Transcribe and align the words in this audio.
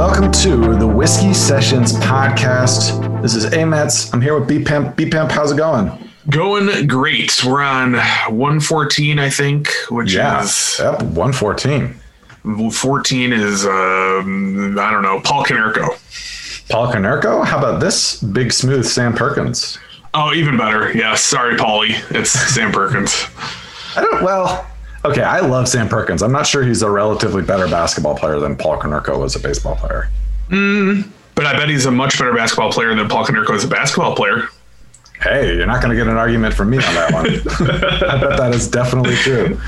Welcome 0.00 0.32
to 0.32 0.78
the 0.78 0.86
Whiskey 0.86 1.34
Sessions 1.34 1.92
podcast. 1.92 3.20
This 3.20 3.34
is 3.34 3.44
Amets. 3.44 4.10
I'm 4.14 4.22
here 4.22 4.34
with 4.34 4.48
B 4.48 4.64
Pimp. 4.64 4.96
B 4.96 5.10
Pimp, 5.10 5.30
how's 5.30 5.52
it 5.52 5.58
going? 5.58 5.92
Going 6.30 6.86
great. 6.86 7.44
We're 7.44 7.60
on 7.60 7.92
114, 7.92 9.18
I 9.18 9.28
think, 9.28 9.68
which 9.90 10.14
is 10.14 10.78
yep, 10.78 11.02
114. 11.02 11.94
14 12.70 13.32
is 13.34 13.66
um, 13.66 14.78
I 14.78 14.90
don't 14.90 15.02
know 15.02 15.20
Paul 15.20 15.44
Konerko. 15.44 16.70
Paul 16.70 16.90
Konerko? 16.90 17.44
How 17.44 17.58
about 17.58 17.80
this 17.80 18.22
big 18.22 18.54
smooth 18.54 18.86
Sam 18.86 19.12
Perkins? 19.12 19.78
Oh, 20.14 20.32
even 20.32 20.56
better. 20.56 20.96
Yeah, 20.96 21.14
sorry, 21.14 21.56
Paulie. 21.56 21.92
It's 22.10 22.30
Sam 22.30 22.72
Perkins. 22.72 23.26
I 23.96 24.00
don't, 24.00 24.22
well, 24.22 24.66
okay, 25.04 25.22
I 25.22 25.40
love 25.40 25.68
Sam 25.68 25.88
Perkins. 25.88 26.22
I'm 26.22 26.32
not 26.32 26.46
sure 26.46 26.62
he's 26.62 26.82
a 26.82 26.90
relatively 26.90 27.42
better 27.42 27.66
basketball 27.68 28.16
player 28.16 28.38
than 28.38 28.56
Paul 28.56 28.78
Konerko 28.78 29.18
was 29.20 29.36
a 29.36 29.40
baseball 29.40 29.76
player. 29.76 30.08
But 31.34 31.46
I 31.46 31.52
bet 31.56 31.68
he's 31.68 31.86
a 31.86 31.90
much 31.90 32.18
better 32.18 32.34
basketball 32.34 32.72
player 32.72 32.94
than 32.94 33.08
Paul 33.08 33.24
Konerko 33.24 33.54
is 33.54 33.64
a 33.64 33.68
basketball 33.68 34.14
player. 34.14 34.48
Hey, 35.20 35.56
you're 35.56 35.66
not 35.66 35.82
going 35.82 35.90
to 35.90 35.96
get 35.96 36.10
an 36.10 36.16
argument 36.16 36.54
from 36.54 36.70
me 36.70 36.78
on 36.78 36.94
that 36.94 37.12
one. 37.12 37.26
I 38.10 38.20
bet 38.20 38.38
that 38.38 38.54
is 38.54 38.68
definitely 38.68 39.14
true. 39.16 39.58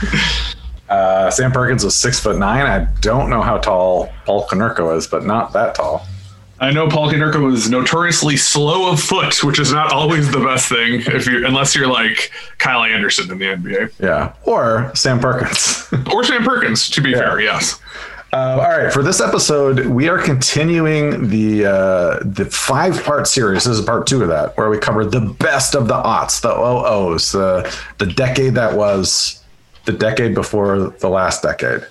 Uh, 0.89 1.31
Sam 1.31 1.53
Perkins 1.53 1.85
was 1.85 1.95
six 1.97 2.19
foot 2.21 2.39
nine. 2.39 2.67
I 2.67 2.87
don't 3.01 3.31
know 3.31 3.43
how 3.43 3.59
tall 3.59 4.11
Paul 4.25 4.47
Konerko 4.47 4.97
is, 4.97 5.07
but 5.07 5.25
not 5.25 5.53
that 5.53 5.75
tall. 5.75 6.07
I 6.63 6.71
know 6.71 6.89
Paul 6.89 7.11
Konerko 7.11 7.45
was 7.45 7.69
notoriously 7.69 8.37
slow 8.37 8.93
of 8.93 9.01
foot, 9.01 9.43
which 9.43 9.59
is 9.59 9.73
not 9.73 9.91
always 9.93 10.31
the 10.31 10.39
best 10.39 10.69
thing 10.69 11.03
if 11.07 11.27
you 11.27 11.45
unless 11.45 11.75
you're 11.75 11.89
like 11.89 12.31
Kyle 12.59 12.85
Anderson 12.85 13.33
in 13.33 13.39
the 13.39 13.47
NBA 13.47 13.93
Yeah, 13.99 14.33
or 14.45 14.93
Sam 14.95 15.19
Perkins. 15.19 15.89
or 16.13 16.23
Sam 16.23 16.45
Perkins. 16.45 16.89
To 16.91 17.01
be 17.01 17.15
fair, 17.15 17.41
yes. 17.41 17.81
Uh, 18.33 18.59
all 18.63 18.71
right, 18.79 18.93
for 18.93 19.03
this 19.03 19.21
episode, 19.21 19.87
we 19.87 20.09
are 20.09 20.19
continuing 20.19 21.29
the 21.31 21.67
uh, 21.67 22.19
the 22.25 22.45
five 22.45 23.03
part 23.03 23.27
series. 23.27 23.65
This 23.65 23.79
is 23.79 23.85
part 23.85 24.07
two 24.07 24.23
of 24.23 24.29
that, 24.29 24.57
where 24.57 24.71
we 24.71 24.79
cover 24.79 25.05
the 25.05 25.21
best 25.21 25.75
of 25.75 25.89
the 25.89 25.95
aughts, 25.95 26.41
the 26.43 26.49
OOs, 26.55 27.33
the 27.33 27.77
the 27.99 28.07
decade 28.07 28.55
that 28.55 28.75
was 28.77 29.43
the 29.85 29.93
decade 29.93 30.33
before 30.35 30.91
the 31.01 31.09
last 31.09 31.43
decade. 31.43 31.85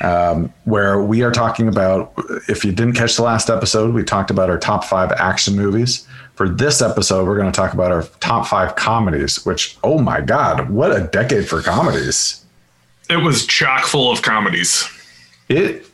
Um, 0.00 0.52
where 0.64 1.02
we 1.02 1.22
are 1.22 1.32
talking 1.32 1.66
about, 1.66 2.12
if 2.48 2.64
you 2.64 2.70
didn't 2.72 2.94
catch 2.94 3.16
the 3.16 3.22
last 3.22 3.50
episode, 3.50 3.94
we 3.94 4.04
talked 4.04 4.30
about 4.30 4.48
our 4.48 4.58
top 4.58 4.84
five 4.84 5.10
action 5.12 5.56
movies. 5.56 6.06
For 6.34 6.48
this 6.48 6.80
episode, 6.80 7.26
we're 7.26 7.36
going 7.36 7.50
to 7.50 7.56
talk 7.56 7.72
about 7.72 7.90
our 7.90 8.04
top 8.20 8.46
five 8.46 8.76
comedies. 8.76 9.44
Which, 9.44 9.76
oh 9.82 9.98
my 9.98 10.20
god, 10.20 10.70
what 10.70 10.94
a 10.94 11.08
decade 11.08 11.48
for 11.48 11.62
comedies! 11.62 12.44
It 13.10 13.16
was 13.16 13.46
chock 13.46 13.86
full 13.86 14.12
of 14.12 14.22
comedies. 14.22 14.88
it 15.48 15.84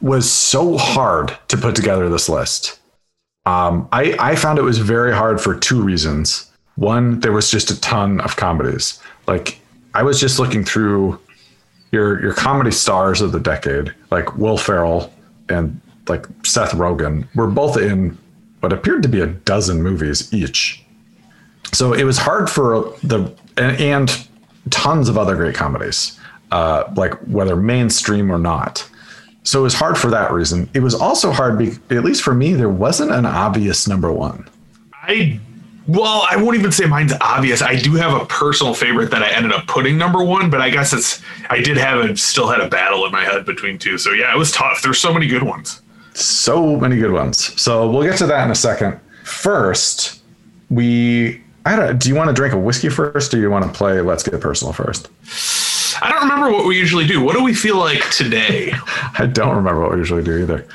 was 0.00 0.30
so 0.30 0.76
hard 0.76 1.34
to 1.48 1.56
put 1.56 1.74
together 1.74 2.10
this 2.10 2.28
list. 2.28 2.78
Um, 3.46 3.88
I, 3.92 4.16
I 4.18 4.36
found 4.36 4.58
it 4.58 4.62
was 4.62 4.78
very 4.78 5.14
hard 5.14 5.40
for 5.40 5.58
two 5.58 5.82
reasons. 5.82 6.50
One, 6.76 7.20
there 7.20 7.32
was 7.32 7.50
just 7.50 7.70
a 7.70 7.80
ton 7.80 8.20
of 8.20 8.36
comedies. 8.36 9.00
Like 9.26 9.60
I 9.94 10.02
was 10.02 10.20
just 10.20 10.38
looking 10.38 10.64
through 10.64 11.18
your 11.94 12.20
your 12.20 12.34
comedy 12.34 12.70
stars 12.70 13.20
of 13.20 13.32
the 13.32 13.40
decade, 13.40 13.94
like 14.10 14.36
Will 14.36 14.58
Ferrell 14.58 15.12
and 15.48 15.80
like 16.08 16.26
Seth 16.44 16.72
Rogen, 16.72 17.26
were 17.34 17.46
both 17.46 17.78
in 17.78 18.18
what 18.60 18.72
appeared 18.72 19.02
to 19.04 19.08
be 19.08 19.20
a 19.20 19.26
dozen 19.26 19.82
movies 19.82 20.32
each. 20.34 20.84
So 21.72 21.92
it 21.92 22.04
was 22.04 22.18
hard 22.18 22.50
for 22.50 22.92
the 23.02 23.34
and, 23.56 23.80
and 23.80 24.28
tons 24.70 25.08
of 25.08 25.16
other 25.16 25.36
great 25.36 25.54
comedies, 25.54 26.18
uh, 26.50 26.84
like 26.96 27.14
whether 27.26 27.56
mainstream 27.56 28.30
or 28.30 28.38
not. 28.38 28.88
So 29.44 29.60
it 29.60 29.62
was 29.64 29.74
hard 29.74 29.98
for 29.98 30.10
that 30.10 30.32
reason. 30.32 30.70
It 30.72 30.80
was 30.80 30.94
also 30.94 31.30
hard, 31.30 31.58
be, 31.58 31.72
at 31.94 32.02
least 32.02 32.22
for 32.22 32.34
me, 32.34 32.54
there 32.54 32.70
wasn't 32.70 33.10
an 33.10 33.26
obvious 33.26 33.86
number 33.86 34.10
one. 34.10 34.48
I 34.94 35.38
well, 35.86 36.26
I 36.30 36.36
won't 36.36 36.56
even 36.56 36.72
say 36.72 36.86
mine's 36.86 37.12
obvious. 37.20 37.60
I 37.60 37.76
do 37.76 37.94
have 37.94 38.20
a 38.20 38.24
personal 38.26 38.72
favorite 38.74 39.10
that 39.10 39.22
I 39.22 39.30
ended 39.30 39.52
up 39.52 39.66
putting 39.66 39.98
number 39.98 40.24
one, 40.24 40.48
but 40.48 40.60
I 40.60 40.70
guess 40.70 40.92
it's 40.92 41.22
I 41.50 41.60
did 41.60 41.76
have 41.76 41.98
a 41.98 42.16
still 42.16 42.48
had 42.48 42.60
a 42.60 42.68
battle 42.68 43.04
in 43.04 43.12
my 43.12 43.24
head 43.24 43.44
between 43.44 43.78
two. 43.78 43.98
So 43.98 44.12
yeah, 44.12 44.34
it 44.34 44.38
was 44.38 44.50
tough. 44.50 44.82
There's 44.82 44.98
so 44.98 45.12
many 45.12 45.26
good 45.26 45.42
ones. 45.42 45.82
So 46.14 46.76
many 46.76 46.96
good 46.96 47.12
ones. 47.12 47.60
So 47.60 47.90
we'll 47.90 48.04
get 48.04 48.16
to 48.18 48.26
that 48.26 48.44
in 48.44 48.50
a 48.50 48.54
second. 48.54 48.98
First, 49.24 50.22
we 50.70 51.42
I 51.66 51.76
don't. 51.76 51.98
Do 51.98 52.08
you 52.08 52.14
want 52.14 52.28
to 52.28 52.34
drink 52.34 52.54
a 52.54 52.58
whiskey 52.58 52.88
first, 52.88 53.32
or 53.32 53.38
do 53.38 53.42
you 53.42 53.50
want 53.50 53.64
to 53.64 53.72
play 53.72 54.00
Let's 54.00 54.22
Get 54.22 54.40
Personal 54.40 54.72
first? 54.72 55.08
I 56.02 56.10
don't 56.10 56.22
remember 56.22 56.50
what 56.50 56.66
we 56.66 56.78
usually 56.78 57.06
do. 57.06 57.22
What 57.22 57.36
do 57.36 57.42
we 57.42 57.54
feel 57.54 57.76
like 57.76 58.10
today? 58.10 58.72
I 59.18 59.26
don't 59.26 59.56
remember 59.56 59.80
what 59.80 59.92
we 59.92 59.98
usually 59.98 60.22
do 60.22 60.38
either. 60.38 60.66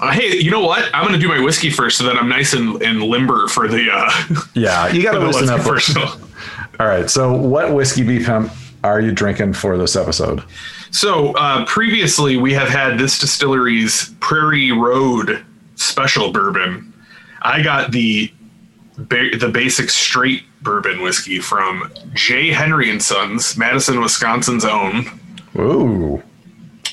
Uh, 0.00 0.12
hey, 0.12 0.36
you 0.36 0.50
know 0.50 0.60
what? 0.60 0.88
I'm 0.94 1.04
gonna 1.06 1.18
do 1.18 1.28
my 1.28 1.40
whiskey 1.40 1.70
first, 1.70 1.98
so 1.98 2.04
that 2.04 2.16
I'm 2.16 2.28
nice 2.28 2.52
and, 2.52 2.80
and 2.82 3.02
limber 3.02 3.48
for 3.48 3.66
the. 3.68 3.88
Uh, 3.92 4.42
Yeah, 4.54 4.88
you 4.88 5.02
got 5.02 5.12
to 5.12 5.20
for 5.20 5.26
listen 5.26 5.48
up. 5.50 5.60
first. 5.62 5.96
All 6.80 6.86
right. 6.86 7.08
So, 7.08 7.32
what 7.32 7.72
whiskey 7.72 8.02
B 8.02 8.22
Pimp 8.22 8.52
are 8.84 9.00
you 9.00 9.12
drinking 9.12 9.54
for 9.54 9.78
this 9.78 9.96
episode? 9.96 10.42
So 10.90 11.32
uh, 11.34 11.64
previously, 11.66 12.36
we 12.36 12.52
have 12.54 12.68
had 12.68 12.98
this 12.98 13.18
distillery's 13.18 14.14
Prairie 14.20 14.72
Road 14.72 15.44
special 15.74 16.30
bourbon. 16.32 16.92
I 17.42 17.62
got 17.62 17.92
the 17.92 18.30
ba- 18.98 19.36
the 19.38 19.48
basic 19.48 19.90
straight 19.90 20.42
bourbon 20.62 21.00
whiskey 21.02 21.38
from 21.38 21.90
J. 22.14 22.50
Henry 22.50 22.90
and 22.90 23.02
Sons, 23.02 23.56
Madison, 23.56 24.00
Wisconsin's 24.00 24.64
own. 24.64 25.06
Ooh. 25.58 26.22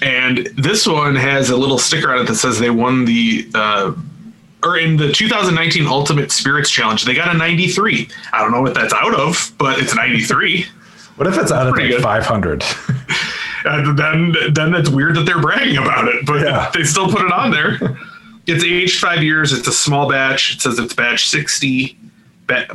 And 0.04 0.48
this 0.58 0.86
one 0.86 1.16
has 1.16 1.50
a 1.50 1.56
little 1.58 1.78
sticker 1.78 2.14
on 2.14 2.20
it 2.24 2.28
that 2.28 2.36
says 2.36 2.60
they 2.60 2.70
won 2.70 3.06
the. 3.06 3.48
Uh, 3.56 3.94
or 4.64 4.78
in 4.78 4.96
the 4.96 5.12
2019 5.12 5.86
Ultimate 5.88 6.32
Spirits 6.32 6.70
Challenge, 6.70 7.04
they 7.04 7.14
got 7.14 7.34
a 7.34 7.38
93. 7.38 8.08
I 8.32 8.40
don't 8.42 8.52
know 8.52 8.62
what 8.62 8.74
that's 8.74 8.94
out 8.94 9.14
of, 9.14 9.54
but 9.58 9.80
it's 9.80 9.96
93. 9.96 10.66
What 11.16 11.28
if 11.28 11.38
it's 11.38 11.52
out 11.52 11.68
of 11.68 11.78
like 11.78 11.94
500? 11.94 12.64
And 13.66 13.98
then 13.98 14.36
then 14.52 14.74
it's 14.74 14.90
weird 14.90 15.16
that 15.16 15.26
they're 15.26 15.40
bragging 15.40 15.78
about 15.78 16.08
it, 16.08 16.26
but 16.26 16.42
Yeah. 16.42 16.70
they 16.74 16.84
still 16.84 17.08
put 17.08 17.22
it 17.26 17.32
on 17.32 17.52
there. 17.52 17.78
it's 18.48 18.64
aged 18.64 19.00
five 19.00 19.24
years. 19.24 19.54
It's 19.54 19.68
a 19.68 19.72
small 19.72 20.10
batch. 20.10 20.56
It 20.56 20.62
says 20.62 20.80
it's 20.80 20.94
batch 20.94 21.28
60, 21.30 21.98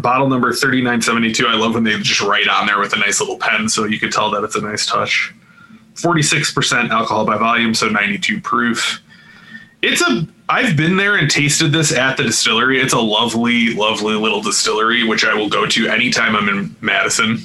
bottle 0.01 0.29
number 0.29 0.53
3972. 0.53 1.47
I 1.47 1.55
love 1.57 1.75
when 1.75 1.85
they 1.85 1.99
just 1.99 2.21
write 2.23 2.49
on 2.49 2.67
there 2.67 2.79
with 2.79 2.93
a 2.95 2.99
nice 2.99 3.21
little 3.21 3.37
pen 3.39 3.69
so 3.69 3.85
you 3.85 3.99
can 3.99 4.11
tell 4.11 4.31
that 4.31 4.45
it's 4.45 4.55
a 4.57 4.61
nice 4.63 4.87
touch. 4.87 5.35
46% 6.01 6.91
alcohol 6.91 7.25
by 7.25 7.37
volume, 7.37 7.75
so 7.75 7.89
92 7.89 8.41
proof. 8.41 9.03
It's 9.83 10.03
a 10.03 10.27
I've 10.51 10.77
been 10.77 10.97
there 10.97 11.17
and 11.17 11.31
tasted 11.31 11.73
this 11.73 11.93
at 11.93 12.17
the 12.17 12.23
distillery. 12.23 12.81
It's 12.81 12.95
a 12.95 13.01
lovely, 13.01 13.75
lovely 13.75 14.15
little 14.15 14.41
distillery, 14.41 15.05
which 15.05 15.25
I 15.25 15.35
will 15.35 15.51
go 15.51 15.67
to 15.67 15.89
anytime 15.89 16.35
I'm 16.35 16.49
in 16.49 16.75
Madison. 16.81 17.39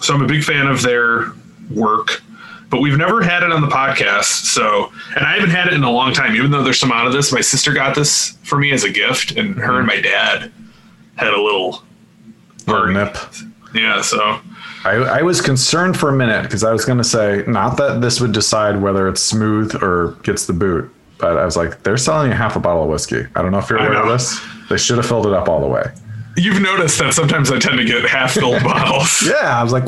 So 0.00 0.14
I'm 0.14 0.22
a 0.22 0.26
big 0.26 0.44
fan 0.44 0.68
of 0.68 0.82
their 0.82 1.32
work, 1.74 2.22
but 2.70 2.80
we've 2.80 2.96
never 2.96 3.22
had 3.22 3.42
it 3.42 3.50
on 3.50 3.60
the 3.60 3.66
podcast. 3.66 4.44
So, 4.44 4.92
and 5.16 5.26
I 5.26 5.34
haven't 5.34 5.50
had 5.50 5.66
it 5.66 5.72
in 5.72 5.82
a 5.82 5.90
long 5.90 6.12
time, 6.12 6.36
even 6.36 6.52
though 6.52 6.62
there's 6.62 6.78
some 6.78 6.92
out 6.92 7.08
of 7.08 7.12
this. 7.12 7.32
My 7.32 7.40
sister 7.40 7.72
got 7.72 7.96
this 7.96 8.36
for 8.44 8.56
me 8.56 8.70
as 8.70 8.84
a 8.84 8.90
gift, 8.90 9.32
and 9.32 9.56
her 9.56 9.80
and 9.80 9.88
mm-hmm. 9.88 9.96
my 9.96 10.00
dad 10.00 10.52
had 11.16 11.34
a 11.34 11.40
little 11.40 11.82
Or 12.68 12.92
nip. 12.92 13.16
Yeah, 13.74 14.00
so 14.00 14.40
I, 14.84 14.94
I 14.94 15.22
was 15.22 15.40
concerned 15.40 15.96
for 15.96 16.08
a 16.08 16.12
minute 16.12 16.42
because 16.42 16.64
I 16.64 16.72
was 16.72 16.84
going 16.84 16.98
to 16.98 17.04
say, 17.04 17.44
not 17.46 17.76
that 17.76 18.00
this 18.00 18.20
would 18.20 18.32
decide 18.32 18.80
whether 18.82 19.08
it's 19.08 19.20
smooth 19.22 19.74
or 19.82 20.12
gets 20.22 20.46
the 20.46 20.52
boot, 20.52 20.92
but 21.18 21.36
I 21.38 21.44
was 21.44 21.56
like, 21.56 21.82
they're 21.84 21.96
selling 21.96 22.30
you 22.30 22.36
half 22.36 22.56
a 22.56 22.60
bottle 22.60 22.82
of 22.84 22.88
whiskey. 22.88 23.24
I 23.36 23.42
don't 23.42 23.52
know 23.52 23.58
if 23.58 23.70
you're 23.70 23.78
aware 23.78 24.02
of 24.02 24.08
this. 24.08 24.40
They 24.68 24.76
should 24.76 24.96
have 24.96 25.06
filled 25.06 25.26
it 25.26 25.32
up 25.32 25.48
all 25.48 25.60
the 25.60 25.68
way. 25.68 25.84
you've 26.36 26.60
noticed 26.60 26.98
that 26.98 27.14
sometimes 27.14 27.50
I 27.52 27.58
tend 27.58 27.78
to 27.78 27.84
get 27.84 28.04
half 28.06 28.32
filled 28.32 28.62
bottles. 28.64 29.22
Yeah, 29.24 29.58
I 29.58 29.62
was 29.62 29.72
like, 29.72 29.84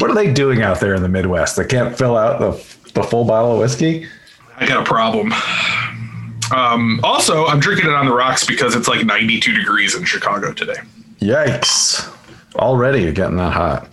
what 0.00 0.10
are 0.10 0.14
they 0.14 0.32
doing 0.32 0.62
out 0.62 0.80
there 0.80 0.94
in 0.94 1.02
the 1.02 1.08
Midwest? 1.08 1.56
They 1.56 1.66
can't 1.66 1.96
fill 1.96 2.16
out 2.16 2.38
the, 2.40 2.52
the 2.94 3.02
full 3.02 3.24
bottle 3.24 3.52
of 3.52 3.58
whiskey? 3.58 4.06
I 4.56 4.66
got 4.66 4.80
a 4.80 4.84
problem. 4.84 5.32
Um, 6.52 7.00
also, 7.02 7.46
I'm 7.46 7.60
drinking 7.60 7.86
it 7.90 7.94
on 7.94 8.06
the 8.06 8.14
rocks 8.14 8.44
because 8.46 8.74
it's 8.74 8.88
like 8.88 9.04
92 9.04 9.52
degrees 9.52 9.94
in 9.94 10.04
Chicago 10.04 10.52
today. 10.52 10.76
Yikes. 11.20 12.08
Already 12.56 13.10
getting 13.12 13.36
that 13.36 13.52
hot. 13.52 13.88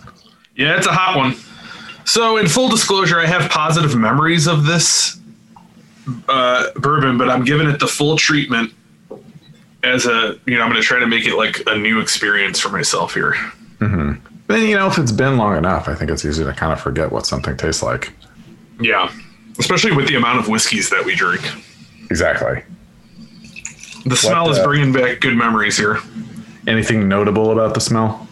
Yeah, 0.58 0.76
it's 0.76 0.86
a 0.86 0.92
hot 0.92 1.16
one. 1.16 1.36
So, 2.04 2.36
in 2.36 2.48
full 2.48 2.68
disclosure, 2.68 3.18
I 3.20 3.26
have 3.26 3.50
positive 3.50 3.96
memories 3.96 4.46
of 4.46 4.66
this 4.66 5.18
uh, 6.28 6.70
bourbon, 6.76 7.16
but 7.16 7.30
I'm 7.30 7.44
giving 7.44 7.68
it 7.68 7.78
the 7.78 7.86
full 7.86 8.16
treatment 8.16 8.72
as 9.84 10.06
a, 10.06 10.38
you 10.46 10.56
know, 10.56 10.64
I'm 10.64 10.70
going 10.70 10.82
to 10.82 10.86
try 10.86 10.98
to 10.98 11.06
make 11.06 11.26
it 11.26 11.36
like 11.36 11.62
a 11.66 11.76
new 11.78 12.00
experience 12.00 12.58
for 12.58 12.70
myself 12.70 13.14
here. 13.14 13.36
And, 14.48 14.62
you 14.62 14.76
know, 14.76 14.86
if 14.86 14.98
it's 14.98 15.12
been 15.12 15.36
long 15.36 15.56
enough, 15.56 15.88
I 15.88 15.94
think 15.94 16.10
it's 16.10 16.24
easy 16.24 16.42
to 16.42 16.52
kind 16.54 16.72
of 16.72 16.80
forget 16.80 17.12
what 17.12 17.26
something 17.26 17.56
tastes 17.56 17.82
like. 17.82 18.12
Yeah, 18.80 19.12
especially 19.58 19.92
with 19.92 20.08
the 20.08 20.16
amount 20.16 20.38
of 20.38 20.48
whiskeys 20.48 20.88
that 20.90 21.04
we 21.04 21.14
drink. 21.14 21.42
Exactly. 22.10 22.64
The 24.06 24.16
smell 24.16 24.50
is 24.50 24.58
uh, 24.58 24.64
bringing 24.64 24.92
back 24.92 25.20
good 25.20 25.36
memories 25.36 25.76
here. 25.76 25.98
Anything 26.66 27.08
notable 27.08 27.52
about 27.52 27.74
the 27.74 27.80
smell? 27.80 28.26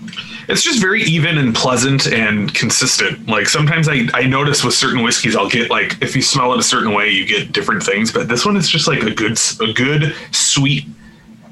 It's 0.48 0.62
just 0.62 0.80
very 0.80 1.02
even 1.02 1.38
and 1.38 1.54
pleasant 1.54 2.06
and 2.06 2.54
consistent. 2.54 3.28
Like 3.28 3.48
sometimes 3.48 3.88
I, 3.88 4.08
I 4.14 4.26
notice 4.26 4.62
with 4.62 4.74
certain 4.74 5.02
whiskeys, 5.02 5.34
I'll 5.34 5.48
get 5.48 5.70
like 5.70 6.00
if 6.00 6.14
you 6.14 6.22
smell 6.22 6.52
it 6.52 6.60
a 6.60 6.62
certain 6.62 6.94
way, 6.94 7.10
you 7.10 7.26
get 7.26 7.52
different 7.52 7.82
things. 7.82 8.12
But 8.12 8.28
this 8.28 8.46
one 8.46 8.56
is 8.56 8.68
just 8.68 8.86
like 8.86 9.02
a 9.02 9.10
good 9.10 9.38
a 9.60 9.72
good 9.72 10.14
sweet, 10.30 10.86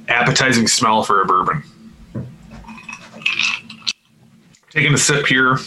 appetizing 0.08 0.68
smell 0.68 1.02
for 1.02 1.22
a 1.22 1.26
bourbon. 1.26 1.62
Taking 4.70 4.94
a 4.94 4.98
sip 4.98 5.26
here. 5.26 5.58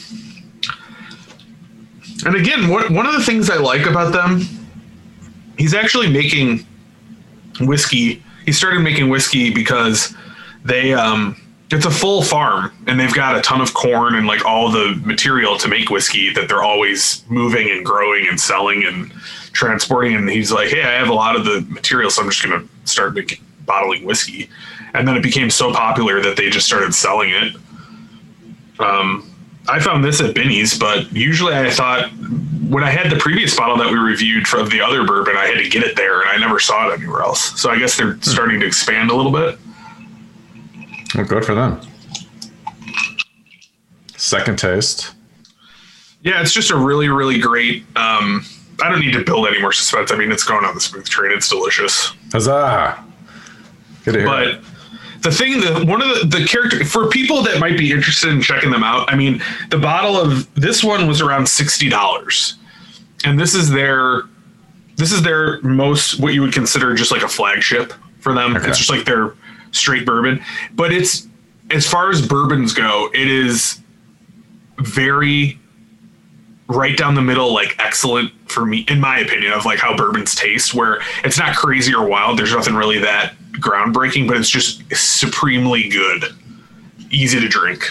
And 2.26 2.36
again, 2.36 2.68
what, 2.68 2.90
one 2.90 3.06
of 3.06 3.14
the 3.14 3.24
things 3.24 3.50
I 3.50 3.58
like 3.58 3.86
about 3.86 4.12
them, 4.12 4.42
he's 5.58 5.74
actually 5.74 6.10
making 6.10 6.66
whiskey. 7.62 8.24
He 8.46 8.52
started 8.52 8.80
making 8.82 9.10
whiskey 9.10 9.54
because 9.54 10.16
they 10.66 10.94
um, 10.94 11.40
it's 11.70 11.86
a 11.86 11.92
full 11.92 12.22
farm 12.22 12.72
and 12.88 13.00
they've 13.00 13.14
got 13.14 13.36
a 13.36 13.42
ton 13.42 13.60
of 13.60 13.74
corn 13.74 14.16
and 14.16 14.26
like 14.26 14.46
all 14.46 14.72
the 14.72 15.00
material 15.04 15.58
to 15.58 15.68
make 15.68 15.90
whiskey 15.90 16.32
that 16.34 16.48
they're 16.48 16.64
always 16.64 17.24
moving 17.30 17.70
and 17.70 17.86
growing 17.86 18.28
and 18.28 18.40
selling 18.40 18.86
and 18.86 19.12
transporting. 19.52 20.16
And 20.16 20.30
he's 20.30 20.52
like 20.52 20.70
hey 20.70 20.84
i 20.84 20.94
have 20.94 21.10
a 21.10 21.14
lot 21.14 21.36
of 21.36 21.46
the 21.46 21.62
material 21.70 22.10
so 22.10 22.24
i'm 22.24 22.30
just 22.30 22.44
going 22.44 22.68
to 22.68 22.90
start 22.90 23.14
making 23.14 23.44
bottling 23.66 24.06
whiskey. 24.06 24.50
And 24.94 25.06
then 25.08 25.18
it 25.18 25.24
became 25.24 25.50
so 25.50 25.74
popular 25.74 26.22
that 26.22 26.38
they 26.38 26.50
just 26.50 26.66
started 26.66 26.96
selling 26.96 27.32
it. 27.32 27.54
Um, 28.80 29.30
i 29.68 29.80
found 29.82 30.06
this 30.06 30.22
at 30.22 30.34
Binny's, 30.34 30.78
but 30.80 31.12
usually 31.12 31.54
i 31.54 31.70
thought 31.70 32.10
when 32.70 32.84
i 32.86 32.90
had 32.90 33.12
the 33.12 33.18
previous 33.18 33.56
bottle 33.58 33.76
that 33.78 33.92
we 33.92 33.98
reviewed 33.98 34.48
from 34.48 34.70
the 34.70 34.80
other 34.80 35.06
bourbon 35.06 35.36
i 35.36 35.46
had 35.46 35.62
to 35.62 35.68
get 35.68 35.84
it 35.84 35.98
there 35.98 36.22
and 36.22 36.30
i 36.30 36.38
never 36.38 36.60
saw 36.60 36.90
it 36.90 36.94
anywhere 36.94 37.22
else. 37.22 37.60
So 37.60 37.70
i 37.70 37.78
guess 37.78 37.98
they're 37.98 38.18
starting 38.22 38.62
to 38.62 38.66
expand 38.66 39.12
a 39.12 39.16
little 39.16 39.34
bit 39.34 39.60
well, 41.16 41.26
good 41.26 41.46
for 41.46 41.56
them. 41.56 41.80
Second 44.16 44.58
taste. 44.58 45.14
Yeah, 46.22 46.42
it's 46.42 46.52
just 46.52 46.72
a 46.72 46.78
really, 46.78 47.08
really 47.08 47.40
great. 47.40 47.84
Um, 47.96 48.46
I 48.82 48.90
don't 48.90 49.00
need 49.00 49.14
to 49.14 49.24
build 49.24 49.48
any 49.48 49.62
more 49.62 49.72
suspense. 49.72 50.12
I 50.12 50.18
mean, 50.18 50.32
it's 50.32 50.44
going 50.44 50.66
on 50.66 50.76
the 50.76 50.82
smooth 50.82 51.08
train. 51.08 51.32
It's 51.32 51.50
delicious. 51.50 52.12
Huzzah! 52.32 53.04
Good 54.04 54.14
to 54.14 54.20
hear. 54.20 54.28
But 54.28 54.64
the 55.22 55.32
thing 55.32 55.62
that 55.62 55.86
one 55.88 56.02
of 56.02 56.08
the, 56.08 56.38
the 56.40 56.46
character 56.46 56.84
for 56.86 57.08
people 57.08 57.42
that 57.44 57.60
might 57.60 57.78
be 57.78 57.92
interested 57.92 58.30
in 58.30 58.42
checking 58.42 58.72
them 58.72 58.84
out, 58.84 59.12
I 59.12 59.16
mean, 59.16 59.42
the 59.70 59.78
bottle 59.78 60.18
of 60.18 60.54
this 60.56 60.84
one 60.84 61.08
was 61.08 61.22
around 61.22 61.48
sixty 61.48 61.90
dollars, 61.90 62.56
and 63.24 63.40
this 63.40 63.56
is 63.56 63.70
their 63.70 64.24
this 64.96 65.12
is 65.12 65.22
their 65.22 65.62
most 65.62 66.20
what 66.20 66.34
you 66.34 66.42
would 66.42 66.54
consider 66.54 66.94
just 66.96 67.12
like 67.12 67.24
a 67.24 67.28
flagship 67.28 67.94
for 68.20 68.34
them. 68.34 68.56
Okay. 68.56 68.68
It's 68.68 68.78
just 68.78 68.90
like 68.90 69.06
their 69.06 69.34
straight 69.78 70.06
bourbon, 70.06 70.44
but 70.74 70.92
it's 70.92 71.28
as 71.72 71.86
far 71.86 72.10
as 72.10 72.26
bourbons 72.26 72.74
go, 72.74 73.10
it 73.14 73.28
is 73.28 73.80
very 74.80 75.60
right 76.70 76.98
down 76.98 77.16
the 77.16 77.22
middle, 77.22 77.54
like 77.54 77.76
excellent 77.80 78.32
for 78.50 78.66
me, 78.66 78.86
in 78.90 79.00
my 79.00 79.20
opinion, 79.20 79.54
of 79.54 79.66
like 79.66 79.80
how 79.80 79.96
bourbons 79.96 80.36
taste, 80.36 80.74
where 80.74 81.02
it's 81.24 81.38
not 81.38 81.56
crazy 81.56 81.94
or 81.94 82.08
wild. 82.08 82.38
There's 82.38 82.54
nothing 82.54 82.76
really 82.76 83.00
that 83.00 83.34
groundbreaking, 83.54 84.28
but 84.28 84.38
it's 84.38 84.50
just 84.50 84.84
supremely 84.96 85.90
good, 85.90 86.26
easy 87.10 87.40
to 87.40 87.48
drink. 87.48 87.90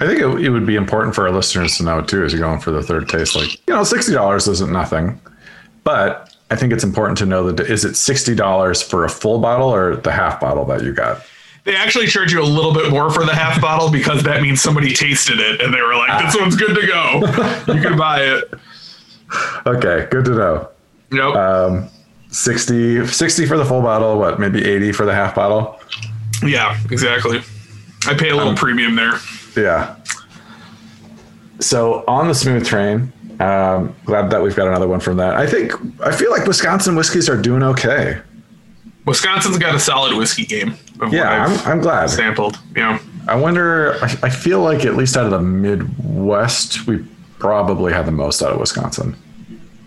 I 0.00 0.06
think 0.06 0.20
it, 0.20 0.46
it 0.46 0.50
would 0.50 0.66
be 0.66 0.74
important 0.74 1.14
for 1.14 1.26
our 1.26 1.32
listeners 1.32 1.76
to 1.76 1.84
know 1.84 2.02
too, 2.02 2.24
as 2.24 2.32
you're 2.32 2.40
going 2.40 2.58
for 2.60 2.72
the 2.72 2.82
third 2.82 3.08
taste. 3.08 3.36
Like, 3.36 3.52
you 3.68 3.74
know, 3.74 3.84
sixty 3.84 4.12
dollars 4.12 4.48
isn't 4.48 4.72
nothing, 4.72 5.20
but 5.84 6.31
I 6.52 6.56
think 6.56 6.70
it's 6.70 6.84
important 6.84 7.16
to 7.18 7.24
know 7.26 7.50
that 7.50 7.70
is 7.70 7.82
it 7.86 7.96
sixty 7.96 8.34
dollars 8.34 8.82
for 8.82 9.06
a 9.06 9.08
full 9.08 9.38
bottle 9.38 9.72
or 9.74 9.96
the 9.96 10.12
half 10.12 10.38
bottle 10.38 10.66
that 10.66 10.82
you 10.82 10.92
got? 10.92 11.24
They 11.64 11.74
actually 11.74 12.08
charge 12.08 12.30
you 12.30 12.42
a 12.42 12.44
little 12.44 12.74
bit 12.74 12.90
more 12.90 13.10
for 13.10 13.24
the 13.24 13.34
half 13.34 13.58
bottle 13.58 13.90
because 13.90 14.22
that 14.24 14.42
means 14.42 14.60
somebody 14.60 14.92
tasted 14.92 15.40
it 15.40 15.62
and 15.62 15.72
they 15.72 15.80
were 15.80 15.94
like, 15.94 16.26
"This 16.26 16.36
one's 16.38 16.54
good 16.56 16.74
to 16.78 16.86
go. 16.86 17.72
You 17.72 17.80
can 17.80 17.96
buy 17.96 18.20
it." 18.20 18.52
Okay, 19.64 20.06
good 20.10 20.26
to 20.26 20.32
know. 20.32 20.68
Yep. 21.10 21.34
Um, 21.34 21.88
60, 22.28 23.06
60 23.06 23.46
for 23.46 23.56
the 23.56 23.64
full 23.64 23.80
bottle. 23.80 24.18
What, 24.18 24.38
maybe 24.38 24.62
eighty 24.62 24.92
for 24.92 25.06
the 25.06 25.14
half 25.14 25.34
bottle? 25.34 25.80
yeah, 26.44 26.78
exactly. 26.90 27.40
I 28.06 28.12
pay 28.12 28.28
a 28.28 28.36
little 28.36 28.54
premium 28.54 28.94
there. 28.94 29.14
Yeah. 29.56 29.96
So 31.60 32.04
on 32.06 32.28
the 32.28 32.34
smooth 32.34 32.66
train, 32.66 33.10
um, 33.40 33.94
glad 34.04 34.30
that 34.30 34.42
we've 34.42 34.56
got 34.56 34.68
another 34.68 34.88
one 34.88 35.00
from 35.00 35.16
that. 35.18 35.34
I 35.34 35.46
think 35.46 35.72
I 36.00 36.12
feel 36.12 36.30
like 36.30 36.46
Wisconsin 36.46 36.94
whiskeys 36.96 37.28
are 37.28 37.40
doing 37.40 37.62
okay. 37.62 38.20
Wisconsin's 39.04 39.58
got 39.58 39.74
a 39.74 39.80
solid 39.80 40.16
whiskey 40.16 40.44
game. 40.44 40.76
Of 41.00 41.12
Yeah, 41.12 41.46
I'm, 41.46 41.68
I'm 41.68 41.80
glad. 41.80 42.08
sampled. 42.10 42.58
Yeah. 42.76 43.00
I 43.26 43.34
wonder. 43.34 43.94
I, 44.02 44.16
I 44.24 44.30
feel 44.30 44.60
like 44.60 44.84
at 44.84 44.96
least 44.96 45.16
out 45.16 45.24
of 45.24 45.30
the 45.32 45.40
Midwest, 45.40 46.86
we 46.86 47.04
probably 47.38 47.92
had 47.92 48.06
the 48.06 48.12
most 48.12 48.42
out 48.42 48.52
of 48.52 48.60
Wisconsin. 48.60 49.16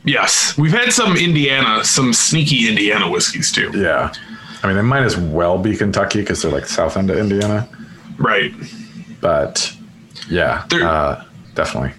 Yes, 0.03 0.57
we've 0.57 0.71
had 0.71 0.93
some 0.93 1.17
Indiana, 1.17 1.83
some 1.83 2.13
sneaky 2.13 2.67
Indiana 2.69 3.09
whiskeys 3.09 3.51
too. 3.51 3.71
Yeah. 3.73 4.13
I 4.61 4.67
mean, 4.67 4.75
they 4.75 4.81
might 4.83 5.03
as 5.03 5.17
well 5.17 5.57
be 5.57 5.75
Kentucky 5.75 6.19
because 6.21 6.41
they're 6.41 6.51
like 6.51 6.65
south 6.65 6.97
end 6.97 7.09
of 7.09 7.17
Indiana. 7.17 7.67
Right. 8.17 8.53
But 9.21 9.75
yeah, 10.29 10.65
uh, 10.71 11.23
definitely. 11.55 11.91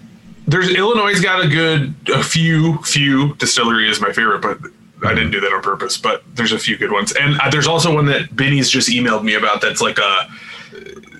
There's 0.47 0.69
Illinois 0.73 1.19
got 1.21 1.43
a 1.43 1.47
good, 1.47 1.93
a 2.13 2.23
few, 2.23 2.77
few 2.83 3.35
distillery 3.35 3.89
is 3.89 3.99
my 3.99 4.13
favorite, 4.13 4.41
but 4.41 4.59
I 5.05 5.13
didn't 5.13 5.31
do 5.31 5.41
that 5.41 5.51
on 5.51 5.61
purpose. 5.61 5.97
But 5.97 6.23
there's 6.35 6.53
a 6.53 6.59
few 6.59 6.77
good 6.77 6.91
ones, 6.91 7.11
and 7.13 7.37
uh, 7.41 7.49
there's 7.49 7.67
also 7.67 7.93
one 7.93 8.05
that 8.07 8.35
Binny's 8.35 8.69
just 8.69 8.89
emailed 8.89 9.23
me 9.23 9.33
about. 9.33 9.61
That's 9.61 9.81
like 9.81 9.97
a 9.99 10.27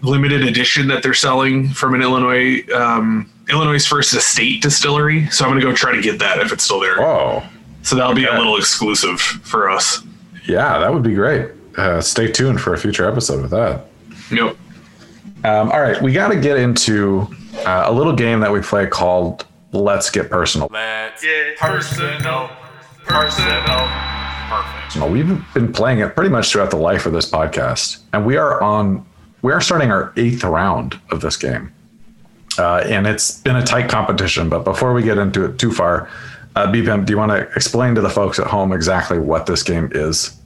limited 0.01 0.43
edition 0.43 0.87
that 0.87 1.03
they're 1.03 1.13
selling 1.13 1.69
from 1.69 1.93
an 1.93 2.01
Illinois, 2.01 2.63
um, 2.73 3.29
Illinois 3.49 3.85
First 3.85 4.13
Estate 4.13 4.61
distillery. 4.61 5.27
So 5.29 5.43
I'm 5.45 5.51
gonna 5.51 5.61
go 5.61 5.73
try 5.73 5.93
to 5.95 6.01
get 6.01 6.19
that 6.19 6.39
if 6.39 6.53
it's 6.53 6.63
still 6.63 6.79
there. 6.79 7.01
Oh, 7.01 7.43
So 7.81 7.95
that'll 7.95 8.13
be 8.15 8.25
a 8.25 8.33
little 8.33 8.57
exclusive 8.57 9.19
for 9.19 9.69
us. 9.69 10.03
yeah, 10.47 10.79
that 10.79 10.93
would 10.93 11.03
be 11.03 11.13
great. 11.13 11.49
Uh, 11.75 11.99
stay 12.01 12.31
tuned 12.31 12.61
for 12.61 12.73
a 12.73 12.77
future 12.77 13.07
episode 13.09 13.41
with 13.41 13.51
that. 13.51 13.85
Yep. 14.31 14.55
Um, 15.43 15.71
all 15.71 15.81
right, 15.81 16.01
we 16.01 16.11
got 16.13 16.29
to 16.29 16.39
get 16.39 16.57
into 16.57 17.27
uh, 17.67 17.83
a 17.85 17.91
little 17.91 18.13
game 18.13 18.39
that 18.39 18.51
we 18.51 18.61
play 18.61 18.87
called 18.87 19.45
Let's 19.73 20.09
Get 20.09 20.29
Personal. 20.29 20.69
Let's 20.71 21.21
get 21.21 21.57
personal, 21.57 22.49
personal, 23.03 23.87
perfect. 24.49 24.95
Well, 24.95 25.09
We've 25.09 25.53
been 25.53 25.73
playing 25.73 25.99
it 25.99 26.15
pretty 26.15 26.29
much 26.29 26.49
throughout 26.49 26.71
the 26.71 26.77
life 26.77 27.05
of 27.05 27.11
this 27.11 27.29
podcast, 27.29 27.99
and 28.13 28.25
we 28.25 28.37
are 28.37 28.63
on. 28.63 29.05
We 29.41 29.51
are 29.51 29.59
starting 29.59 29.91
our 29.91 30.13
eighth 30.15 30.43
round 30.45 30.97
of 31.11 31.19
this 31.19 31.35
game, 31.35 31.73
uh, 32.57 32.83
and 32.85 33.05
it's 33.05 33.41
been 33.41 33.57
a 33.57 33.63
tight 33.63 33.89
competition. 33.89 34.47
But 34.47 34.63
before 34.63 34.93
we 34.93 35.03
get 35.03 35.17
into 35.17 35.43
it 35.43 35.59
too 35.59 35.73
far, 35.73 36.09
uh, 36.55 36.67
BPM, 36.67 37.05
do 37.05 37.11
you 37.11 37.17
want 37.17 37.31
to 37.33 37.41
explain 37.53 37.95
to 37.95 38.01
the 38.01 38.09
folks 38.09 38.39
at 38.39 38.47
home 38.47 38.71
exactly 38.71 39.19
what 39.19 39.45
this 39.45 39.61
game 39.61 39.89
is? 39.93 40.37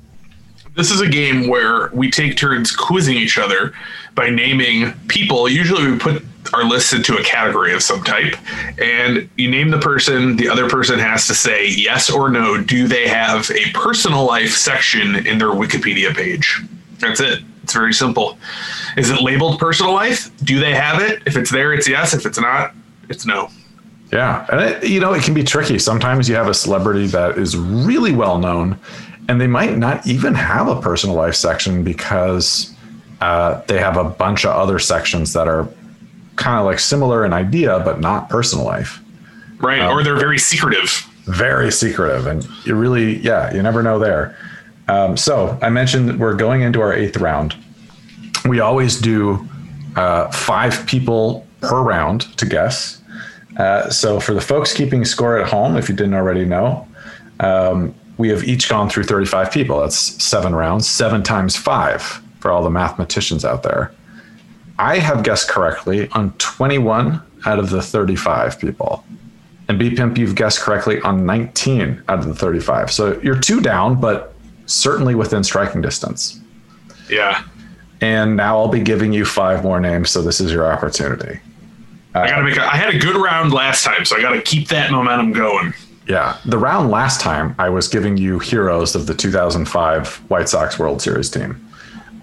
This 0.75 0.89
is 0.89 1.01
a 1.01 1.07
game 1.07 1.48
where 1.48 1.89
we 1.93 2.10
take 2.10 2.36
turns 2.36 2.75
quizzing 2.75 3.15
each 3.15 3.38
other 3.38 3.74
by 4.15 4.29
naming 4.29 4.93
people. 5.07 5.48
Usually, 5.48 5.91
we 5.91 6.00
put 6.00 6.24
our 6.53 6.63
listed 6.63 7.05
to 7.05 7.17
a 7.17 7.24
category 7.24 7.74
of 7.74 7.83
some 7.83 8.03
type, 8.03 8.36
and 8.79 9.29
you 9.38 9.50
name 9.50 9.69
the 9.69 9.79
person. 9.79 10.36
The 10.36 10.50
other 10.50 10.69
person 10.69 11.00
has 11.00 11.27
to 11.27 11.33
say 11.33 11.67
yes 11.69 12.10
or 12.10 12.29
no. 12.29 12.62
Do 12.62 12.88
they 12.88 13.07
have 13.07 13.50
a 13.51 13.71
personal 13.74 14.25
life 14.25 14.51
section 14.51 15.27
in 15.27 15.38
their 15.38 15.50
Wikipedia 15.50 16.15
page? 16.15 16.62
That's 17.00 17.19
it. 17.19 17.43
It's 17.63 17.74
very 17.74 17.93
simple. 17.93 18.38
Is 18.98 19.10
it 19.10 19.21
labeled 19.21 19.60
personal 19.60 19.93
life? 19.93 20.31
Do 20.43 20.60
they 20.60 20.74
have 20.74 21.01
it? 21.01 21.21
If 21.25 21.38
it's 21.38 21.51
there, 21.51 21.74
it's 21.74 21.88
yes. 21.88 22.13
If 22.13 22.25
it's 22.25 22.39
not, 22.39 22.74
it's 23.10 23.25
no. 23.25 23.50
Yeah, 24.12 24.45
and 24.51 24.60
it, 24.60 24.88
you 24.89 25.00
know 25.00 25.13
it 25.13 25.24
can 25.24 25.33
be 25.33 25.43
tricky. 25.43 25.79
Sometimes 25.79 26.27
you 26.27 26.36
have 26.36 26.50
a 26.50 26.53
celebrity 26.53 27.07
that 27.07 27.38
is 27.38 27.55
really 27.55 28.13
well 28.13 28.39
known, 28.39 28.77
and 29.29 29.39
they 29.39 29.48
might 29.48 29.77
not 29.77 30.05
even 30.05 30.33
have 30.33 30.67
a 30.67 30.81
personal 30.81 31.15
life 31.15 31.36
section 31.36 31.83
because 31.83 32.75
uh, 33.21 33.62
they 33.67 33.79
have 33.79 33.95
a 33.95 34.03
bunch 34.03 34.43
of 34.43 34.51
other 34.51 34.79
sections 34.79 35.31
that 35.33 35.48
are 35.48 35.69
kind 36.41 36.60
of 36.60 36.65
like 36.65 36.79
similar 36.79 37.25
in 37.25 37.33
idea 37.33 37.79
but 37.79 38.00
not 38.00 38.29
personal 38.29 38.65
life. 38.65 39.00
Right? 39.60 39.81
or 39.81 40.03
they're 40.03 40.17
very 40.17 40.39
secretive. 40.39 41.07
Very 41.25 41.71
secretive, 41.71 42.25
and 42.25 42.48
you 42.65 42.74
really, 42.75 43.19
yeah, 43.19 43.53
you 43.53 43.62
never 43.62 43.83
know 43.83 44.00
there. 44.00 44.36
Um, 44.88 45.15
so 45.15 45.57
I 45.62 45.69
mentioned 45.69 46.19
we're 46.19 46.36
going 46.36 46.62
into 46.62 46.81
our 46.81 46.91
eighth 46.91 47.17
round. 47.17 47.55
We 48.45 48.60
always 48.60 49.00
do 49.00 49.48
uh, 49.95 50.31
five 50.31 50.86
people 50.88 51.45
per 51.62 51.81
round 51.81 52.21
to 52.38 52.45
guess. 52.45 53.01
Uh, 53.57 53.89
so 53.89 54.19
for 54.19 54.33
the 54.33 54.41
folks 54.41 54.74
keeping 54.74 55.05
score 55.05 55.38
at 55.38 55.48
home, 55.48 55.77
if 55.77 55.88
you 55.89 55.95
didn't 55.95 56.15
already 56.15 56.45
know, 56.45 56.88
um, 57.39 57.93
we 58.17 58.29
have 58.29 58.43
each 58.43 58.67
gone 58.67 58.89
through 58.89 59.03
35 59.03 59.51
people. 59.51 59.79
That's 59.81 59.95
seven 60.24 60.55
rounds, 60.55 60.89
seven 60.89 61.21
times 61.24 61.55
five 61.55 62.01
for 62.39 62.51
all 62.51 62.63
the 62.63 62.69
mathematicians 62.69 63.45
out 63.45 63.63
there. 63.63 63.91
I 64.81 64.97
have 64.97 65.21
guessed 65.21 65.47
correctly 65.47 66.09
on 66.09 66.31
21 66.39 67.21
out 67.45 67.59
of 67.59 67.69
the 67.69 67.83
35 67.83 68.59
people. 68.59 69.05
And 69.69 69.77
B 69.77 69.95
Pimp, 69.95 70.17
you've 70.17 70.33
guessed 70.33 70.59
correctly 70.59 71.00
on 71.01 71.23
19 71.23 72.01
out 72.09 72.19
of 72.19 72.25
the 72.25 72.33
35. 72.33 72.91
So 72.91 73.21
you're 73.21 73.39
two 73.39 73.61
down, 73.61 74.01
but 74.01 74.33
certainly 74.65 75.13
within 75.13 75.43
striking 75.43 75.81
distance. 75.81 76.41
Yeah. 77.09 77.43
And 78.01 78.35
now 78.35 78.57
I'll 78.57 78.69
be 78.69 78.81
giving 78.81 79.13
you 79.13 79.23
five 79.23 79.63
more 79.63 79.79
names. 79.79 80.09
So 80.09 80.23
this 80.23 80.41
is 80.41 80.51
your 80.51 80.69
opportunity. 80.71 81.39
I 82.15 82.27
gotta 82.27 82.43
make. 82.43 82.57
A, 82.57 82.63
I 82.63 82.75
had 82.75 82.93
a 82.93 82.97
good 82.97 83.15
round 83.15 83.53
last 83.53 83.83
time, 83.85 84.03
so 84.03 84.17
I 84.17 84.21
gotta 84.21 84.41
keep 84.41 84.67
that 84.69 84.91
momentum 84.91 85.31
going. 85.31 85.75
Yeah. 86.07 86.38
The 86.45 86.57
round 86.57 86.89
last 86.89 87.21
time, 87.21 87.53
I 87.59 87.69
was 87.69 87.88
giving 87.88 88.17
you 88.17 88.39
heroes 88.39 88.95
of 88.95 89.05
the 89.05 89.13
2005 89.13 90.15
White 90.29 90.50
Sox 90.50 90.79
World 90.79 91.03
Series 91.03 91.29
team. 91.29 91.65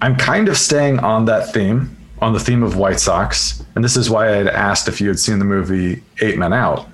I'm 0.01 0.17
kind 0.17 0.49
of 0.49 0.57
staying 0.57 0.99
on 0.99 1.25
that 1.25 1.53
theme, 1.53 1.95
on 2.21 2.33
the 2.33 2.39
theme 2.39 2.63
of 2.63 2.77
White 2.77 2.99
Sox. 2.99 3.63
And 3.75 3.83
this 3.83 3.95
is 3.95 4.09
why 4.09 4.29
I 4.29 4.35
had 4.35 4.47
asked 4.47 4.87
if 4.87 4.99
you 4.99 5.07
had 5.07 5.19
seen 5.19 5.39
the 5.39 5.45
movie 5.45 6.03
Eight 6.21 6.37
Men 6.37 6.53
Out, 6.53 6.87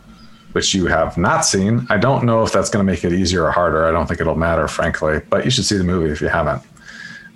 which 0.51 0.73
you 0.73 0.85
have 0.87 1.17
not 1.17 1.45
seen. 1.45 1.85
I 1.89 1.97
don't 1.97 2.25
know 2.25 2.43
if 2.43 2.51
that's 2.51 2.69
going 2.69 2.85
to 2.85 2.91
make 2.91 3.03
it 3.03 3.13
easier 3.13 3.45
or 3.45 3.51
harder. 3.51 3.85
I 3.85 3.91
don't 3.91 4.07
think 4.07 4.21
it'll 4.21 4.35
matter, 4.35 4.67
frankly, 4.67 5.21
but 5.29 5.45
you 5.45 5.51
should 5.51 5.65
see 5.65 5.77
the 5.77 5.83
movie 5.83 6.11
if 6.11 6.21
you 6.21 6.27
haven't. 6.27 6.61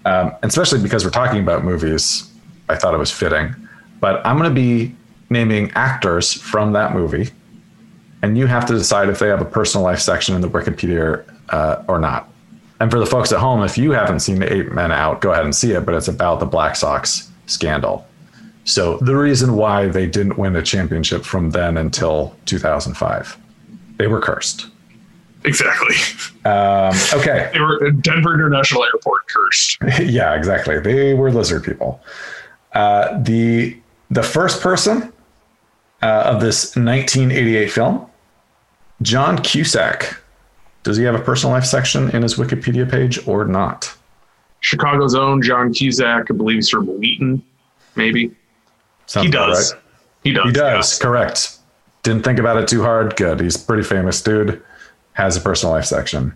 Um, 0.06 0.34
especially 0.44 0.82
because 0.82 1.04
we're 1.04 1.12
talking 1.12 1.42
about 1.42 1.64
movies, 1.64 2.32
I 2.70 2.76
thought 2.76 2.94
it 2.94 2.98
was 2.98 3.12
fitting. 3.12 3.56
But 4.00 4.26
I'm 4.26 4.38
going 4.38 4.50
to 4.50 4.56
be 4.56 4.96
naming 5.30 5.72
actors 5.76 6.34
from 6.34 6.74
that 6.74 6.94
movie 6.94 7.30
and 8.22 8.38
you 8.38 8.48
have 8.48 8.66
to 8.66 8.74
decide 8.74 9.10
if 9.10 9.20
they 9.20 9.28
have 9.28 9.42
a 9.42 9.46
personal 9.46 9.84
life 9.84 10.00
section 10.00 10.36
in 10.36 10.42
the 10.42 10.50
Wikipedia 10.50 11.24
uh, 11.50 11.84
or 11.88 12.00
not. 12.00 12.30
And 12.80 12.92
for 12.92 13.00
the 13.00 13.06
folks 13.06 13.32
at 13.32 13.40
home, 13.40 13.64
if 13.64 13.78
you 13.78 13.92
haven't 13.92 14.22
seen 14.22 14.42
Eight 14.44 14.72
Men 14.72 14.92
Out, 14.92 15.22
go 15.22 15.32
ahead 15.32 15.44
and 15.44 15.56
see 15.56 15.72
it. 15.72 15.86
But 15.86 15.96
it's 15.96 16.08
about 16.08 16.40
the 16.40 16.46
Black 16.46 16.76
Sox 16.76 17.29
scandal. 17.50 18.08
So 18.64 18.98
the 18.98 19.16
reason 19.16 19.56
why 19.56 19.88
they 19.88 20.06
didn't 20.06 20.38
win 20.38 20.56
a 20.56 20.62
championship 20.62 21.24
from 21.24 21.52
then 21.52 21.78
until 21.78 22.36
2005, 22.46 23.38
they 23.98 24.08
were 24.08 24.22
cursed. 24.22 24.68
Exactly. 25.44 25.96
Um, 26.46 26.94
okay. 27.14 27.50
They 27.54 27.60
were 27.60 27.92
Denver 27.92 28.34
International 28.34 28.84
Airport 28.84 29.28
cursed. 29.28 29.78
yeah, 30.00 30.36
exactly. 30.36 30.80
They 30.80 31.14
were 31.14 31.32
lizard 31.32 31.64
people. 31.64 32.02
Uh, 32.74 33.22
the 33.22 33.78
the 34.12 34.24
first 34.24 34.62
person 34.62 35.12
uh, 36.02 36.24
of 36.26 36.42
this 36.42 36.76
1988 36.76 37.72
film 37.72 38.06
John 39.02 39.38
Cusack. 39.42 40.18
Does 40.84 40.98
he 40.98 41.04
have 41.04 41.16
a 41.16 41.20
personal 41.20 41.54
life 41.54 41.66
section 41.66 42.10
in 42.12 42.22
his 42.22 42.36
Wikipedia 42.36 42.90
page 42.90 43.26
or 43.28 43.46
not? 43.46 43.96
Chicago's 44.62 45.16
own 45.16 45.42
John 45.42 45.74
Cusack, 45.74 46.28
I 46.30 46.34
believe 46.34 46.58
he's 46.58 46.70
from 46.70 46.88
Wheaton, 46.88 47.44
maybe. 47.96 48.32
Sounds 49.06 49.26
he 49.26 49.32
does. 49.32 49.74
right. 49.74 49.82
He 50.24 50.34
does. 50.34 50.46
He 50.46 50.52
does. 50.52 50.64
yes. 50.76 51.00
Correct. 51.00 51.58
Didn't 52.04 52.24
think 52.24 52.40
about 52.40 52.58
it 52.58 52.68
too 52.68 52.82
hard. 52.82 53.16
Good. 53.16 53.40
He's 53.40 53.56
a 53.62 53.66
pretty 53.66 53.84
famous 53.84 54.22
dude. 54.22 54.62
Has 55.14 55.36
a 55.38 55.42
personal 55.42 55.74
life 55.74 55.86
section. 55.86 56.36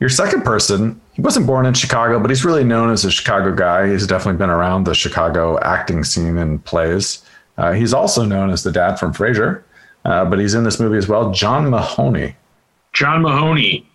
Your 0.00 0.08
second 0.10 0.42
person, 0.42 1.00
he 1.12 1.22
wasn't 1.22 1.46
born 1.46 1.66
in 1.66 1.74
Chicago, 1.74 2.18
but 2.18 2.28
he's 2.30 2.44
really 2.44 2.64
known 2.64 2.90
as 2.90 3.04
a 3.04 3.10
Chicago 3.10 3.54
guy. 3.54 3.88
He's 3.90 4.06
definitely 4.06 4.38
been 4.38 4.50
around 4.50 4.84
the 4.84 4.94
Chicago 4.94 5.58
acting 5.60 6.02
scene 6.04 6.36
and 6.36 6.62
plays. 6.64 7.24
Uh, 7.56 7.72
he's 7.72 7.94
also 7.94 8.24
known 8.24 8.50
as 8.50 8.64
the 8.64 8.72
dad 8.72 8.96
from 8.96 9.14
Frasier, 9.14 9.62
uh, 10.04 10.24
but 10.24 10.40
he's 10.40 10.54
in 10.54 10.64
this 10.64 10.80
movie 10.80 10.98
as 10.98 11.06
well. 11.06 11.30
John 11.30 11.70
Mahoney. 11.70 12.34
John 12.92 13.22
Mahoney 13.22 13.88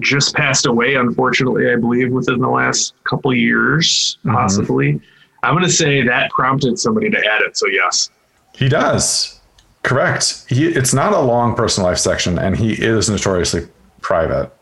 just 0.00 0.34
passed 0.34 0.66
away, 0.66 0.94
unfortunately, 0.94 1.70
I 1.70 1.76
believe, 1.76 2.10
within 2.12 2.38
the 2.40 2.48
last 2.48 2.94
couple 3.04 3.30
of 3.30 3.36
years, 3.36 4.18
Mm-hmm. 4.24 4.34
possibly. 4.36 5.00
I'm 5.42 5.54
going 5.54 5.64
to 5.64 5.70
say 5.72 6.02
that 6.02 6.30
prompted 6.30 6.78
somebody 6.78 7.10
to 7.10 7.18
add 7.18 7.42
it. 7.42 7.56
So, 7.56 7.66
yes. 7.66 8.10
He 8.54 8.68
does. 8.68 9.40
Correct. 9.82 10.44
He, 10.48 10.66
it's 10.66 10.94
not 10.94 11.12
a 11.12 11.18
long 11.20 11.54
personal 11.56 11.88
life 11.90 11.98
section, 11.98 12.38
and 12.38 12.56
he 12.56 12.74
is 12.74 13.10
notoriously 13.10 13.66
private, 14.00 14.52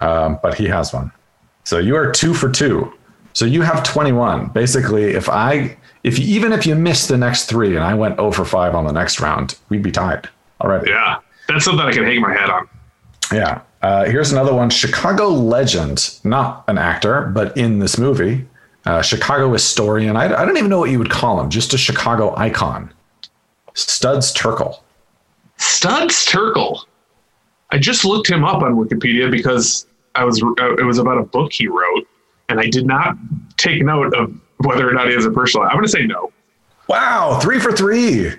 um, 0.00 0.38
but 0.42 0.54
he 0.58 0.66
has 0.66 0.92
one. 0.92 1.10
So 1.64 1.78
you 1.78 1.96
are 1.96 2.12
two 2.12 2.34
for 2.34 2.50
two. 2.50 2.92
So 3.32 3.44
you 3.46 3.62
have 3.62 3.82
21. 3.82 4.48
Basically, 4.48 5.04
if 5.14 5.28
I, 5.30 5.76
if 6.04 6.18
you, 6.18 6.26
even 6.36 6.52
if 6.52 6.66
you 6.66 6.74
missed 6.74 7.08
the 7.08 7.16
next 7.16 7.46
three 7.46 7.74
and 7.74 7.82
I 7.84 7.94
went 7.94 8.16
0 8.16 8.30
for 8.32 8.44
5 8.44 8.74
on 8.74 8.84
the 8.86 8.92
next 8.92 9.20
round, 9.20 9.56
we'd 9.70 9.82
be 9.82 9.90
tied 9.90 10.28
already. 10.60 10.90
Yeah. 10.90 11.18
That's 11.48 11.64
something 11.64 11.84
I 11.86 11.92
can 11.92 12.04
hang 12.04 12.20
my 12.20 12.32
hat 12.32 12.50
on. 12.50 12.68
Yeah. 13.32 13.62
Uh, 13.82 14.04
here's 14.04 14.32
another 14.32 14.54
one 14.54 14.70
Chicago 14.70 15.28
legend, 15.28 16.18
not 16.24 16.64
an 16.68 16.78
actor, 16.78 17.26
but 17.26 17.56
in 17.56 17.78
this 17.78 17.98
movie, 17.98 18.46
uh, 18.84 19.02
Chicago 19.02 19.52
historian. 19.52 20.16
I, 20.16 20.24
I 20.24 20.44
don't 20.44 20.56
even 20.56 20.70
know 20.70 20.78
what 20.78 20.90
you 20.90 20.98
would 20.98 21.10
call 21.10 21.40
him, 21.40 21.50
just 21.50 21.74
a 21.74 21.78
Chicago 21.78 22.34
icon. 22.36 22.92
Studs 23.74 24.32
Terkel. 24.32 24.80
Studs 25.58 26.26
Terkel. 26.26 26.84
I 27.70 27.78
just 27.78 28.04
looked 28.04 28.28
him 28.28 28.44
up 28.44 28.62
on 28.62 28.74
Wikipedia 28.74 29.30
because 29.30 29.86
I 30.14 30.24
was 30.24 30.42
uh, 30.42 30.74
it 30.76 30.84
was 30.84 30.98
about 30.98 31.18
a 31.18 31.22
book 31.22 31.52
he 31.52 31.68
wrote, 31.68 32.06
and 32.48 32.58
I 32.60 32.68
did 32.68 32.86
not 32.86 33.16
take 33.56 33.82
note 33.82 34.14
of 34.14 34.34
whether 34.58 34.88
or 34.88 34.92
not 34.92 35.08
he 35.08 35.14
has 35.14 35.26
a 35.26 35.30
personal. 35.30 35.66
I'm 35.66 35.72
going 35.72 35.84
to 35.84 35.90
say 35.90 36.06
no. 36.06 36.32
Wow, 36.88 37.38
three 37.42 37.58
for 37.58 37.72
three. 37.72 38.30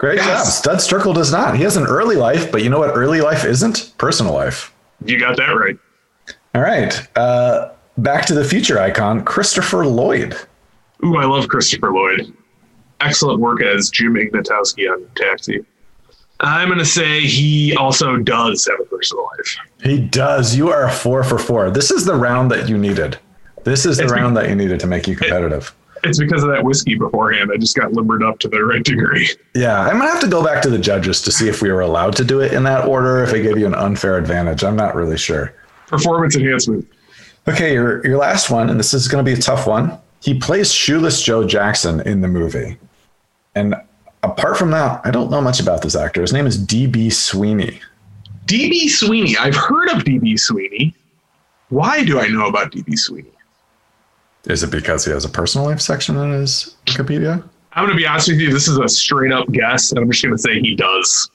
Great 0.00 0.16
Yes. 0.16 0.26
job. 0.26 0.46
Studs 0.46 0.88
Terkel 0.88 1.14
does 1.14 1.30
not. 1.30 1.56
He 1.56 1.62
has 1.62 1.76
an 1.76 1.84
early 1.86 2.16
life, 2.16 2.50
but 2.50 2.62
you 2.62 2.70
know 2.70 2.78
what 2.78 2.96
early 2.96 3.20
life 3.20 3.44
isn't? 3.44 3.92
Personal 3.98 4.32
life. 4.32 4.72
You 5.04 5.20
got 5.20 5.36
that 5.36 5.48
right. 5.50 5.76
All 6.54 6.62
right. 6.62 7.06
Uh, 7.16 7.68
back 7.98 8.24
to 8.26 8.34
the 8.34 8.42
future 8.44 8.80
icon, 8.80 9.22
Christopher 9.24 9.84
Lloyd. 9.84 10.34
Ooh, 11.04 11.16
I 11.18 11.26
love 11.26 11.48
Christopher 11.48 11.92
Lloyd. 11.92 12.32
Excellent 13.02 13.40
work 13.40 13.62
as 13.62 13.90
Jim 13.90 14.14
Ignatowski 14.14 14.90
on 14.90 15.06
Taxi. 15.16 15.64
I'm 16.40 16.68
going 16.68 16.78
to 16.78 16.84
say 16.86 17.20
he 17.20 17.76
also 17.76 18.16
does 18.16 18.66
have 18.70 18.80
a 18.80 18.84
personal 18.84 19.24
life. 19.36 19.56
He 19.82 19.98
does. 20.00 20.56
You 20.56 20.70
are 20.70 20.84
a 20.84 20.90
four 20.90 21.22
for 21.24 21.38
four. 21.38 21.70
This 21.70 21.90
is 21.90 22.06
the 22.06 22.14
round 22.14 22.50
that 22.52 22.70
you 22.70 22.78
needed. 22.78 23.18
This 23.64 23.84
is 23.84 23.98
the 23.98 24.04
It's 24.04 24.12
be- 24.14 24.18
round 24.18 24.34
that 24.38 24.48
you 24.48 24.54
needed 24.54 24.80
to 24.80 24.86
make 24.86 25.06
you 25.06 25.14
competitive. 25.14 25.74
It's 26.02 26.18
because 26.18 26.42
of 26.42 26.50
that 26.50 26.64
whiskey 26.64 26.94
beforehand. 26.94 27.50
I 27.52 27.56
just 27.56 27.76
got 27.76 27.92
limbered 27.92 28.22
up 28.22 28.38
to 28.40 28.48
the 28.48 28.64
right 28.64 28.82
degree. 28.82 29.28
Yeah, 29.54 29.80
I'm 29.80 29.98
gonna 29.98 30.10
have 30.10 30.20
to 30.20 30.28
go 30.28 30.44
back 30.44 30.62
to 30.62 30.70
the 30.70 30.78
judges 30.78 31.22
to 31.22 31.32
see 31.32 31.48
if 31.48 31.62
we 31.62 31.70
were 31.70 31.80
allowed 31.80 32.16
to 32.16 32.24
do 32.24 32.40
it 32.40 32.52
in 32.52 32.62
that 32.64 32.86
order. 32.86 33.22
If 33.22 33.30
they 33.30 33.42
gave 33.42 33.58
you 33.58 33.66
an 33.66 33.74
unfair 33.74 34.16
advantage, 34.16 34.64
I'm 34.64 34.76
not 34.76 34.94
really 34.94 35.18
sure. 35.18 35.54
Performance 35.86 36.36
enhancement. 36.36 36.88
Okay, 37.48 37.74
your 37.74 38.06
your 38.06 38.18
last 38.18 38.50
one, 38.50 38.70
and 38.70 38.78
this 38.78 38.94
is 38.94 39.08
gonna 39.08 39.22
be 39.22 39.32
a 39.32 39.36
tough 39.36 39.66
one. 39.66 39.98
He 40.20 40.38
plays 40.38 40.72
Shoeless 40.72 41.22
Joe 41.22 41.46
Jackson 41.46 42.00
in 42.00 42.20
the 42.20 42.28
movie, 42.28 42.78
and 43.54 43.74
apart 44.22 44.56
from 44.56 44.70
that, 44.70 45.00
I 45.04 45.10
don't 45.10 45.30
know 45.30 45.40
much 45.40 45.60
about 45.60 45.82
this 45.82 45.96
actor. 45.96 46.20
His 46.20 46.32
name 46.32 46.46
is 46.46 46.58
DB 46.58 47.12
Sweeney. 47.12 47.80
DB 48.46 48.88
Sweeney. 48.88 49.36
I've 49.36 49.56
heard 49.56 49.88
of 49.90 50.04
DB 50.04 50.38
Sweeney. 50.38 50.94
Why 51.68 52.04
do 52.04 52.18
I 52.18 52.28
know 52.28 52.46
about 52.46 52.72
DB 52.72 52.98
Sweeney? 52.98 53.30
Is 54.46 54.62
it 54.62 54.70
because 54.70 55.04
he 55.04 55.10
has 55.12 55.24
a 55.24 55.28
personal 55.28 55.66
life 55.66 55.80
section 55.80 56.16
in 56.16 56.32
his 56.32 56.76
Wikipedia? 56.86 57.42
I'm 57.72 57.84
going 57.84 57.90
to 57.90 57.96
be 57.96 58.06
honest 58.06 58.28
with 58.28 58.40
you. 58.40 58.52
This 58.52 58.66
is 58.68 58.78
a 58.78 58.88
straight 58.88 59.32
up 59.32 59.50
guess, 59.52 59.90
and 59.92 60.00
I'm 60.00 60.10
just 60.10 60.22
going 60.22 60.34
to 60.34 60.38
say 60.42 60.60
he 60.60 60.74
does. 60.74 61.30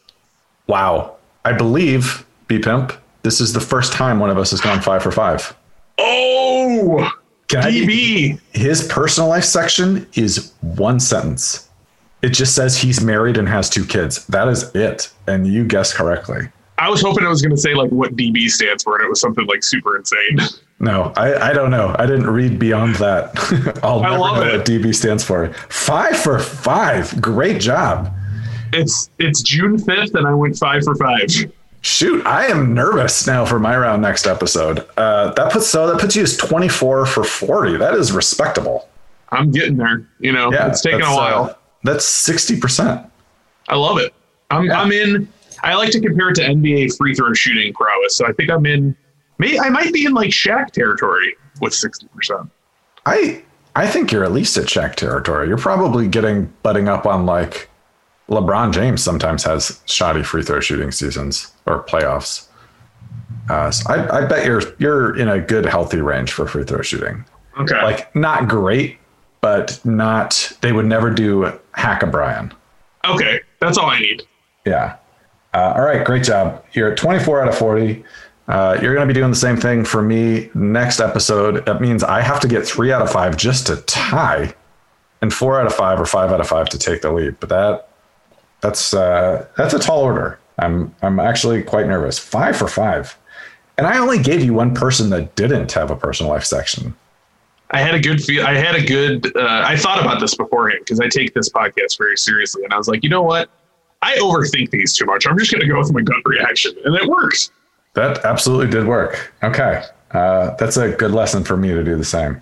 Wow, 0.68 1.16
I 1.46 1.54
believe 1.54 2.26
B 2.48 2.60
Pimp. 2.60 2.94
This 3.24 3.40
is 3.42 3.54
the 3.54 3.60
first 3.60 3.94
time 3.94 4.20
one 4.20 4.30
of 4.30 4.38
us 4.38 4.52
has 4.52 4.60
gone 4.62 4.82
five 4.82 5.02
for 5.02 5.12
five. 5.12 5.56
Oh, 5.98 7.10
Can 7.48 7.60
I 7.64 7.72
DB. 7.72 8.40
his 8.54 8.88
personal 8.88 9.30
life 9.30 9.44
section 9.46 10.08
is 10.16 10.54
one 10.62 11.00
sentence. 11.00 11.70
It 12.22 12.30
just 12.30 12.56
says 12.56 12.78
he's 12.78 13.02
married 13.02 13.38
and 13.38 13.48
has 13.48 13.70
two 13.70 13.86
kids. 13.86 14.26
That 14.28 14.48
is 14.48 14.74
it. 14.76 15.12
And 15.28 15.48
you 15.48 15.64
guessed 15.64 15.96
correctly. 15.96 16.50
I 16.78 16.90
was 16.90 17.02
hoping 17.02 17.24
I 17.26 17.30
was 17.30 17.42
going 17.42 17.56
to 17.56 17.62
say 17.62 17.74
like 17.76 17.92
what 17.92 18.16
DB 18.16 18.50
stands 18.50 18.84
for, 18.84 18.96
and 18.98 19.06
it 19.06 19.10
was 19.10 19.22
something 19.22 19.46
like 19.46 19.64
super 19.64 19.96
insane. 19.96 20.40
No, 20.80 21.14
I, 21.16 21.52
I 21.52 21.54
don't 21.54 21.72
know. 21.72 21.96
I 21.98 22.06
didn't 22.06 22.30
read 22.30 22.60
beyond 22.60 22.96
that. 22.96 23.80
I'll 23.84 24.00
I 24.00 24.10
never 24.10 24.18
love 24.18 24.38
know 24.38 24.44
it. 24.50 24.58
what 24.58 24.66
DB 24.66 24.94
stands 24.94 25.24
for. 25.24 25.54
Five 25.70 26.18
for 26.18 26.38
five. 26.40 27.20
Great 27.22 27.62
job. 27.62 28.14
It's 28.74 29.10
it's 29.20 29.42
June 29.42 29.78
5th, 29.78 30.16
and 30.16 30.28
I 30.28 30.34
went 30.34 30.58
five 30.58 30.84
for 30.84 30.96
five. 30.96 31.28
Shoot, 31.82 32.26
I 32.26 32.48
am 32.48 32.74
nervous 32.74 33.26
now 33.28 33.46
for 33.46 33.60
my 33.60 33.78
round 33.78 34.02
next 34.02 34.26
episode. 34.28 34.86
Uh, 34.98 35.32
that 35.36 35.52
puts 35.54 35.68
so 35.68 35.88
that 35.88 36.00
puts 36.02 36.16
you 36.16 36.24
as 36.24 36.36
24 36.36 37.06
for 37.06 37.24
40. 37.24 37.78
That 37.78 37.94
is 37.94 38.12
respectable. 38.12 38.90
I'm 39.30 39.52
getting 39.52 39.78
there. 39.78 40.08
You 40.20 40.32
know, 40.34 40.52
Yeah, 40.52 40.68
it's 40.68 40.82
taking 40.82 41.02
a 41.04 41.16
while. 41.16 41.44
uh, 41.46 41.54
that's 41.84 42.04
60%. 42.06 43.08
I 43.70 43.76
love 43.76 43.98
it. 44.00 44.14
I'm 44.50 44.66
Yeah. 44.66 44.82
I'm 44.82 44.92
in. 44.92 45.28
I 45.64 45.76
like 45.76 45.92
to 45.92 46.02
compare 46.02 46.30
it 46.30 46.36
to 46.36 46.42
NBA 46.42 46.98
free 46.98 47.14
throw 47.16 47.34
shooting 47.34 47.72
prowess. 47.74 48.16
So 48.18 48.26
I 48.28 48.34
think 48.34 48.50
I'm 48.50 48.66
in. 48.66 48.96
May 49.38 49.60
I 49.60 49.70
might 49.70 49.94
be 49.94 50.06
in 50.06 50.14
like 50.14 50.30
Shaq 50.30 50.72
territory 50.72 51.36
with 51.62 51.74
sixty 51.74 52.08
percent. 52.08 52.50
I 53.06 53.44
I 53.76 53.88
think 53.88 54.12
you're 54.12 54.24
at 54.24 54.32
least 54.32 54.58
at 54.58 54.66
Shaq 54.66 54.96
territory. 54.96 55.48
You're 55.48 55.58
probably 55.58 56.08
getting 56.08 56.52
butting 56.64 56.88
up 56.88 57.06
on 57.06 57.26
like 57.26 57.70
LeBron 58.30 58.74
James 58.74 59.04
sometimes 59.04 59.44
has 59.44 59.82
shoddy 59.86 60.24
free 60.24 60.44
throw 60.44 60.60
shooting 60.60 60.92
seasons 60.92 61.52
or 61.66 61.84
playoffs. 61.84 62.48
Uh, 63.50 63.70
so 63.70 63.94
I, 63.94 64.24
I 64.24 64.26
bet 64.26 64.46
you're 64.46 64.62
you're 64.80 65.18
in 65.18 65.28
a 65.28 65.40
good 65.40 65.66
healthy 65.66 66.02
range 66.02 66.32
for 66.32 66.48
free 66.48 66.64
throw 66.64 66.82
shooting. 66.82 67.26
Okay. 67.60 67.82
Like 67.84 68.14
not 68.16 68.48
great, 68.48 68.98
but 69.42 69.80
not 69.86 70.52
they 70.62 70.72
would 70.72 70.86
never 70.86 71.12
do 71.12 71.52
hack 71.74 72.02
a 72.04 72.08
Brian. 72.08 72.54
okay, 73.06 73.42
that's 73.60 73.78
all 73.78 73.90
I 73.90 74.00
need. 74.00 74.24
Yeah. 74.66 74.98
Uh, 75.54 75.74
all 75.76 75.84
right, 75.84 76.04
great 76.06 76.24
job. 76.24 76.66
You're 76.74 76.92
at 76.92 76.98
24 76.98 77.44
out 77.44 77.48
of 77.48 77.58
40. 77.58 78.04
Uh, 78.48 78.78
you're 78.82 78.94
going 78.94 79.08
to 79.08 79.12
be 79.12 79.18
doing 79.18 79.32
the 79.32 79.36
same 79.36 79.58
thing 79.58 79.84
for 79.84 80.02
me 80.02 80.50
next 80.54 81.00
episode. 81.00 81.66
That 81.66 81.82
means 81.82 82.04
I 82.04 82.22
have 82.22 82.40
to 82.42 82.48
get 82.48 82.66
three 82.66 82.92
out 82.92 83.02
of 83.02 83.12
five 83.12 83.38
just 83.38 83.68
to 83.68 83.78
tie, 83.78 84.54
and 85.22 85.34
four 85.34 85.60
out 85.60 85.66
of 85.66 85.74
five 85.74 86.00
or 86.00 86.06
five 86.06 86.32
out 86.32 86.40
of 86.40 86.48
five 86.48 86.70
to 86.70 86.78
take 86.78 87.02
the 87.02 87.12
lead. 87.12 87.40
But 87.40 87.50
that 87.50 87.90
that's 88.62 88.94
uh, 88.94 89.48
that's 89.58 89.74
a 89.74 89.80
tall 89.80 90.02
order. 90.02 90.40
I'm 90.60 90.94
I'm 91.02 91.20
actually 91.20 91.64
quite 91.64 91.88
nervous. 91.88 92.20
Five 92.20 92.56
for 92.56 92.68
five, 92.68 93.18
and 93.78 93.88
I 93.88 93.98
only 93.98 94.20
gave 94.20 94.44
you 94.44 94.54
one 94.54 94.76
person 94.76 95.10
that 95.10 95.36
didn't 95.36 95.72
have 95.72 95.90
a 95.90 95.96
personal 95.96 96.32
life 96.32 96.46
section. 96.46 96.96
I 97.72 97.80
had 97.80 97.96
a 97.96 98.00
good 98.00 98.24
feel. 98.24 98.46
I 98.46 98.54
had 98.54 98.76
a 98.76 98.86
good. 98.86 99.36
Uh, 99.36 99.64
I 99.66 99.76
thought 99.76 100.00
about 100.00 100.20
this 100.20 100.36
beforehand 100.36 100.82
because 100.82 101.00
I 101.00 101.10
take 101.10 101.34
this 101.34 101.50
podcast 101.50 101.98
very 101.98 102.16
seriously, 102.16 102.64
and 102.64 102.72
I 102.74 102.78
was 102.78 102.88
like, 102.88 103.04
you 103.04 103.10
know 103.10 103.24
what? 103.24 103.50
I 104.04 104.16
overthink 104.18 104.70
these 104.70 104.96
too 104.96 105.06
much. 105.06 105.26
I'm 105.26 105.38
just 105.38 105.52
going 105.52 105.62
to 105.62 105.68
go 105.68 105.80
with 105.80 105.92
my 105.92 106.02
gut 106.02 106.22
reaction, 106.26 106.76
and 106.86 106.96
it 106.96 107.08
works. 107.08 107.52
That 107.96 108.24
absolutely 108.24 108.68
did 108.68 108.88
work. 108.88 109.34
Okay, 109.44 109.84
uh, 110.12 110.52
that's 110.56 110.78
a 110.78 110.92
good 110.92 111.12
lesson 111.12 111.44
for 111.44 111.58
me 111.58 111.70
to 111.70 111.84
do 111.84 111.96
the 111.96 112.06
same. 112.06 112.40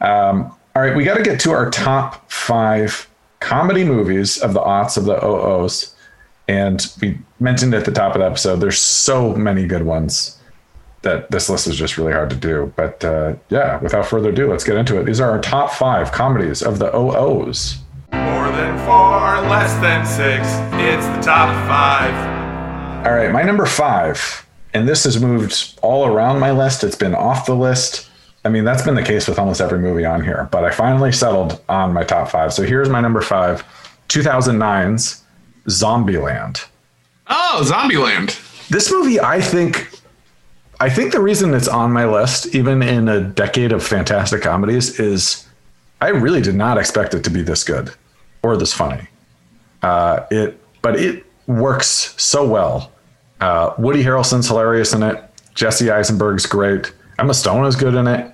Um, 0.00 0.54
all 0.74 0.82
right, 0.82 0.94
we 0.94 1.04
got 1.04 1.16
to 1.16 1.22
get 1.22 1.40
to 1.40 1.50
our 1.52 1.70
top 1.70 2.30
five 2.30 3.08
comedy 3.40 3.84
movies 3.84 4.38
of 4.38 4.52
the 4.52 4.60
aughts 4.60 4.96
of 4.96 5.04
the 5.04 5.24
OOs, 5.24 5.94
and 6.48 6.92
we 7.00 7.18
mentioned 7.38 7.74
at 7.74 7.84
the 7.84 7.92
top 7.92 8.14
of 8.14 8.20
the 8.20 8.26
episode. 8.26 8.56
There's 8.60 8.78
so 8.78 9.34
many 9.34 9.66
good 9.66 9.84
ones 9.84 10.36
that 11.02 11.30
this 11.30 11.48
list 11.48 11.66
is 11.66 11.76
just 11.76 11.96
really 11.96 12.12
hard 12.12 12.30
to 12.30 12.36
do. 12.36 12.72
But 12.76 13.04
uh, 13.04 13.34
yeah, 13.48 13.78
without 13.80 14.06
further 14.06 14.30
ado, 14.30 14.50
let's 14.50 14.64
get 14.64 14.76
into 14.76 15.00
it. 15.00 15.04
These 15.04 15.20
are 15.20 15.30
our 15.30 15.40
top 15.40 15.72
five 15.72 16.12
comedies 16.12 16.62
of 16.62 16.78
the 16.78 16.94
OOs. 16.94 17.78
More 18.12 18.50
than 18.50 18.76
four, 18.84 19.48
less 19.48 19.72
than 19.80 20.04
six. 20.04 20.46
It's 20.74 21.06
the 21.06 21.22
top 21.22 21.48
five. 21.66 23.06
All 23.06 23.14
right, 23.14 23.32
my 23.32 23.42
number 23.42 23.64
five, 23.64 24.46
and 24.74 24.88
this 24.88 25.04
has 25.04 25.20
moved 25.20 25.78
all 25.82 26.06
around 26.06 26.38
my 26.38 26.50
list. 26.50 26.84
It's 26.84 26.96
been 26.96 27.14
off 27.14 27.46
the 27.46 27.56
list. 27.56 28.08
I 28.44 28.48
mean, 28.48 28.64
that's 28.64 28.82
been 28.82 28.94
the 28.94 29.02
case 29.02 29.28
with 29.28 29.38
almost 29.38 29.60
every 29.60 29.78
movie 29.78 30.04
on 30.04 30.24
here, 30.24 30.48
but 30.50 30.64
I 30.64 30.70
finally 30.70 31.12
settled 31.12 31.60
on 31.68 31.92
my 31.92 32.04
top 32.04 32.30
five. 32.30 32.52
So 32.52 32.62
here's 32.62 32.88
my 32.88 33.00
number 33.00 33.20
five 33.20 33.64
2009's 34.08 35.22
Zombieland. 35.66 36.66
Oh, 37.28 37.62
Zombieland. 37.64 38.68
This 38.68 38.90
movie, 38.90 39.20
I 39.20 39.40
think, 39.40 39.90
I 40.80 40.88
think 40.88 41.12
the 41.12 41.20
reason 41.20 41.54
it's 41.54 41.68
on 41.68 41.92
my 41.92 42.06
list, 42.06 42.54
even 42.54 42.82
in 42.82 43.08
a 43.08 43.20
decade 43.20 43.72
of 43.72 43.86
fantastic 43.86 44.42
comedies, 44.42 44.98
is 44.98 45.46
I 46.00 46.08
really 46.08 46.40
did 46.40 46.54
not 46.54 46.78
expect 46.78 47.14
it 47.14 47.22
to 47.24 47.30
be 47.30 47.42
this 47.42 47.62
good 47.62 47.92
or 48.42 48.56
this 48.56 48.72
funny. 48.72 49.06
Uh, 49.82 50.24
it, 50.30 50.60
but 50.82 50.98
it 50.98 51.24
works 51.46 52.14
so 52.16 52.46
well. 52.46 52.90
Uh, 53.40 53.74
Woody 53.78 54.02
Harrelson's 54.02 54.48
hilarious 54.48 54.92
in 54.92 55.02
it. 55.02 55.22
Jesse 55.54 55.90
Eisenberg's 55.90 56.46
great. 56.46 56.92
Emma 57.18 57.34
Stone 57.34 57.66
is 57.66 57.76
good 57.76 57.94
in 57.94 58.06
it, 58.06 58.32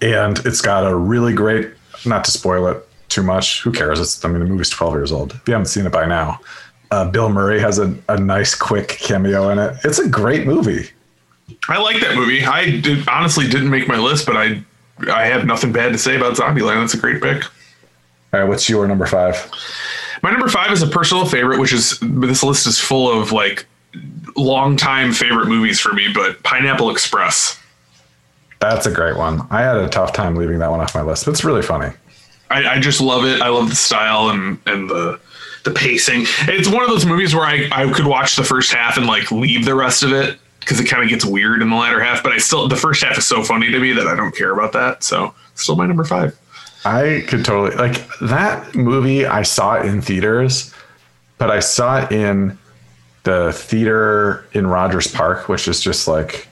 and 0.00 0.38
it's 0.44 0.60
got 0.60 0.86
a 0.86 0.94
really 0.96 1.32
great. 1.32 1.70
Not 2.04 2.24
to 2.24 2.30
spoil 2.30 2.66
it 2.66 2.88
too 3.08 3.22
much. 3.22 3.62
Who 3.62 3.70
cares? 3.70 4.00
It's 4.00 4.24
I 4.24 4.28
mean 4.28 4.40
the 4.40 4.46
movie's 4.46 4.70
twelve 4.70 4.94
years 4.94 5.12
old. 5.12 5.32
If 5.32 5.46
you 5.46 5.54
haven't 5.54 5.66
seen 5.66 5.86
it 5.86 5.92
by 5.92 6.06
now, 6.06 6.40
uh, 6.90 7.08
Bill 7.10 7.28
Murray 7.28 7.60
has 7.60 7.78
a, 7.78 7.94
a 8.08 8.18
nice 8.18 8.54
quick 8.54 8.88
cameo 8.88 9.50
in 9.50 9.58
it. 9.58 9.76
It's 9.84 9.98
a 9.98 10.08
great 10.08 10.46
movie. 10.46 10.90
I 11.68 11.78
like 11.78 12.00
that 12.00 12.16
movie. 12.16 12.44
I 12.44 12.80
did, 12.80 13.08
honestly 13.08 13.48
didn't 13.48 13.70
make 13.70 13.86
my 13.86 13.98
list, 13.98 14.26
but 14.26 14.36
I 14.36 14.62
I 15.12 15.26
have 15.26 15.46
nothing 15.46 15.72
bad 15.72 15.92
to 15.92 15.98
say 15.98 16.16
about 16.16 16.36
Zombieland. 16.36 16.82
It's 16.84 16.94
a 16.94 16.98
great 16.98 17.22
pick. 17.22 17.44
All 18.32 18.40
right, 18.40 18.48
what's 18.48 18.68
your 18.68 18.88
number 18.88 19.06
five? 19.06 19.50
My 20.22 20.30
number 20.30 20.48
five 20.48 20.72
is 20.72 20.82
a 20.82 20.86
personal 20.86 21.26
favorite, 21.26 21.60
which 21.60 21.72
is 21.72 21.98
this 22.00 22.42
list 22.42 22.66
is 22.66 22.78
full 22.78 23.10
of 23.10 23.32
like 23.32 23.66
longtime 24.36 25.12
favorite 25.12 25.48
movies 25.48 25.80
for 25.80 25.92
me, 25.92 26.08
but 26.12 26.42
Pineapple 26.42 26.90
Express. 26.90 27.58
That's 28.60 28.86
a 28.86 28.92
great 28.92 29.16
one. 29.16 29.46
I 29.50 29.62
had 29.62 29.76
a 29.76 29.88
tough 29.88 30.12
time 30.12 30.36
leaving 30.36 30.60
that 30.60 30.70
one 30.70 30.80
off 30.80 30.94
my 30.94 31.02
list, 31.02 31.24
but 31.24 31.32
it's 31.32 31.44
really 31.44 31.62
funny. 31.62 31.92
I, 32.50 32.74
I 32.74 32.78
just 32.78 33.00
love 33.00 33.24
it. 33.24 33.40
I 33.40 33.48
love 33.48 33.68
the 33.70 33.76
style 33.76 34.28
and 34.30 34.58
and 34.66 34.88
the 34.88 35.18
the 35.64 35.70
pacing. 35.70 36.24
It's 36.48 36.68
one 36.68 36.82
of 36.82 36.88
those 36.88 37.06
movies 37.06 37.34
where 37.34 37.44
I, 37.44 37.68
I 37.72 37.90
could 37.92 38.06
watch 38.06 38.36
the 38.36 38.44
first 38.44 38.72
half 38.72 38.96
and 38.96 39.06
like 39.06 39.30
leave 39.30 39.64
the 39.64 39.74
rest 39.74 40.02
of 40.02 40.12
it 40.12 40.38
because 40.60 40.78
it 40.78 40.84
kind 40.84 41.02
of 41.02 41.08
gets 41.08 41.24
weird 41.24 41.62
in 41.62 41.70
the 41.70 41.76
latter 41.76 42.02
half. 42.02 42.22
But 42.22 42.32
I 42.32 42.38
still 42.38 42.68
the 42.68 42.76
first 42.76 43.02
half 43.02 43.18
is 43.18 43.26
so 43.26 43.42
funny 43.42 43.70
to 43.70 43.78
me 43.78 43.92
that 43.92 44.06
I 44.06 44.14
don't 44.14 44.34
care 44.34 44.52
about 44.52 44.72
that. 44.72 45.02
So 45.02 45.34
still 45.54 45.76
my 45.76 45.86
number 45.86 46.04
five. 46.04 46.38
I 46.84 47.24
could 47.28 47.44
totally 47.44 47.76
like 47.76 48.06
that 48.20 48.74
movie. 48.74 49.24
I 49.24 49.42
saw 49.42 49.74
it 49.74 49.86
in 49.86 50.02
theaters, 50.02 50.74
but 51.38 51.50
I 51.50 51.60
saw 51.60 52.02
it 52.02 52.12
in 52.12 52.58
the 53.24 53.52
theater 53.52 54.46
in 54.52 54.66
Rogers 54.66 55.06
Park, 55.06 55.48
which 55.48 55.68
is 55.68 55.80
just 55.80 56.08
like 56.08 56.48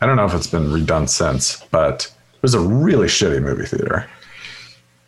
I 0.00 0.06
don't 0.06 0.16
know 0.16 0.24
if 0.24 0.34
it's 0.34 0.46
been 0.46 0.68
redone 0.68 1.08
since, 1.08 1.62
but 1.70 2.06
it 2.34 2.42
was 2.42 2.54
a 2.54 2.60
really 2.60 3.06
shitty 3.06 3.42
movie 3.42 3.66
theater. 3.66 4.08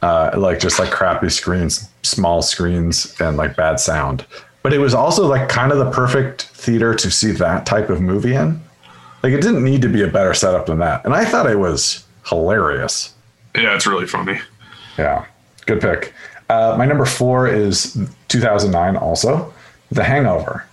Uh, 0.03 0.33
like 0.37 0.59
just 0.59 0.79
like 0.79 0.91
crappy 0.91 1.31
screens, 1.31 1.89
small 2.03 2.43
screens, 2.43 3.15
and 3.21 3.37
like 3.37 3.57
bad 3.57 3.79
sound. 3.79 4.27
But 4.63 4.73
it 4.73 4.79
was 4.79 4.95
also 4.95 5.27
like 5.27 5.49
kind 5.49 5.73
of 5.73 5.79
the 5.79 5.91
perfect 5.91 6.43
theater 6.43 6.95
to 6.95 7.11
see 7.11 7.31
that 7.33 7.65
type 7.67 7.89
of 7.89 8.01
movie 8.01 8.35
in. 8.35 8.61
Like 9.23 9.33
it 9.33 9.41
didn't 9.41 9.65
need 9.65 9.81
to 9.83 9.89
be 9.89 10.03
a 10.03 10.09
better 10.09 10.35
setup 10.35 10.67
than 10.67 10.79
that, 10.81 11.05
and 11.05 11.15
I 11.15 11.25
thought 11.25 11.49
it 11.49 11.59
was 11.59 12.05
hilarious. 12.29 13.15
Yeah, 13.55 13.75
it's 13.75 13.87
really 13.87 14.07
funny. 14.07 14.41
Yeah, 14.99 15.25
good 15.67 15.81
pick. 15.81 16.13
Uh, 16.51 16.75
my 16.77 16.85
number 16.85 17.07
four 17.07 17.47
is 17.49 17.97
2009, 18.29 18.97
also 18.97 19.53
The 19.91 20.05
Hangover. 20.05 20.67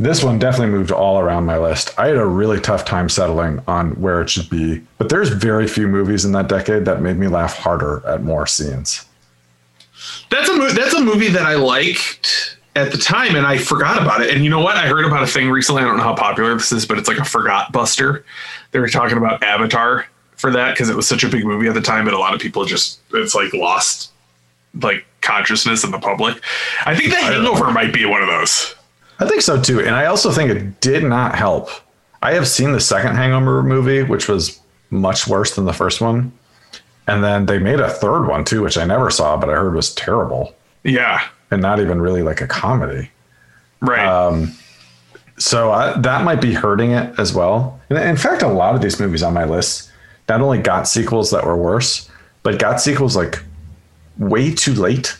This 0.00 0.24
one 0.24 0.38
definitely 0.38 0.70
moved 0.74 0.90
all 0.90 1.18
around 1.18 1.44
my 1.44 1.58
list. 1.58 1.92
I 1.98 2.06
had 2.06 2.16
a 2.16 2.24
really 2.24 2.58
tough 2.58 2.86
time 2.86 3.10
settling 3.10 3.60
on 3.68 3.90
where 4.00 4.22
it 4.22 4.30
should 4.30 4.48
be, 4.48 4.82
but 4.96 5.10
there's 5.10 5.28
very 5.28 5.68
few 5.68 5.86
movies 5.86 6.24
in 6.24 6.32
that 6.32 6.48
decade 6.48 6.86
that 6.86 7.02
made 7.02 7.18
me 7.18 7.28
laugh 7.28 7.58
harder 7.58 8.02
at 8.06 8.22
more 8.22 8.46
scenes. 8.46 9.04
That's 10.30 10.48
a 10.48 10.56
mo- 10.56 10.70
that's 10.70 10.94
a 10.94 11.02
movie 11.02 11.28
that 11.28 11.42
I 11.42 11.56
liked 11.56 12.56
at 12.76 12.92
the 12.92 12.96
time, 12.96 13.36
and 13.36 13.46
I 13.46 13.58
forgot 13.58 14.00
about 14.00 14.22
it. 14.22 14.34
And 14.34 14.42
you 14.42 14.48
know 14.48 14.60
what? 14.60 14.76
I 14.76 14.86
heard 14.86 15.04
about 15.04 15.22
a 15.22 15.26
thing 15.26 15.50
recently. 15.50 15.82
I 15.82 15.84
don't 15.84 15.98
know 15.98 16.02
how 16.02 16.16
popular 16.16 16.54
this 16.54 16.72
is, 16.72 16.86
but 16.86 16.96
it's 16.96 17.06
like 17.06 17.18
a 17.18 17.24
forgot 17.24 17.70
buster. 17.70 18.24
They 18.70 18.78
were 18.78 18.88
talking 18.88 19.18
about 19.18 19.42
Avatar 19.42 20.06
for 20.36 20.50
that 20.50 20.70
because 20.70 20.88
it 20.88 20.96
was 20.96 21.06
such 21.06 21.24
a 21.24 21.28
big 21.28 21.44
movie 21.44 21.68
at 21.68 21.74
the 21.74 21.82
time, 21.82 22.06
but 22.06 22.14
a 22.14 22.18
lot 22.18 22.32
of 22.32 22.40
people 22.40 22.64
just 22.64 23.00
it's 23.12 23.34
like 23.34 23.52
lost 23.52 24.12
like 24.80 25.04
consciousness 25.20 25.84
in 25.84 25.90
the 25.90 25.98
public. 25.98 26.42
I 26.86 26.96
think 26.96 27.10
The 27.10 27.16
Hangover 27.16 27.70
might 27.70 27.92
be 27.92 28.06
one 28.06 28.22
of 28.22 28.28
those. 28.28 28.74
I 29.20 29.28
think 29.28 29.42
so 29.42 29.60
too. 29.60 29.80
And 29.80 29.94
I 29.94 30.06
also 30.06 30.32
think 30.32 30.50
it 30.50 30.80
did 30.80 31.04
not 31.04 31.34
help. 31.34 31.68
I 32.22 32.32
have 32.32 32.48
seen 32.48 32.72
the 32.72 32.80
second 32.80 33.16
Hangover 33.16 33.62
movie, 33.62 34.02
which 34.02 34.28
was 34.28 34.60
much 34.90 35.26
worse 35.28 35.54
than 35.54 35.64
the 35.66 35.72
first 35.72 36.00
one. 36.00 36.32
And 37.06 37.22
then 37.24 37.46
they 37.46 37.58
made 37.58 37.80
a 37.80 37.88
third 37.90 38.26
one 38.26 38.44
too, 38.44 38.62
which 38.62 38.76
I 38.78 38.84
never 38.84 39.10
saw, 39.10 39.36
but 39.36 39.48
I 39.50 39.54
heard 39.54 39.74
was 39.74 39.94
terrible 39.94 40.54
Yeah, 40.84 41.26
and 41.50 41.60
not 41.62 41.80
even 41.80 42.00
really 42.00 42.22
like 42.22 42.40
a 42.40 42.46
comedy. 42.46 43.10
right. 43.80 44.06
Um, 44.06 44.52
So 45.38 45.72
I, 45.72 45.98
that 46.00 46.22
might 46.24 46.40
be 46.42 46.52
hurting 46.52 46.90
it 46.92 47.18
as 47.18 47.32
well. 47.32 47.80
And 47.88 47.98
in 47.98 48.16
fact, 48.16 48.42
a 48.42 48.48
lot 48.48 48.74
of 48.74 48.82
these 48.82 49.00
movies 49.00 49.22
on 49.22 49.32
my 49.34 49.44
list 49.44 49.90
not 50.28 50.40
only 50.42 50.58
got 50.58 50.86
sequels 50.86 51.30
that 51.30 51.44
were 51.46 51.56
worse, 51.56 52.08
but 52.42 52.58
got 52.58 52.80
sequels 52.80 53.16
like 53.16 53.42
way 54.18 54.54
too 54.54 54.74
late. 54.74 55.16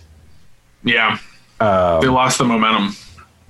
yeah, 0.85 1.19
Um, 1.59 2.01
they 2.03 2.09
lost 2.09 2.39
the 2.39 2.45
momentum. 2.45 2.95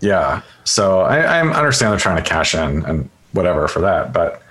Yeah. 0.00 0.42
So 0.64 1.00
I, 1.00 1.18
I 1.18 1.40
understand 1.40 1.92
they're 1.92 1.98
trying 1.98 2.22
to 2.22 2.28
cash 2.28 2.54
in 2.54 2.84
and 2.84 3.08
whatever 3.32 3.68
for 3.68 3.80
that, 3.80 4.12
but 4.12 4.42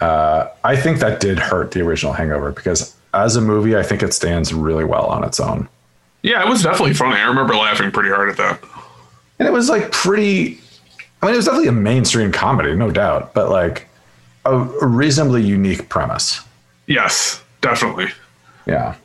uh, 0.00 0.48
I 0.64 0.76
think 0.76 0.98
that 0.98 1.20
did 1.20 1.38
hurt 1.38 1.70
the 1.70 1.80
original 1.82 2.12
Hangover 2.12 2.52
because 2.52 2.94
as 3.12 3.36
a 3.36 3.40
movie, 3.40 3.76
I 3.76 3.82
think 3.82 4.02
it 4.02 4.12
stands 4.12 4.52
really 4.52 4.84
well 4.84 5.06
on 5.06 5.24
its 5.24 5.38
own. 5.38 5.68
Yeah, 6.22 6.44
it 6.44 6.48
was 6.48 6.62
definitely 6.62 6.94
funny. 6.94 7.20
I 7.20 7.26
remember 7.26 7.54
laughing 7.54 7.90
pretty 7.90 8.08
hard 8.08 8.30
at 8.30 8.36
that. 8.38 8.64
And 9.38 9.46
it 9.46 9.52
was 9.52 9.68
like 9.68 9.92
pretty. 9.92 10.58
I 11.20 11.26
mean, 11.26 11.34
it 11.34 11.36
was 11.36 11.44
definitely 11.44 11.68
a 11.68 11.72
mainstream 11.72 12.32
comedy, 12.32 12.74
no 12.74 12.90
doubt, 12.90 13.34
but 13.34 13.50
like 13.50 13.88
a, 14.44 14.58
a 14.58 14.86
reasonably 14.86 15.42
unique 15.42 15.88
premise. 15.88 16.40
Yes, 16.86 17.42
definitely. 17.60 18.08
Yeah. 18.66 18.96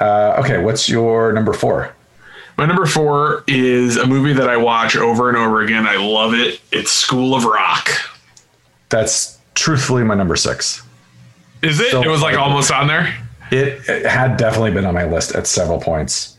Uh, 0.00 0.36
okay, 0.38 0.62
what's 0.62 0.88
your 0.88 1.32
number 1.32 1.54
four? 1.54 1.95
My 2.56 2.64
number 2.64 2.86
four 2.86 3.44
is 3.46 3.96
a 3.96 4.06
movie 4.06 4.32
that 4.32 4.48
I 4.48 4.56
watch 4.56 4.96
over 4.96 5.28
and 5.28 5.36
over 5.36 5.62
again. 5.62 5.86
I 5.86 5.96
love 5.96 6.32
it. 6.32 6.60
It's 6.72 6.90
School 6.90 7.34
of 7.34 7.44
Rock. 7.44 7.90
That's 8.88 9.38
truthfully 9.54 10.04
my 10.04 10.14
number 10.14 10.36
six. 10.36 10.82
Is 11.62 11.80
it? 11.80 11.92
It 11.92 12.08
was 12.08 12.22
like 12.22 12.38
almost 12.38 12.70
on 12.70 12.86
there. 12.86 13.14
It, 13.50 13.88
it 13.88 14.06
had 14.06 14.36
definitely 14.36 14.72
been 14.72 14.86
on 14.86 14.94
my 14.94 15.04
list 15.04 15.34
at 15.34 15.46
several 15.46 15.80
points. 15.80 16.38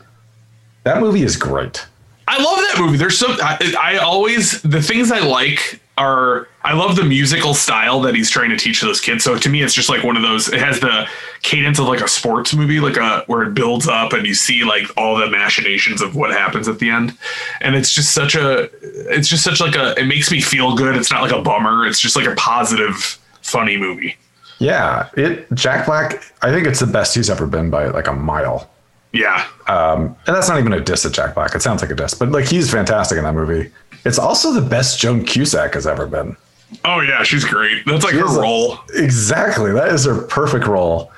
That 0.84 1.00
movie 1.00 1.22
is 1.22 1.36
great. 1.36 1.86
I 2.26 2.36
love 2.42 2.58
that 2.58 2.76
movie. 2.78 2.96
There's 2.96 3.18
some. 3.18 3.32
I, 3.40 3.74
I 3.80 3.96
always 3.98 4.60
the 4.62 4.82
things 4.82 5.12
I 5.12 5.20
like 5.20 5.80
are 5.96 6.48
I 6.68 6.74
love 6.74 6.96
the 6.96 7.04
musical 7.04 7.54
style 7.54 7.98
that 8.02 8.14
he's 8.14 8.28
trying 8.28 8.50
to 8.50 8.56
teach 8.58 8.82
those 8.82 9.00
kids. 9.00 9.24
So 9.24 9.38
to 9.38 9.48
me, 9.48 9.62
it's 9.62 9.72
just 9.72 9.88
like 9.88 10.04
one 10.04 10.18
of 10.18 10.22
those. 10.22 10.52
It 10.52 10.60
has 10.60 10.80
the 10.80 11.08
cadence 11.40 11.78
of 11.78 11.86
like 11.86 12.02
a 12.02 12.08
sports 12.08 12.52
movie, 12.54 12.78
like 12.78 12.98
a 12.98 13.24
where 13.26 13.42
it 13.44 13.54
builds 13.54 13.88
up 13.88 14.12
and 14.12 14.26
you 14.26 14.34
see 14.34 14.64
like 14.64 14.84
all 14.94 15.16
the 15.16 15.30
machinations 15.30 16.02
of 16.02 16.14
what 16.14 16.30
happens 16.30 16.68
at 16.68 16.78
the 16.78 16.90
end, 16.90 17.16
and 17.62 17.74
it's 17.74 17.94
just 17.94 18.12
such 18.12 18.34
a. 18.34 18.68
It's 19.10 19.28
just 19.28 19.44
such 19.44 19.62
like 19.62 19.76
a. 19.76 19.98
It 19.98 20.04
makes 20.04 20.30
me 20.30 20.42
feel 20.42 20.76
good. 20.76 20.94
It's 20.94 21.10
not 21.10 21.22
like 21.22 21.32
a 21.32 21.40
bummer. 21.40 21.86
It's 21.86 21.98
just 21.98 22.16
like 22.16 22.26
a 22.26 22.34
positive, 22.34 23.18
funny 23.40 23.78
movie. 23.78 24.18
Yeah, 24.58 25.08
it 25.16 25.50
Jack 25.54 25.86
Black. 25.86 26.22
I 26.42 26.52
think 26.52 26.66
it's 26.66 26.80
the 26.80 26.86
best 26.86 27.14
he's 27.14 27.30
ever 27.30 27.46
been 27.46 27.70
by 27.70 27.86
like 27.86 28.08
a 28.08 28.12
mile. 28.12 28.68
Yeah, 29.14 29.46
Um, 29.68 30.14
and 30.26 30.36
that's 30.36 30.50
not 30.50 30.58
even 30.58 30.74
a 30.74 30.82
diss 30.82 31.06
at 31.06 31.12
Jack 31.12 31.34
Black. 31.34 31.54
It 31.54 31.62
sounds 31.62 31.80
like 31.80 31.90
a 31.90 31.94
diss, 31.94 32.12
but 32.12 32.30
like 32.30 32.44
he's 32.44 32.70
fantastic 32.70 33.16
in 33.16 33.24
that 33.24 33.32
movie. 33.32 33.70
It's 34.04 34.18
also 34.18 34.52
the 34.52 34.60
best 34.60 35.00
Joan 35.00 35.24
Cusack 35.24 35.72
has 35.72 35.86
ever 35.86 36.06
been. 36.06 36.36
Oh 36.84 37.00
yeah, 37.00 37.22
she's 37.22 37.44
great. 37.44 37.84
That's 37.86 38.04
like 38.04 38.12
She 38.14 38.18
her 38.20 38.26
is 38.26 38.36
a- 38.36 38.40
role. 38.40 38.78
Exactly, 38.94 39.72
that 39.72 39.88
is 39.88 40.04
her 40.04 40.22
perfect 40.22 40.66
role. 40.66 41.10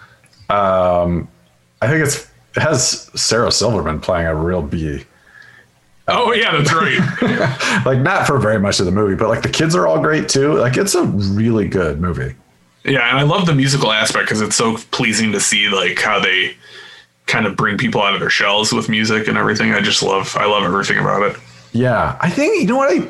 Um, 0.49 1.29
I 1.83 1.89
think 1.89 2.05
it's 2.07 2.29
it 2.57 2.63
has 2.63 3.11
Sarah 3.21 3.51
Silverman 3.53 4.01
playing 4.01 4.27
a 4.27 4.35
real 4.35 4.63
bee. 4.63 5.05
Oh 6.09 6.33
yeah, 6.33 6.57
that's 6.57 6.73
right. 6.73 6.99
Like 7.87 7.99
not 8.01 8.27
for 8.27 8.39
very 8.39 8.59
much 8.59 8.81
of 8.81 8.87
the 8.87 8.93
movie, 8.93 9.15
but 9.15 9.29
like 9.29 9.43
the 9.43 9.49
kids 9.49 9.75
are 9.75 9.87
all 9.87 10.01
great 10.01 10.29
too. 10.29 10.55
Like 10.55 10.77
it's 10.77 10.95
a 10.95 11.05
really 11.05 11.69
good 11.69 12.01
movie. 12.01 12.35
yeah, 12.85 13.09
and 13.11 13.19
I 13.19 13.23
love 13.23 13.47
the 13.47 13.55
musical 13.55 13.93
aspect 13.93 14.27
because 14.27 14.41
it's 14.41 14.57
so 14.57 14.77
pleasing 14.91 15.33
to 15.33 15.41
see 15.41 15.69
like 15.69 15.99
how 16.01 16.19
they 16.21 16.57
kind 17.27 17.47
of 17.47 17.55
bring 17.57 17.79
people 17.79 18.03
out 18.03 18.13
of 18.15 18.21
their 18.21 18.31
shells 18.31 18.73
with 18.73 18.89
music 18.89 19.29
and 19.29 19.39
everything. 19.39 19.73
I 19.73 19.81
just 19.81 20.03
love. 20.03 20.37
I 20.37 20.47
love 20.47 20.65
everything 20.65 20.99
about 20.99 21.23
it. 21.23 21.37
Yeah, 21.73 22.19
I 22.21 22.29
think 22.29 22.61
you 22.61 22.67
know 22.67 22.77
what 22.77 22.91
I 22.93 23.07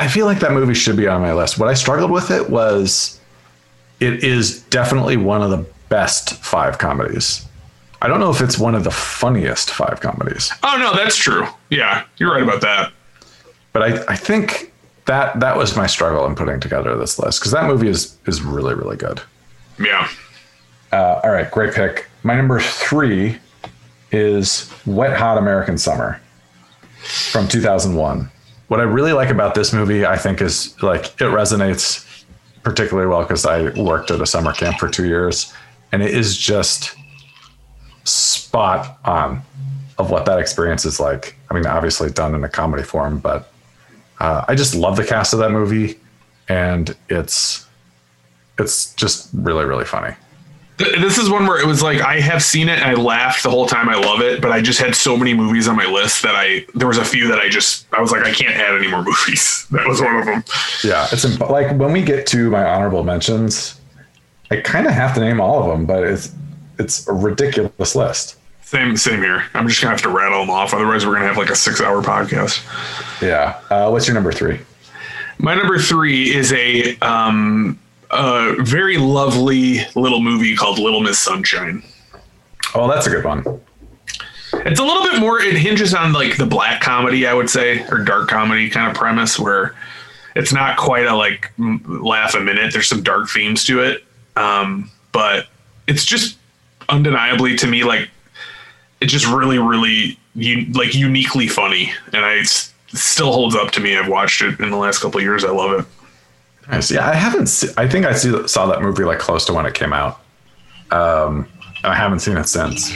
I 0.00 0.08
feel 0.08 0.24
like 0.24 0.40
that 0.40 0.52
movie 0.52 0.72
should 0.72 0.96
be 0.96 1.06
on 1.06 1.20
my 1.20 1.34
list. 1.34 1.58
What 1.58 1.68
I 1.68 1.74
struggled 1.74 2.10
with 2.10 2.30
it 2.30 2.48
was 2.48 3.20
it 4.00 4.24
is 4.24 4.62
definitely 4.64 5.18
one 5.18 5.42
of 5.42 5.50
the 5.50 5.66
best 5.90 6.34
five 6.42 6.78
comedies. 6.78 7.44
I 8.00 8.08
don't 8.08 8.18
know 8.18 8.30
if 8.30 8.40
it's 8.40 8.58
one 8.58 8.74
of 8.74 8.82
the 8.82 8.90
funniest 8.90 9.70
five 9.70 10.00
comedies, 10.00 10.50
Oh 10.62 10.78
no, 10.78 10.94
that's 10.96 11.16
true. 11.16 11.46
Yeah, 11.68 12.04
you're 12.16 12.32
right 12.32 12.42
about 12.42 12.62
that. 12.62 12.92
but 13.74 13.82
I, 13.82 14.12
I 14.12 14.16
think 14.16 14.72
that 15.04 15.38
that 15.40 15.58
was 15.58 15.76
my 15.76 15.86
struggle 15.86 16.24
in 16.24 16.34
putting 16.34 16.60
together 16.60 16.96
this 16.96 17.18
list 17.18 17.40
because 17.40 17.52
that 17.52 17.66
movie 17.66 17.88
is 17.88 18.16
is 18.26 18.40
really 18.40 18.74
really 18.74 18.96
good. 18.96 19.20
Yeah. 19.78 20.08
Uh, 20.92 21.20
all 21.22 21.30
right, 21.30 21.50
great 21.50 21.74
pick. 21.74 22.06
My 22.22 22.34
number 22.34 22.58
three 22.58 23.38
is 24.12 24.72
Wet 24.86 25.14
Hot 25.18 25.36
American 25.36 25.76
Summer 25.76 26.18
from 27.30 27.48
2001. 27.48 28.30
What 28.70 28.78
I 28.78 28.84
really 28.84 29.12
like 29.12 29.30
about 29.30 29.56
this 29.56 29.72
movie, 29.72 30.06
I 30.06 30.16
think, 30.16 30.40
is 30.40 30.80
like 30.80 31.06
it 31.06 31.24
resonates 31.24 32.06
particularly 32.62 33.08
well 33.08 33.22
because 33.22 33.44
I 33.44 33.70
worked 33.70 34.12
at 34.12 34.20
a 34.20 34.26
summer 34.26 34.52
camp 34.52 34.78
for 34.78 34.88
two 34.88 35.08
years, 35.08 35.52
and 35.90 36.04
it 36.04 36.14
is 36.14 36.36
just 36.36 36.94
spot 38.04 38.96
on 39.04 39.42
of 39.98 40.12
what 40.12 40.24
that 40.26 40.38
experience 40.38 40.84
is 40.84 41.00
like. 41.00 41.34
I 41.50 41.54
mean, 41.54 41.66
obviously 41.66 42.10
done 42.10 42.32
in 42.36 42.44
a 42.44 42.48
comedy 42.48 42.84
form, 42.84 43.18
but 43.18 43.52
uh, 44.20 44.44
I 44.46 44.54
just 44.54 44.76
love 44.76 44.94
the 44.96 45.04
cast 45.04 45.32
of 45.32 45.40
that 45.40 45.50
movie, 45.50 45.98
and 46.48 46.94
it's 47.08 47.66
it's 48.56 48.94
just 48.94 49.30
really 49.34 49.64
really 49.64 49.84
funny. 49.84 50.14
Th- 50.80 51.00
This 51.00 51.18
is 51.18 51.30
one 51.30 51.46
where 51.46 51.60
it 51.60 51.66
was 51.66 51.82
like 51.82 52.00
I 52.00 52.20
have 52.20 52.42
seen 52.42 52.68
it 52.68 52.78
and 52.80 52.84
I 52.84 52.94
laughed 52.94 53.42
the 53.42 53.50
whole 53.50 53.66
time. 53.66 53.88
I 53.88 53.94
love 53.96 54.20
it, 54.20 54.40
but 54.42 54.50
I 54.52 54.60
just 54.60 54.80
had 54.80 54.94
so 54.94 55.16
many 55.16 55.34
movies 55.34 55.68
on 55.68 55.76
my 55.76 55.86
list 55.86 56.22
that 56.22 56.34
I 56.34 56.66
there 56.74 56.88
was 56.88 56.98
a 56.98 57.04
few 57.04 57.28
that 57.28 57.38
I 57.38 57.48
just 57.48 57.86
I 57.92 58.00
was 58.00 58.10
like 58.12 58.24
I 58.24 58.32
can't 58.32 58.54
add 58.56 58.74
any 58.74 58.88
more 58.88 59.02
movies. 59.04 59.66
That 59.70 59.86
was 59.86 60.00
one 60.00 60.16
of 60.16 60.24
them. 60.26 60.42
Yeah, 60.82 61.06
it's 61.12 61.24
imp- 61.24 61.48
like 61.50 61.76
when 61.78 61.92
we 61.92 62.02
get 62.02 62.26
to 62.28 62.50
my 62.50 62.64
honorable 62.64 63.04
mentions, 63.04 63.80
I 64.50 64.56
kind 64.56 64.86
of 64.86 64.92
have 64.92 65.14
to 65.14 65.20
name 65.20 65.40
all 65.40 65.62
of 65.62 65.68
them, 65.68 65.86
but 65.86 66.02
it's 66.04 66.32
it's 66.78 67.06
a 67.08 67.12
ridiculous 67.12 67.94
list. 67.94 68.36
Same 68.62 68.96
same 68.96 69.20
here. 69.20 69.44
I'm 69.54 69.66
just 69.68 69.80
gonna 69.82 69.90
have 69.92 70.02
to 70.02 70.08
rattle 70.08 70.40
them 70.40 70.50
off. 70.50 70.72
Otherwise, 70.74 71.04
we're 71.04 71.14
gonna 71.14 71.26
have 71.26 71.36
like 71.36 71.50
a 71.50 71.56
six 71.56 71.80
hour 71.80 72.02
podcast. 72.02 72.62
Yeah. 73.20 73.60
Uh, 73.68 73.90
what's 73.90 74.06
your 74.06 74.14
number 74.14 74.32
three? 74.32 74.60
My 75.38 75.54
number 75.54 75.78
three 75.78 76.34
is 76.34 76.52
a 76.52 76.96
um 76.98 77.78
a 78.10 78.56
very 78.62 78.96
lovely 78.96 79.80
little 79.94 80.20
movie 80.20 80.56
called 80.56 80.78
Little 80.78 81.00
Miss 81.00 81.18
Sunshine. 81.18 81.82
Oh, 82.74 82.88
that's 82.88 83.06
a 83.06 83.10
good 83.10 83.24
one. 83.24 83.44
It's 84.52 84.80
a 84.80 84.84
little 84.84 85.02
bit 85.04 85.20
more. 85.20 85.40
It 85.40 85.56
hinges 85.56 85.94
on 85.94 86.12
like 86.12 86.36
the 86.36 86.46
black 86.46 86.80
comedy, 86.80 87.26
I 87.26 87.34
would 87.34 87.48
say, 87.48 87.86
or 87.88 87.98
dark 87.98 88.28
comedy 88.28 88.68
kind 88.68 88.90
of 88.90 88.96
premise, 88.96 89.38
where 89.38 89.74
it's 90.34 90.52
not 90.52 90.76
quite 90.76 91.06
a 91.06 91.14
like 91.14 91.52
laugh 91.58 92.34
a 92.34 92.40
minute. 92.40 92.72
There's 92.72 92.88
some 92.88 93.02
dark 93.02 93.28
themes 93.28 93.64
to 93.66 93.80
it, 93.82 94.04
um, 94.36 94.90
but 95.12 95.46
it's 95.86 96.04
just 96.04 96.36
undeniably 96.88 97.56
to 97.56 97.66
me 97.66 97.84
like 97.84 98.10
it's 99.00 99.12
just 99.12 99.26
really, 99.26 99.58
really 99.58 100.18
u- 100.34 100.66
like 100.72 100.94
uniquely 100.94 101.46
funny, 101.46 101.92
and 102.12 102.24
it 102.24 102.46
still 102.88 103.32
holds 103.32 103.54
up 103.54 103.70
to 103.72 103.80
me. 103.80 103.96
I've 103.96 104.08
watched 104.08 104.42
it 104.42 104.60
in 104.60 104.70
the 104.70 104.76
last 104.76 104.98
couple 105.00 105.18
of 105.18 105.24
years. 105.24 105.44
I 105.44 105.50
love 105.50 105.80
it. 105.80 105.86
Nice. 106.70 106.90
Yeah, 106.90 107.08
I 107.08 107.14
haven't. 107.14 107.46
Se- 107.46 107.72
I 107.76 107.88
think 107.88 108.06
I 108.06 108.12
see, 108.12 108.46
saw 108.48 108.66
that 108.66 108.82
movie 108.82 109.04
like 109.04 109.18
close 109.18 109.44
to 109.46 109.52
when 109.52 109.66
it 109.66 109.74
came 109.74 109.92
out. 109.92 110.20
Um, 110.90 111.48
and 111.82 111.92
I 111.92 111.94
haven't 111.94 112.20
seen 112.20 112.36
it 112.36 112.46
since. 112.48 112.92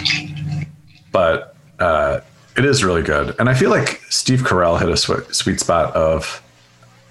But 1.13 1.55
uh, 1.79 2.21
it 2.57 2.65
is 2.65 2.85
really 2.85 3.03
good, 3.03 3.35
and 3.39 3.49
I 3.49 3.55
feel 3.55 3.71
like 3.71 4.01
Steve 4.11 4.41
Carell 4.41 4.79
hit 4.79 4.89
a 4.89 4.97
sw- 4.97 5.33
sweet 5.35 5.61
spot 5.61 5.95
of. 5.95 6.41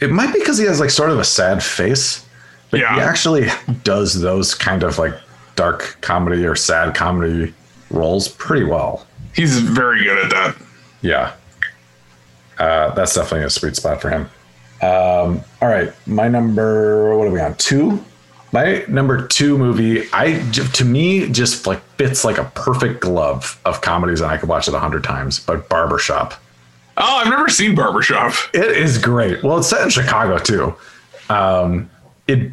It 0.02 0.10
might 0.12 0.34
be 0.34 0.40
because 0.40 0.58
he 0.58 0.66
has 0.66 0.80
like 0.82 0.90
sort 0.90 1.10
of 1.12 1.20
a 1.20 1.24
sad 1.24 1.64
face, 1.64 2.26
but 2.72 2.82
he 2.96 3.02
actually 3.02 3.48
does 3.84 4.20
those 4.20 4.54
kind 4.54 4.84
of 4.84 4.98
like 4.98 5.14
dark 5.56 5.98
comedy 6.02 6.46
or 6.46 6.56
sad 6.56 6.94
comedy 6.96 7.54
roles 7.90 8.28
pretty 8.28 8.66
well. 8.66 9.06
He's 9.34 9.60
very 9.60 10.04
good 10.04 10.18
at 10.26 10.30
that. 10.32 10.56
Yeah. 11.02 11.34
Uh, 12.60 12.94
that's 12.94 13.16
definitely 13.16 13.46
a 13.46 13.50
sweet 13.50 13.76
spot 13.76 14.02
for 14.02 14.10
him. 14.10 14.30
Um, 14.84 15.42
all 15.62 15.70
right. 15.70 15.94
My 16.06 16.28
number, 16.28 17.18
what 17.18 17.28
are 17.28 17.32
we 17.32 17.40
on? 17.40 17.56
Two? 17.56 18.04
My 18.52 18.84
number 18.88 19.28
two 19.28 19.58
movie, 19.58 20.08
I 20.14 20.40
to 20.74 20.86
me 20.86 21.28
just 21.30 21.66
like 21.66 21.82
fits 21.98 22.24
like 22.24 22.38
a 22.38 22.44
perfect 22.54 23.02
glove 23.02 23.60
of 23.66 23.82
comedies 23.82 24.22
and 24.22 24.30
I 24.30 24.38
could 24.38 24.50
watch 24.50 24.68
it 24.68 24.74
a 24.76 24.80
hundred 24.80 25.04
times, 25.04 25.40
but 25.40 25.70
Barbershop. 25.70 26.36
Oh, 26.98 27.18
I've 27.18 27.30
never 27.30 27.50
seen 27.50 27.74
Barbershop. 27.74 28.34
It 28.54 28.78
is 28.78 29.00
great. 29.00 29.42
Well, 29.42 29.58
it's 29.58 29.70
set 29.70 29.82
in 29.82 29.90
Chicago 29.90 30.38
too. 30.38 30.76
Um, 31.30 31.90
it 32.28 32.52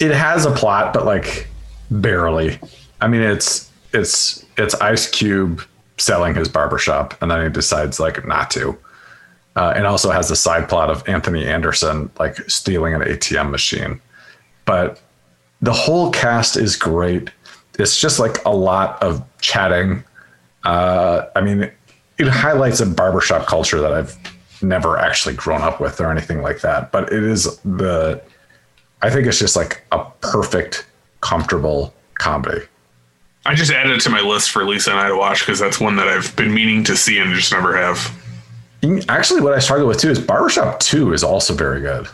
it 0.00 0.10
has 0.10 0.44
a 0.44 0.50
plot, 0.50 0.92
but 0.92 1.04
like 1.04 1.46
barely. 1.90 2.58
I 3.00 3.06
mean, 3.06 3.22
it's 3.22 3.70
it's 3.92 4.44
it's 4.56 4.74
Ice 4.76 5.08
Cube 5.08 5.62
selling 5.98 6.34
his 6.34 6.48
barbershop, 6.48 7.20
and 7.22 7.30
then 7.30 7.44
he 7.44 7.48
decides 7.48 8.00
like 8.00 8.26
not 8.26 8.50
to. 8.52 8.76
Uh, 9.58 9.72
and 9.74 9.88
also 9.88 10.12
has 10.12 10.28
the 10.28 10.36
side 10.36 10.68
plot 10.68 10.88
of 10.88 11.02
Anthony 11.08 11.44
Anderson 11.44 12.08
like 12.20 12.36
stealing 12.48 12.94
an 12.94 13.00
ATM 13.00 13.50
machine. 13.50 14.00
But 14.66 15.00
the 15.60 15.72
whole 15.72 16.12
cast 16.12 16.56
is 16.56 16.76
great. 16.76 17.30
It's 17.76 18.00
just 18.00 18.20
like 18.20 18.44
a 18.44 18.50
lot 18.50 19.02
of 19.02 19.20
chatting. 19.40 20.04
Uh, 20.62 21.26
I 21.34 21.40
mean, 21.40 21.72
it 22.18 22.28
highlights 22.28 22.78
a 22.78 22.86
barbershop 22.86 23.48
culture 23.48 23.80
that 23.80 23.92
I've 23.92 24.16
never 24.62 24.96
actually 24.96 25.34
grown 25.34 25.62
up 25.62 25.80
with 25.80 26.00
or 26.00 26.08
anything 26.08 26.40
like 26.40 26.60
that. 26.60 26.92
But 26.92 27.12
it 27.12 27.24
is 27.24 27.58
the, 27.64 28.22
I 29.02 29.10
think 29.10 29.26
it's 29.26 29.40
just 29.40 29.56
like 29.56 29.84
a 29.90 30.04
perfect, 30.20 30.86
comfortable 31.20 31.92
comedy. 32.14 32.64
I 33.44 33.56
just 33.56 33.72
added 33.72 33.96
it 33.96 34.02
to 34.02 34.10
my 34.10 34.20
list 34.20 34.52
for 34.52 34.64
Lisa 34.64 34.92
and 34.92 35.00
I 35.00 35.08
to 35.08 35.16
watch 35.16 35.40
because 35.40 35.58
that's 35.58 35.80
one 35.80 35.96
that 35.96 36.06
I've 36.06 36.36
been 36.36 36.54
meaning 36.54 36.84
to 36.84 36.96
see 36.96 37.18
and 37.18 37.34
just 37.34 37.50
never 37.50 37.76
have. 37.76 37.98
Can- 38.82 39.02
Actually, 39.08 39.40
what 39.40 39.54
I 39.54 39.58
struggle 39.58 39.86
with 39.86 39.98
too 39.98 40.10
is 40.10 40.18
Barbershop 40.18 40.80
2 40.80 41.12
is 41.12 41.22
also 41.24 41.54
very 41.54 41.80
good. 41.80 42.08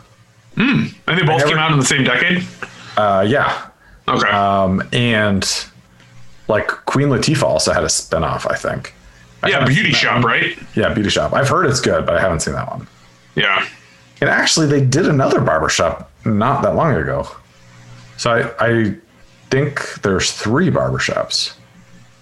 And 0.57 0.93
they 1.05 1.15
both 1.23 1.39
never- 1.39 1.47
came 1.47 1.57
out 1.57 1.71
in 1.71 1.79
the 1.79 1.85
same 1.85 2.03
decade. 2.03 2.43
Uh, 2.97 3.25
yeah. 3.27 3.67
Okay. 4.07 4.29
Um, 4.29 4.81
and 4.93 5.65
like 6.47 6.67
Queen 6.85 7.09
Latifah 7.09 7.43
also 7.43 7.73
had 7.73 7.83
a 7.83 7.87
spinoff, 7.87 8.49
I 8.49 8.55
think. 8.55 8.93
I 9.43 9.49
yeah, 9.49 9.65
Beauty 9.65 9.91
Shop, 9.91 10.23
right? 10.23 10.57
Yeah, 10.75 10.93
Beauty 10.93 11.09
Shop. 11.09 11.33
I've 11.33 11.49
heard 11.49 11.65
it's 11.65 11.81
good, 11.81 12.05
but 12.05 12.15
I 12.15 12.21
haven't 12.21 12.39
seen 12.41 12.53
that 12.53 12.69
one. 12.69 12.87
Yeah. 13.35 13.65
And 14.21 14.29
actually, 14.29 14.67
they 14.67 14.81
did 14.81 15.07
another 15.07 15.41
barbershop 15.41 16.09
not 16.23 16.63
that 16.63 16.75
long 16.75 16.95
ago. 16.95 17.27
So 18.17 18.31
I, 18.31 18.65
I 18.65 18.95
think 19.51 20.01
there's 20.01 20.31
three 20.31 20.69
barbershops, 20.71 21.53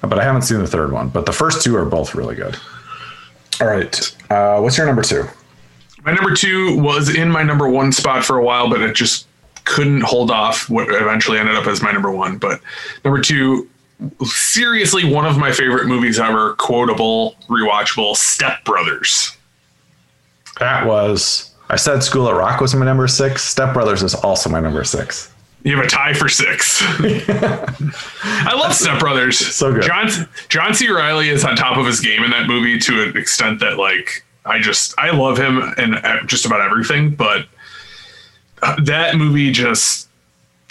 but 0.01 0.17
I 0.19 0.23
haven't 0.23 0.41
seen 0.41 0.57
the 0.59 0.67
third 0.67 0.91
one. 0.91 1.09
But 1.09 1.25
the 1.27 1.31
first 1.31 1.61
two 1.63 1.75
are 1.77 1.85
both 1.85 2.15
really 2.15 2.35
good. 2.35 2.57
All 3.61 3.67
right. 3.67 4.15
Uh, 4.29 4.59
what's 4.59 4.77
your 4.77 4.85
number 4.85 5.01
two? 5.03 5.25
My 6.05 6.13
number 6.13 6.35
two 6.35 6.77
was 6.79 7.13
in 7.13 7.29
my 7.29 7.43
number 7.43 7.67
one 7.67 7.91
spot 7.91 8.25
for 8.25 8.37
a 8.37 8.43
while, 8.43 8.69
but 8.69 8.81
it 8.81 8.95
just 8.95 9.27
couldn't 9.65 10.01
hold 10.01 10.31
off 10.31 10.69
what 10.69 10.89
eventually 10.89 11.39
ended 11.39 11.55
up 11.55 11.67
as 11.67 11.81
my 11.81 11.91
number 11.91 12.11
one. 12.11 12.37
But 12.37 12.59
number 13.05 13.21
two, 13.21 13.69
seriously, 14.23 15.09
one 15.09 15.25
of 15.25 15.37
my 15.37 15.51
favorite 15.51 15.87
movies 15.87 16.19
ever, 16.19 16.55
quotable, 16.55 17.35
rewatchable, 17.47 18.15
Step 18.15 18.63
Brothers. 18.65 19.37
That 20.59 20.85
was, 20.85 21.51
I 21.69 21.77
said 21.77 22.03
School 22.03 22.27
at 22.27 22.35
Rock 22.35 22.59
was 22.59 22.75
my 22.75 22.85
number 22.85 23.07
six. 23.07 23.43
Step 23.43 23.73
Brothers 23.73 24.03
is 24.03 24.13
also 24.13 24.49
my 24.49 24.59
number 24.59 24.83
six. 24.83 25.32
You 25.63 25.77
have 25.77 25.85
a 25.85 25.89
tie 25.89 26.13
for 26.13 26.27
six. 26.27 26.81
I 26.81 28.53
love 28.53 28.73
Step 28.73 28.99
Brothers. 28.99 29.37
So 29.39 29.71
good. 29.73 29.83
John 29.83 30.09
John 30.49 30.73
C. 30.73 30.89
Reilly 30.89 31.29
is 31.29 31.45
on 31.45 31.55
top 31.55 31.77
of 31.77 31.85
his 31.85 32.01
game 32.01 32.23
in 32.23 32.31
that 32.31 32.47
movie 32.47 32.77
to 32.79 33.03
an 33.03 33.17
extent 33.17 33.61
that 33.61 33.77
like 33.77 34.25
I 34.45 34.59
just 34.59 34.93
I 34.99 35.11
love 35.11 35.37
him 35.37 35.61
uh, 35.61 36.23
just 36.25 36.45
about 36.45 36.59
everything, 36.61 37.15
but 37.15 37.45
uh, 38.61 38.75
that 38.83 39.15
movie 39.15 39.51
just 39.51 40.09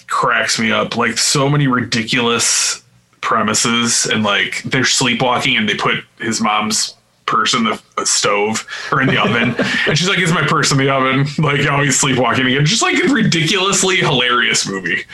cracks 0.09 0.59
me 0.59 0.71
up. 0.71 0.97
Like 0.97 1.17
so 1.17 1.49
many 1.49 1.69
ridiculous 1.69 2.83
premises, 3.23 4.05
and 4.05 4.23
like 4.23 4.63
they're 4.65 4.85
sleepwalking, 4.85 5.57
and 5.57 5.67
they 5.67 5.75
put 5.75 6.05
his 6.19 6.41
mom's 6.41 6.97
purse 7.33 7.55
in 7.55 7.65
the 7.65 7.81
stove 8.05 8.67
or 8.93 9.01
in 9.01 9.09
the 9.09 9.21
oven, 9.21 9.55
and 9.89 9.97
she's 9.97 10.09
like, 10.09 10.19
"It's 10.19 10.33
my 10.33 10.47
purse 10.47 10.71
in 10.71 10.79
the 10.79 10.91
oven." 10.91 11.27
Like, 11.39 11.61
oh, 11.67 11.83
he's 11.83 11.99
sleepwalking 11.99 12.47
again. 12.47 12.67
Just 12.67 12.83
like 12.83 13.03
a 13.03 13.09
ridiculously 13.09 13.97
hilarious 13.97 14.69
movie. 14.69 15.05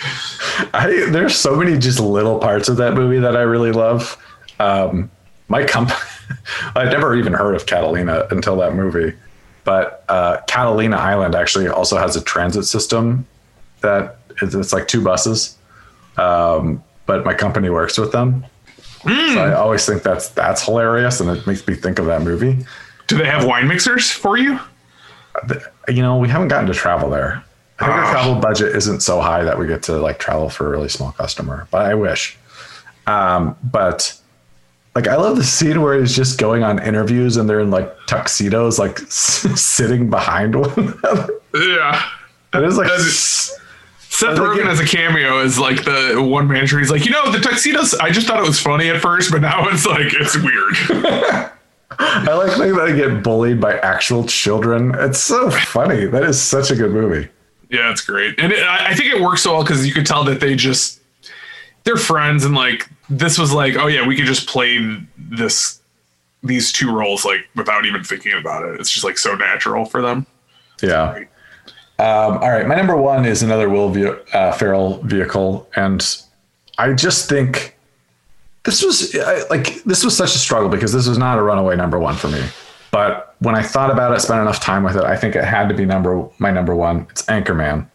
I 0.75 1.07
there's 1.11 1.37
so 1.37 1.55
many 1.55 1.79
just 1.79 2.01
little 2.01 2.39
parts 2.39 2.69
of 2.69 2.77
that 2.79 2.95
movie 2.95 3.21
that 3.21 3.37
I 3.37 3.43
really 3.43 3.73
love. 3.73 4.17
Um, 4.59 5.11
my 5.49 5.65
company, 5.65 5.99
I'd 6.77 6.91
never 6.91 7.15
even 7.15 7.33
heard 7.33 7.55
of 7.55 7.67
Catalina 7.67 8.27
until 8.31 8.57
that 8.57 8.75
movie, 8.75 9.17
but 9.65 10.05
uh, 10.09 10.39
Catalina 10.49 10.97
Island 10.97 11.35
actually 11.35 11.69
also 11.69 11.97
has 11.97 12.17
a 12.17 12.23
transit 12.23 12.65
system 12.65 13.27
that 13.81 14.19
is, 14.43 14.55
it's 14.55 14.73
like 14.73 14.89
two 14.89 15.03
buses. 15.03 15.57
Um, 16.17 16.83
but 17.07 17.25
my 17.25 17.33
company 17.33 17.71
works 17.71 17.97
with 17.97 18.13
them, 18.13 18.45
so 19.03 19.41
I 19.45 19.55
always 19.55 19.85
think 19.87 20.03
that's 20.03 20.29
that's 20.31 20.65
hilarious, 20.65 21.21
and 21.21 21.31
it 21.31 21.47
makes 21.47 21.67
me 21.67 21.75
think 21.75 21.99
of 21.99 22.07
that 22.07 22.23
movie. 22.23 22.65
Do 23.07 23.17
they 23.17 23.27
have 23.27 23.45
wine 23.47 23.69
mixers 23.69 24.11
for 24.11 24.37
you? 24.37 24.59
You 25.89 26.03
know, 26.03 26.17
we 26.19 26.29
haven't 26.29 26.49
gotten 26.49 26.67
to 26.67 26.75
travel 26.75 27.09
there. 27.11 27.43
I 27.79 27.85
think 27.85 27.97
Ah. 27.97 28.05
our 28.07 28.11
travel 28.13 28.35
budget 28.41 28.75
isn't 28.75 29.01
so 29.01 29.21
high 29.21 29.45
that 29.45 29.59
we 29.59 29.67
get 29.67 29.83
to 29.85 29.97
like 29.99 30.19
travel 30.19 30.51
for 30.51 30.67
a 30.67 30.71
really 30.71 30.89
small 30.89 31.13
customer, 31.13 31.69
but 31.71 31.87
I 31.87 31.95
wish. 31.95 32.37
Um, 33.07 33.57
but 33.63 34.15
like, 34.95 35.07
I 35.07 35.15
love 35.17 35.37
the 35.37 35.45
scene 35.45 35.81
where 35.81 35.99
he's 35.99 36.15
just 36.17 36.39
going 36.39 36.65
on 36.65 36.79
interviews 36.83 37.37
and 37.37 37.49
they're 37.49 37.61
in 37.61 37.71
like 37.71 37.95
tuxedos, 38.09 38.79
like 38.81 38.99
sitting 39.09 40.11
behind 40.11 40.57
one 40.57 40.73
another. 40.77 41.29
Yeah. 41.55 42.03
It 42.55 42.65
is 42.65 42.77
like, 42.77 42.91
Seth 44.19 44.37
Rogen 44.37 44.67
as 44.67 44.81
a 44.81 44.85
cameo 44.85 45.39
is 45.39 45.61
like 45.61 45.85
the 45.85 46.21
one 46.21 46.49
manager. 46.49 46.81
He's 46.81 46.91
like, 46.91 47.05
you 47.05 47.13
know, 47.13 47.31
the 47.31 47.39
tuxedos. 47.39 47.95
I 47.95 48.11
just 48.11 48.27
thought 48.27 48.41
it 48.41 48.47
was 48.47 48.59
funny 48.59 48.89
at 48.89 49.01
first, 49.01 49.31
but 49.31 49.41
now 49.43 49.69
it's 49.69 49.87
like 49.87 50.09
it's 50.13 50.37
weird. 50.37 50.75
I 52.01 52.35
like 52.35 52.57
that 52.57 52.81
I 52.81 52.93
get 52.97 53.23
bullied 53.23 53.61
by 53.61 53.79
actual 53.79 54.25
children. 54.25 54.93
It's 54.97 55.21
so 55.21 55.51
funny. 55.51 56.07
That 56.07 56.25
is 56.25 56.43
such 56.43 56.73
a 56.73 56.75
good 56.75 56.91
movie. 56.91 57.29
yeah, 57.71 57.93
it's 57.93 58.01
great, 58.05 58.35
and 58.39 58.53
it, 58.53 58.65
I 58.65 58.89
I 58.89 58.95
think 58.95 59.15
it 59.15 59.21
works 59.21 59.43
so 59.43 59.53
well 59.53 59.63
because 59.63 59.87
you 59.87 59.93
could 59.93 60.07
tell 60.07 60.25
that 60.25 60.41
they 60.41 60.57
just 60.57 61.01
they're 61.85 61.97
friends, 61.97 62.45
and 62.45 62.57
like 62.57 62.89
this 63.09 63.39
was 63.39 63.53
like, 63.53 63.77
oh 63.77 63.87
yeah, 63.87 64.05
we 64.05 64.17
could 64.17 64.27
just 64.27 64.49
play 64.49 64.99
this 65.17 65.81
these 66.43 66.73
two 66.73 66.93
roles 66.93 67.25
like 67.25 67.49
without 67.55 67.87
even 67.87 68.03
thinking 68.03 68.33
about 68.33 68.65
it. 68.65 68.81
It's 68.81 68.91
just 68.91 69.05
like 69.05 69.17
so 69.17 69.37
natural 69.37 69.85
for 69.85 70.03
them. 70.03 70.27
Yeah. 70.83 71.25
Um, 72.01 72.39
all 72.39 72.51
right, 72.51 72.67
my 72.67 72.77
number 72.77 72.97
one 72.97 73.25
is 73.25 73.43
another 73.43 73.69
Will 73.69 73.89
ve- 73.89 74.15
uh, 74.33 74.53
Ferrell 74.53 75.03
vehicle, 75.03 75.69
and 75.75 76.05
I 76.79 76.93
just 76.93 77.29
think 77.29 77.77
this 78.65 78.85
was 78.85 79.17
I, 79.17 79.45
like 79.49 79.83
this 79.83 80.05
was 80.05 80.17
such 80.17 80.35
a 80.35 80.39
struggle 80.39 80.69
because 80.69 80.93
this 80.93 81.09
was 81.09 81.19
not 81.19 81.39
a 81.39 81.43
runaway 81.43 81.75
number 81.75 81.99
one 81.99 82.15
for 82.15 82.29
me. 82.29 82.45
But 82.93 83.35
when 83.41 83.57
I 83.57 83.63
thought 83.63 83.91
about 83.91 84.15
it, 84.15 84.21
spent 84.21 84.41
enough 84.41 84.61
time 84.61 84.85
with 84.85 84.97
it, 84.97 85.05
I 85.05 85.17
think 85.17 85.35
it 85.35 85.45
had 85.45 85.69
to 85.71 85.75
be 85.75 85.85
number 85.85 86.29
my 86.39 86.53
number 86.53 86.77
one. 86.77 87.07
It's 87.11 87.23
Anchorman 87.25 87.89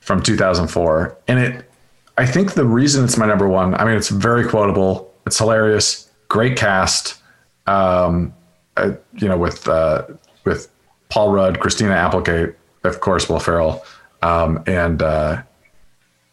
from 0.00 0.22
2004, 0.22 1.16
and 1.28 1.38
it. 1.38 1.70
I 2.18 2.26
think 2.26 2.54
the 2.54 2.66
reason 2.66 3.04
it's 3.04 3.16
my 3.16 3.26
number 3.26 3.48
one. 3.48 3.74
I 3.76 3.84
mean, 3.84 3.96
it's 3.96 4.08
very 4.08 4.46
quotable. 4.46 5.14
It's 5.24 5.38
hilarious. 5.38 6.10
Great 6.28 6.56
cast. 6.56 7.22
Um, 7.66 8.34
uh, 8.76 8.92
you 9.14 9.28
know, 9.28 9.38
with 9.38 9.68
uh, 9.68 10.06
with 10.44 10.68
Paul 11.10 11.32
Rudd, 11.32 11.60
Christina 11.60 11.92
Applegate, 11.92 12.56
of 12.84 13.00
course, 13.00 13.28
Will 13.28 13.40
Ferrell, 13.40 13.84
um, 14.22 14.62
and 14.66 15.02
uh, 15.02 15.42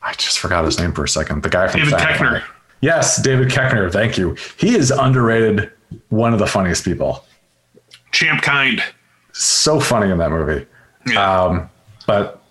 I 0.02 0.14
just 0.14 0.40
forgot 0.40 0.66
his 0.66 0.80
name 0.80 0.94
for 0.94 1.04
a 1.04 1.10
second. 1.10 1.44
The 1.44 1.50
guy 1.50 1.68
from 1.68 1.82
David 1.82 1.96
Koechner. 1.96 2.40
Guy. 2.40 2.46
Yes, 2.82 3.22
David 3.22 3.50
Koechner. 3.50 3.92
Thank 3.92 4.18
you. 4.18 4.36
He 4.58 4.76
is 4.76 4.92
underrated. 4.92 5.72
One 6.10 6.34
of 6.34 6.40
the 6.40 6.48
funniest 6.48 6.84
people. 6.84 7.24
Champ 8.12 8.42
kind. 8.42 8.84
So 9.32 9.80
funny 9.80 10.12
in 10.12 10.18
that 10.18 10.32
movie. 10.32 10.66
Yeah. 11.08 11.44
Um, 11.44 11.70
but 12.06 12.42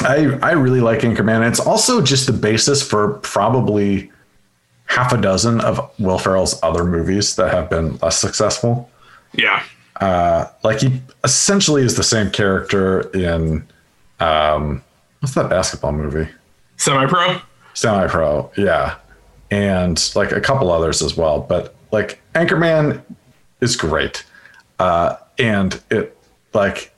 I 0.00 0.38
I 0.42 0.52
really 0.52 0.80
like 0.80 1.00
Anchorman. 1.00 1.46
It's 1.48 1.60
also 1.60 2.00
just 2.00 2.26
the 2.26 2.32
basis 2.32 2.82
for 2.82 3.14
probably 3.18 4.10
half 4.86 5.12
a 5.12 5.20
dozen 5.20 5.60
of 5.60 5.90
Will 5.98 6.18
Ferrell's 6.18 6.60
other 6.62 6.84
movies 6.84 7.34
that 7.36 7.52
have 7.52 7.68
been 7.68 7.96
less 7.98 8.18
successful. 8.18 8.90
yeah. 9.32 9.62
Uh, 10.00 10.46
like 10.62 10.80
he 10.80 11.00
essentially 11.24 11.82
is 11.82 11.96
the 11.96 12.02
same 12.02 12.30
character 12.30 13.00
in 13.16 13.66
um, 14.20 14.82
what's 15.20 15.34
that 15.34 15.48
basketball 15.48 15.92
movie? 15.92 16.28
Semi 16.76 17.06
pro. 17.06 17.40
Semi 17.74 18.06
Pro, 18.08 18.50
yeah, 18.56 18.96
and 19.50 20.12
like 20.14 20.32
a 20.32 20.40
couple 20.40 20.72
others 20.72 21.02
as 21.02 21.16
well. 21.16 21.40
But 21.40 21.74
like 21.92 22.20
Anchorman 22.34 23.02
is 23.60 23.76
great, 23.76 24.24
uh, 24.78 25.16
and 25.38 25.80
it 25.90 26.16
like 26.54 26.92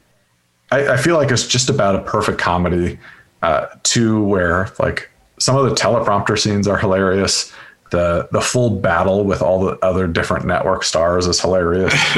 I, 0.71 0.95
I 0.95 0.97
feel 0.97 1.17
like 1.17 1.31
it's 1.31 1.47
just 1.47 1.69
about 1.69 1.97
a 1.97 2.03
perfect 2.03 2.39
comedy. 2.39 2.99
Uh, 3.41 3.67
to 3.85 4.25
where 4.25 4.69
like 4.81 5.09
some 5.39 5.55
of 5.57 5.69
the 5.69 5.75
teleprompter 5.75 6.37
scenes 6.37 6.67
are 6.67 6.77
hilarious. 6.77 7.53
The 7.91 8.29
the 8.33 8.41
full 8.41 8.71
battle 8.71 9.25
with 9.25 9.43
all 9.43 9.61
the 9.61 9.79
other 9.85 10.07
different 10.07 10.47
network 10.47 10.85
stars 10.85 11.27
is 11.27 11.41
hilarious. 11.41 11.93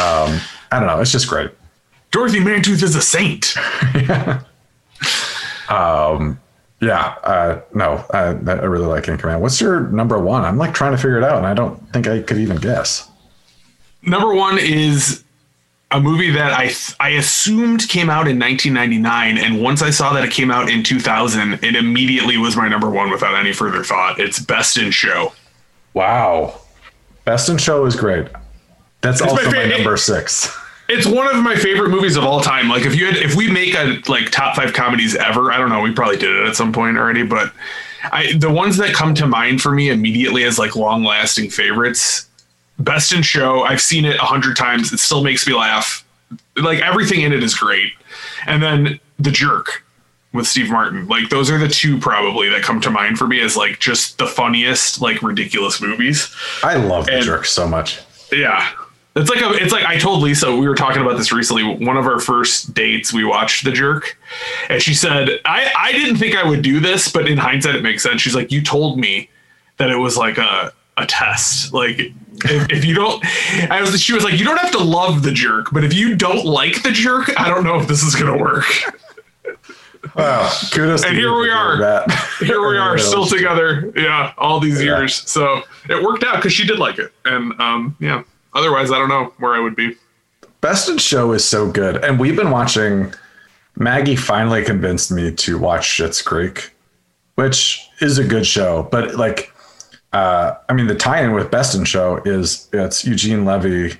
um, 0.00 0.40
I 0.70 0.78
don't 0.78 0.86
know, 0.86 1.00
it's 1.00 1.12
just 1.12 1.28
great. 1.28 1.50
Dorothy 2.10 2.40
Mantooth 2.40 2.82
is 2.82 2.94
a 2.94 3.02
saint. 3.02 3.54
Yeah, 6.82 7.14
uh, 7.22 7.60
no, 7.72 8.04
I, 8.12 8.20
I 8.20 8.64
really 8.64 8.86
like 8.86 9.04
Anchorman. 9.04 9.38
What's 9.38 9.60
your 9.60 9.82
number 9.82 10.18
one? 10.18 10.44
I'm 10.44 10.58
like 10.58 10.74
trying 10.74 10.90
to 10.90 10.98
figure 10.98 11.16
it 11.16 11.22
out, 11.22 11.38
and 11.38 11.46
I 11.46 11.54
don't 11.54 11.78
think 11.92 12.08
I 12.08 12.20
could 12.22 12.38
even 12.38 12.56
guess. 12.56 13.08
Number 14.02 14.34
one 14.34 14.58
is 14.58 15.22
a 15.92 16.00
movie 16.00 16.30
that 16.30 16.52
I 16.52 16.72
I 17.00 17.10
assumed 17.10 17.88
came 17.88 18.08
out 18.10 18.26
in 18.28 18.38
1999, 18.38 19.38
and 19.38 19.62
once 19.62 19.82
I 19.82 19.90
saw 19.90 20.12
that 20.14 20.24
it 20.24 20.30
came 20.30 20.50
out 20.50 20.70
in 20.70 20.82
2000, 20.82 21.62
it 21.62 21.76
immediately 21.76 22.38
was 22.38 22.56
my 22.56 22.68
number 22.68 22.90
one 22.90 23.10
without 23.10 23.34
any 23.34 23.52
further 23.52 23.84
thought. 23.84 24.18
It's 24.18 24.38
Best 24.38 24.76
in 24.78 24.90
Show. 24.90 25.32
Wow, 25.94 26.60
Best 27.24 27.48
in 27.48 27.58
Show 27.58 27.84
is 27.84 27.94
great. 27.94 28.26
That's 29.02 29.20
my 29.20 29.28
also 29.28 29.44
my, 29.44 29.50
favorite- 29.52 29.76
number 29.76 29.96
six. 29.96 30.56
It's 30.88 31.06
one 31.06 31.26
of 31.34 31.42
my 31.42 31.56
favorite 31.56 31.88
movies 31.90 32.16
of 32.16 32.24
all 32.24 32.40
time. 32.40 32.68
Like 32.68 32.84
if 32.84 32.94
you 32.96 33.06
had 33.06 33.16
if 33.16 33.34
we 33.34 33.50
make 33.50 33.74
a 33.74 34.00
like 34.08 34.30
top 34.30 34.56
five 34.56 34.72
comedies 34.74 35.14
ever, 35.14 35.52
I 35.52 35.56
don't 35.58 35.70
know, 35.70 35.80
we 35.80 35.92
probably 35.92 36.16
did 36.18 36.30
it 36.34 36.46
at 36.46 36.56
some 36.56 36.72
point 36.72 36.98
already, 36.98 37.22
but 37.22 37.52
I 38.04 38.32
the 38.36 38.50
ones 38.50 38.76
that 38.78 38.92
come 38.94 39.14
to 39.14 39.26
mind 39.26 39.62
for 39.62 39.70
me 39.72 39.88
immediately 39.90 40.44
as 40.44 40.58
like 40.58 40.76
long 40.76 41.04
lasting 41.04 41.50
favorites. 41.50 42.28
Best 42.78 43.12
in 43.12 43.22
Show. 43.22 43.62
I've 43.62 43.80
seen 43.80 44.04
it 44.04 44.16
a 44.16 44.24
hundred 44.24 44.56
times. 44.56 44.92
It 44.92 44.98
still 44.98 45.22
makes 45.22 45.46
me 45.46 45.54
laugh. 45.54 46.04
Like 46.56 46.80
everything 46.80 47.20
in 47.22 47.32
it 47.32 47.42
is 47.42 47.54
great. 47.54 47.92
And 48.46 48.62
then 48.62 49.00
The 49.18 49.30
Jerk 49.30 49.84
with 50.32 50.46
Steve 50.46 50.70
Martin. 50.70 51.06
Like 51.08 51.28
those 51.28 51.50
are 51.50 51.58
the 51.58 51.68
two 51.68 51.98
probably 51.98 52.48
that 52.48 52.62
come 52.62 52.80
to 52.80 52.90
mind 52.90 53.18
for 53.18 53.26
me 53.26 53.40
as 53.40 53.56
like 53.56 53.78
just 53.78 54.18
the 54.18 54.26
funniest, 54.26 55.00
like 55.00 55.22
ridiculous 55.22 55.80
movies. 55.80 56.34
I 56.62 56.76
love 56.76 57.06
The 57.06 57.20
Jerk 57.20 57.44
so 57.44 57.68
much. 57.68 58.00
Yeah. 58.32 58.68
It's 59.14 59.28
like 59.28 59.42
a, 59.42 59.50
it's 59.62 59.72
like 59.72 59.84
I 59.84 59.98
told 59.98 60.22
Lisa 60.22 60.56
we 60.56 60.66
were 60.66 60.74
talking 60.74 61.02
about 61.02 61.18
this 61.18 61.32
recently. 61.32 61.62
One 61.62 61.98
of 61.98 62.06
our 62.06 62.18
first 62.18 62.72
dates, 62.72 63.12
we 63.12 63.24
watched 63.24 63.62
The 63.64 63.70
Jerk, 63.70 64.18
and 64.70 64.80
she 64.80 64.94
said, 64.94 65.28
"I 65.44 65.70
I 65.76 65.92
didn't 65.92 66.16
think 66.16 66.34
I 66.34 66.48
would 66.48 66.62
do 66.62 66.80
this, 66.80 67.12
but 67.12 67.28
in 67.28 67.36
hindsight, 67.36 67.74
it 67.74 67.82
makes 67.82 68.02
sense." 68.02 68.22
She's 68.22 68.34
like, 68.34 68.50
"You 68.50 68.62
told 68.62 68.98
me 68.98 69.28
that 69.76 69.90
it 69.90 69.96
was 69.96 70.16
like 70.16 70.38
a 70.38 70.72
a 70.96 71.06
test. 71.06 71.72
Like 71.72 71.98
if, 72.44 72.70
if 72.70 72.84
you 72.84 72.94
don't, 72.94 73.24
I 73.70 73.80
was 73.80 74.00
she 74.00 74.12
was 74.12 74.24
like, 74.24 74.38
you 74.38 74.44
don't 74.44 74.58
have 74.58 74.72
to 74.72 74.82
love 74.82 75.22
The 75.22 75.32
Jerk, 75.32 75.68
but 75.72 75.84
if 75.84 75.94
you 75.94 76.16
don't 76.16 76.44
like 76.44 76.82
The 76.82 76.90
Jerk, 76.92 77.38
I 77.40 77.48
don't 77.48 77.64
know 77.64 77.78
if 77.80 77.88
this 77.88 78.02
is 78.02 78.14
gonna 78.14 78.36
work." 78.38 78.64
Wow, 80.16 80.50
kudos. 80.72 81.02
to 81.02 81.08
And 81.08 81.16
here 81.16 81.34
we 81.38 81.48
are. 81.50 82.04
Here 82.40 82.60
we 82.68 82.76
are, 82.76 82.98
still 82.98 83.24
together. 83.24 83.92
Yeah, 83.96 84.32
all 84.36 84.60
these 84.60 84.78
Yeah. 84.82 84.98
years. 84.98 85.28
So 85.30 85.62
it 85.88 86.02
worked 86.02 86.24
out 86.24 86.36
because 86.36 86.52
she 86.52 86.66
did 86.66 86.78
like 86.78 86.98
it, 86.98 87.12
and 87.24 87.58
um, 87.60 87.96
yeah. 88.00 88.22
Otherwise, 88.54 88.90
I 88.90 88.98
don't 88.98 89.08
know 89.08 89.32
where 89.38 89.54
I 89.54 89.60
would 89.60 89.76
be. 89.76 89.96
Best 90.60 90.88
in 90.88 90.98
Show 90.98 91.32
is 91.32 91.44
so 91.44 91.70
good, 91.70 92.04
and 92.04 92.18
we've 92.18 92.36
been 92.36 92.50
watching. 92.50 93.12
Maggie 93.76 94.16
finally 94.16 94.62
convinced 94.62 95.10
me 95.10 95.32
to 95.32 95.58
watch 95.58 95.86
Schitt's 95.86 96.20
Creek, 96.20 96.70
which 97.36 97.88
is 98.02 98.18
a 98.18 98.24
good 98.24 98.46
show. 98.46 98.86
But 98.92 99.14
like, 99.14 99.51
uh, 100.12 100.56
I 100.68 100.72
mean, 100.74 100.86
the 100.86 100.94
tie-in 100.94 101.32
with 101.32 101.50
Best 101.50 101.74
in 101.74 101.84
Show 101.84 102.18
is 102.24 102.68
it's 102.72 103.04
Eugene 103.04 103.44
Levy, 103.44 103.94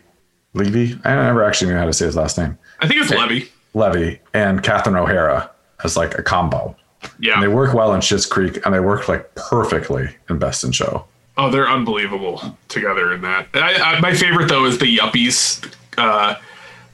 Levy. 0.55 0.99
I 1.05 1.15
never 1.15 1.43
actually 1.45 1.73
knew 1.73 1.79
how 1.79 1.87
to 1.87 1.93
say 1.93 2.07
his 2.07 2.17
last 2.17 2.37
name. 2.39 2.59
I 2.81 2.89
think 2.89 3.01
it's 3.01 3.11
Levy. 3.11 3.49
Levy 3.75 4.21
and 4.35 4.63
Catherine 4.63 4.97
O'Hara 4.97 5.51
as 5.85 5.97
like 5.97 6.19
a 6.19 6.23
combo. 6.23 6.77
Yeah. 7.19 7.35
And 7.35 7.43
they 7.43 7.49
work 7.49 7.75
well 7.75 7.95
in 7.95 8.01
Schitt's 8.01 8.27
Creek, 8.27 8.65
and 8.65 8.75
they 8.75 8.81
work 8.81 9.09
like 9.09 9.35
perfectly 9.35 10.09
in 10.29 10.39
Best 10.39 10.65
in 10.65 10.73
Show. 10.73 11.07
Oh, 11.37 11.51
they're 11.51 11.69
unbelievable 11.69 12.57
together 12.69 13.13
in 13.13 13.23
that. 13.23 13.49
I, 13.55 13.75
I, 13.97 14.01
my 14.01 14.13
favorite 14.13 14.49
though 14.49 14.67
is 14.67 14.79
the 14.79 14.99
Yuppies, 14.99 15.75
uh, 15.97 16.35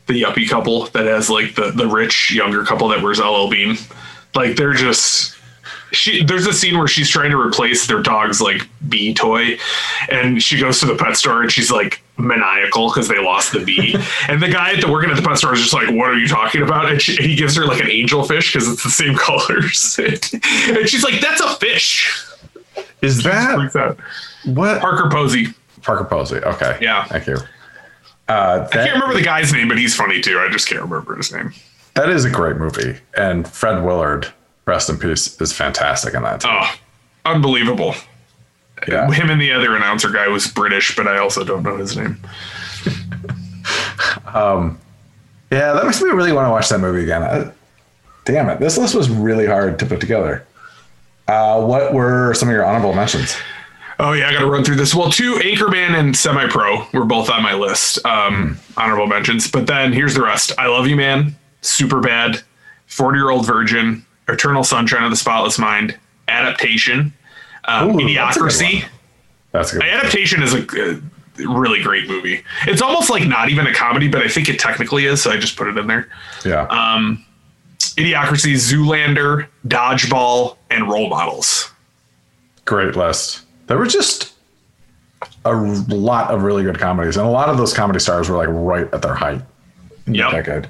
the 0.06 0.22
Yuppie 0.22 0.48
couple 0.48 0.86
that 0.86 1.06
has 1.06 1.28
like 1.28 1.56
the 1.56 1.72
the 1.72 1.88
rich 1.88 2.32
younger 2.32 2.64
couple 2.64 2.88
that 2.88 3.02
wears 3.02 3.18
LL 3.18 3.48
Bean. 3.50 3.76
Like 4.34 4.56
they're 4.56 4.74
just 4.74 5.36
she. 5.92 6.24
There's 6.24 6.46
a 6.46 6.52
scene 6.52 6.78
where 6.78 6.88
she's 6.88 7.08
trying 7.08 7.30
to 7.30 7.40
replace 7.40 7.86
their 7.86 8.02
dog's 8.02 8.40
like 8.40 8.68
bee 8.88 9.14
toy, 9.14 9.58
and 10.10 10.42
she 10.42 10.58
goes 10.58 10.80
to 10.80 10.86
the 10.86 10.96
pet 10.96 11.16
store 11.16 11.42
and 11.42 11.50
she's 11.50 11.70
like 11.70 12.02
maniacal 12.16 12.88
because 12.88 13.08
they 13.08 13.18
lost 13.22 13.52
the 13.52 13.60
bee. 13.64 13.96
and 14.28 14.42
the 14.42 14.48
guy 14.48 14.72
at 14.74 14.80
the 14.80 14.90
working 14.90 15.10
at 15.10 15.16
the 15.16 15.22
pet 15.22 15.38
store 15.38 15.54
is 15.54 15.60
just 15.60 15.74
like, 15.74 15.88
"What 15.88 16.10
are 16.10 16.18
you 16.18 16.28
talking 16.28 16.62
about?" 16.62 16.90
And 16.90 17.00
she, 17.00 17.16
he 17.16 17.34
gives 17.36 17.56
her 17.56 17.64
like 17.66 17.80
an 17.80 17.88
angelfish 17.88 18.52
because 18.52 18.68
it's 18.68 18.82
the 18.82 18.90
same 18.90 19.14
colors, 19.16 19.98
and 19.98 20.88
she's 20.88 21.04
like, 21.04 21.20
"That's 21.20 21.40
a 21.40 21.54
fish." 21.56 22.24
Is 23.02 23.22
that 23.22 23.76
out. 23.76 23.98
what? 24.44 24.80
Parker 24.80 25.08
Posey. 25.10 25.48
Parker 25.82 26.04
Posey. 26.04 26.36
Okay. 26.36 26.78
Yeah. 26.80 27.04
Thank 27.04 27.26
you. 27.26 27.36
Uh, 28.28 28.66
I 28.68 28.72
can't 28.72 28.92
remember 28.92 29.14
the 29.14 29.22
guy's 29.22 29.52
name, 29.52 29.68
but 29.68 29.78
he's 29.78 29.94
funny 29.94 30.20
too. 30.20 30.38
I 30.38 30.50
just 30.50 30.68
can't 30.68 30.82
remember 30.82 31.16
his 31.16 31.32
name. 31.32 31.52
That 31.94 32.10
is 32.10 32.24
a 32.24 32.30
great 32.30 32.56
movie, 32.56 32.98
and 33.16 33.48
Fred 33.48 33.82
Willard, 33.84 34.32
rest 34.68 34.88
in 34.90 34.98
peace, 34.98 35.40
is 35.40 35.52
fantastic 35.52 36.14
in 36.14 36.22
that. 36.22 36.44
Oh, 36.46 36.70
unbelievable. 37.24 37.94
yeah. 38.86 39.10
Him 39.10 39.30
and 39.30 39.40
the 39.40 39.50
other 39.52 39.74
announcer 39.74 40.10
guy 40.10 40.28
was 40.28 40.46
British, 40.46 40.94
but 40.94 41.08
I 41.08 41.18
also 41.18 41.44
don't 41.44 41.62
know 41.62 41.76
his 41.76 41.96
name. 41.96 42.18
um, 44.34 44.78
Yeah, 45.50 45.72
that 45.72 45.84
makes 45.84 46.00
me 46.02 46.10
really 46.10 46.32
want 46.32 46.46
to 46.46 46.50
watch 46.50 46.68
that 46.68 46.78
movie 46.78 47.02
again. 47.02 47.22
Uh, 47.22 47.52
damn 48.24 48.48
it, 48.50 48.60
this 48.60 48.78
list 48.78 48.94
was 48.94 49.08
really 49.10 49.46
hard 49.46 49.78
to 49.78 49.86
put 49.86 50.00
together. 50.00 50.46
Uh, 51.26 51.62
what 51.62 51.92
were 51.92 52.32
some 52.34 52.48
of 52.48 52.52
your 52.54 52.64
honorable 52.64 52.94
mentions? 52.94 53.36
Oh 54.00 54.12
yeah, 54.12 54.28
I 54.28 54.32
got 54.32 54.40
to 54.40 54.46
run 54.46 54.62
through 54.64 54.76
this. 54.76 54.94
Well, 54.94 55.10
two 55.10 55.34
Anchorman 55.36 55.98
and 55.98 56.16
Semi 56.16 56.46
Pro 56.48 56.86
were 56.92 57.04
both 57.04 57.28
on 57.30 57.42
my 57.42 57.54
list, 57.54 58.04
um, 58.06 58.56
honorable 58.76 59.08
mentions. 59.08 59.50
But 59.50 59.66
then 59.66 59.92
here's 59.92 60.14
the 60.14 60.22
rest: 60.22 60.52
I 60.56 60.68
Love 60.68 60.86
You 60.86 60.94
Man, 60.94 61.34
Super 61.62 62.00
Bad, 62.00 62.40
Forty 62.86 63.18
Year 63.18 63.30
Old 63.30 63.44
Virgin, 63.44 64.06
Eternal 64.28 64.64
Sunshine 64.64 65.04
of 65.04 65.10
the 65.10 65.16
Spotless 65.16 65.58
Mind, 65.58 65.96
Adaptation, 66.28 67.12
um, 67.64 67.90
Ooh, 67.90 67.98
a 67.98 68.02
Idiocracy. 68.02 68.84
That's 69.52 69.72
a 69.72 69.76
good. 69.76 69.88
Adaptation 69.88 70.42
is 70.42 70.54
a 70.54 70.60
uh, 70.66 71.00
really 71.50 71.82
great 71.82 72.06
movie. 72.08 72.42
It's 72.66 72.82
almost 72.82 73.10
like 73.10 73.26
not 73.26 73.48
even 73.48 73.66
a 73.66 73.74
comedy, 73.74 74.08
but 74.08 74.22
I 74.22 74.28
think 74.28 74.48
it 74.48 74.58
technically 74.58 75.06
is, 75.06 75.22
so 75.22 75.30
I 75.30 75.36
just 75.38 75.56
put 75.56 75.68
it 75.68 75.76
in 75.76 75.86
there. 75.86 76.08
Yeah. 76.44 76.66
Um, 76.66 77.24
Idiocracy, 77.78 78.54
Zoolander, 78.54 79.46
Dodgeball, 79.66 80.56
and 80.70 80.88
Role 80.88 81.08
Models. 81.08 81.70
great 82.64 82.96
list. 82.96 83.42
There 83.66 83.78
were 83.78 83.86
just 83.86 84.34
a 85.44 85.52
lot 85.52 86.30
of 86.30 86.42
really 86.42 86.62
good 86.64 86.78
comedies, 86.78 87.16
and 87.16 87.26
a 87.26 87.30
lot 87.30 87.48
of 87.48 87.56
those 87.56 87.72
comedy 87.72 87.98
stars 87.98 88.28
were 88.28 88.36
like 88.36 88.48
right 88.50 88.92
at 88.92 89.02
their 89.02 89.14
height. 89.14 89.42
Yeah. 90.06 90.30
decade. 90.30 90.68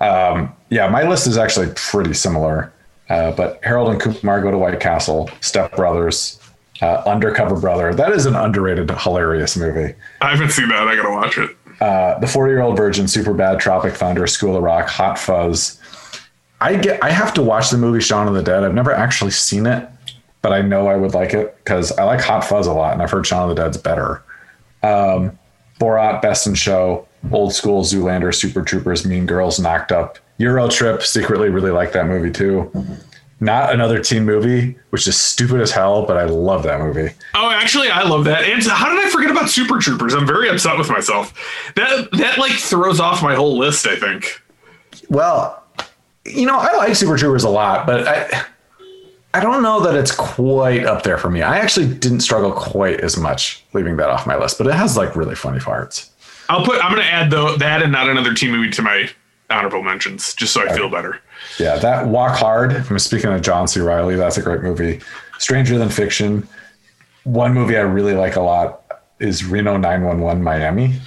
Um, 0.00 0.54
yeah, 0.70 0.88
my 0.88 1.02
list 1.02 1.26
is 1.26 1.36
actually 1.36 1.72
pretty 1.74 2.14
similar, 2.14 2.72
uh, 3.08 3.32
but 3.32 3.60
Harold 3.62 3.90
and 3.90 4.00
Kumar 4.00 4.40
go 4.40 4.50
to 4.50 4.58
White 4.58 4.80
Castle, 4.80 5.28
Step 5.40 5.76
Brothers, 5.76 6.40
uh, 6.80 7.02
Undercover 7.06 7.60
Brother. 7.60 7.94
That 7.94 8.12
is 8.12 8.26
an 8.26 8.34
underrated, 8.34 8.90
hilarious 8.90 9.56
movie. 9.56 9.94
I 10.20 10.30
haven't 10.30 10.50
seen 10.50 10.68
that. 10.68 10.88
I 10.88 10.96
gotta 10.96 11.10
watch 11.10 11.36
it. 11.38 11.50
Uh, 11.80 12.18
the 12.18 12.26
Forty 12.26 12.52
Year 12.52 12.62
Old 12.62 12.76
Virgin, 12.76 13.08
Super 13.08 13.34
Bad, 13.34 13.60
Tropic 13.60 13.94
Thunder, 13.94 14.26
School 14.26 14.56
of 14.56 14.62
Rock, 14.62 14.88
Hot 14.88 15.18
Fuzz. 15.18 15.78
I 16.60 16.76
get. 16.76 17.02
I 17.02 17.10
have 17.10 17.34
to 17.34 17.42
watch 17.42 17.70
the 17.70 17.78
movie 17.78 18.00
Shaun 18.00 18.28
of 18.28 18.34
the 18.34 18.42
Dead. 18.42 18.64
I've 18.64 18.74
never 18.74 18.92
actually 18.92 19.30
seen 19.30 19.66
it, 19.66 19.88
but 20.42 20.52
I 20.52 20.62
know 20.62 20.88
I 20.88 20.96
would 20.96 21.14
like 21.14 21.34
it 21.34 21.56
because 21.58 21.92
I 21.92 22.04
like 22.04 22.20
Hot 22.20 22.44
Fuzz 22.44 22.66
a 22.66 22.72
lot, 22.72 22.92
and 22.92 23.02
I've 23.02 23.10
heard 23.10 23.26
Shaun 23.26 23.48
of 23.50 23.56
the 23.56 23.62
Dead's 23.62 23.76
better. 23.76 24.22
Um, 24.82 25.38
Borat, 25.80 26.22
Best 26.22 26.46
in 26.46 26.54
Show, 26.54 27.08
Old 27.32 27.52
School, 27.52 27.82
Zoolander, 27.82 28.34
Super 28.34 28.62
Troopers, 28.62 29.06
Mean 29.06 29.26
Girls, 29.26 29.58
Knocked 29.58 29.90
Up, 29.90 30.18
Euro 30.38 30.68
Trip. 30.68 31.02
Secretly, 31.02 31.48
really 31.48 31.70
like 31.70 31.92
that 31.92 32.06
movie 32.06 32.30
too. 32.30 32.70
Not 33.42 33.72
another 33.72 34.00
teen 34.00 34.26
movie, 34.26 34.76
which 34.90 35.06
is 35.06 35.16
stupid 35.16 35.62
as 35.62 35.70
hell, 35.70 36.04
but 36.04 36.18
I 36.18 36.24
love 36.24 36.62
that 36.64 36.78
movie. 36.78 37.14
Oh, 37.34 37.50
actually, 37.50 37.88
I 37.88 38.02
love 38.02 38.24
that. 38.24 38.44
And 38.44 38.62
how 38.64 38.94
did 38.94 39.04
I 39.04 39.08
forget 39.08 39.30
about 39.30 39.48
Super 39.48 39.78
Troopers? 39.78 40.12
I'm 40.12 40.26
very 40.26 40.50
upset 40.50 40.76
with 40.76 40.90
myself. 40.90 41.32
That 41.74 42.10
that 42.12 42.36
like 42.36 42.52
throws 42.52 43.00
off 43.00 43.22
my 43.22 43.34
whole 43.34 43.56
list. 43.56 43.86
I 43.86 43.96
think. 43.96 44.42
Well, 45.08 45.64
you 46.26 46.46
know, 46.46 46.58
I 46.58 46.76
like 46.76 46.94
Super 46.94 47.16
Troopers 47.16 47.44
a 47.44 47.48
lot, 47.48 47.86
but 47.86 48.06
I 48.06 48.44
I 49.32 49.40
don't 49.40 49.62
know 49.62 49.80
that 49.80 49.94
it's 49.94 50.10
quite 50.12 50.84
up 50.84 51.04
there 51.04 51.16
for 51.16 51.30
me. 51.30 51.42
I 51.42 51.58
actually 51.58 51.86
didn't 51.94 52.20
struggle 52.20 52.50
quite 52.52 53.00
as 53.00 53.16
much 53.16 53.64
leaving 53.72 53.96
that 53.98 54.08
off 54.10 54.26
my 54.26 54.36
list, 54.36 54.58
but 54.58 54.66
it 54.66 54.74
has 54.74 54.96
like 54.96 55.14
really 55.14 55.36
funny 55.36 55.60
parts. 55.60 56.10
I'll 56.48 56.64
put. 56.64 56.84
I'm 56.84 56.90
gonna 56.90 57.02
add 57.02 57.30
though 57.30 57.56
that 57.56 57.80
and 57.82 57.92
not 57.92 58.08
another 58.08 58.34
teen 58.34 58.50
movie 58.50 58.70
to 58.72 58.82
my 58.82 59.08
honorable 59.48 59.82
mentions, 59.82 60.34
just 60.34 60.52
so 60.52 60.68
I 60.68 60.74
feel 60.74 60.88
better. 60.88 61.20
Yeah, 61.58 61.76
that 61.76 62.08
Walk 62.08 62.36
Hard. 62.36 62.72
I'm 62.72 62.98
speaking 62.98 63.30
of 63.32 63.40
John 63.42 63.68
C. 63.68 63.80
Reilly. 63.80 64.16
That's 64.16 64.36
a 64.36 64.42
great 64.42 64.62
movie. 64.62 65.00
Stranger 65.38 65.78
Than 65.78 65.90
Fiction. 65.90 66.46
One 67.24 67.54
movie 67.54 67.76
I 67.76 67.82
really 67.82 68.14
like 68.14 68.34
a 68.36 68.40
lot 68.40 68.82
is 69.20 69.44
Reno 69.44 69.76
911 69.76 70.42
Miami. 70.42 70.98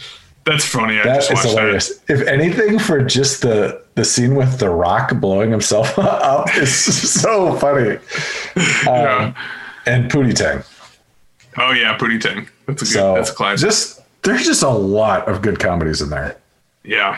That's 0.46 0.66
funny. 0.66 1.00
I 1.00 1.04
That 1.04 1.30
is 1.32 1.42
hilarious. 1.42 1.98
that. 2.00 2.14
If 2.22 2.28
anything, 2.28 2.80
for 2.80 3.04
just 3.04 3.42
the 3.42 3.83
the 3.96 4.06
scene 4.06 4.36
with 4.36 4.58
The 4.60 4.70
Rock 4.70 5.20
blowing 5.20 5.52
himself 5.52 5.98
up 6.00 6.56
is 6.58 6.74
so 7.22 7.56
funny. 7.58 7.98
yeah. 8.86 9.34
And 9.86 10.10
Pootie 10.12 10.36
Tang. 10.36 10.64
Oh 11.58 11.72
yeah, 11.72 11.98
Pootie 11.98 12.20
Tang. 12.22 12.48
That's 12.68 12.82
a 12.82 12.86
good. 12.86 12.92
So 12.94 13.14
that's 13.16 13.30
a 13.30 13.34
classic. 13.34 13.68
just 13.68 14.02
there's 14.24 14.46
just 14.46 14.64
a 14.64 14.70
lot 14.70 15.28
of 15.28 15.42
good 15.42 15.60
comedies 15.60 16.02
in 16.02 16.10
there. 16.10 16.38
yeah. 16.84 17.18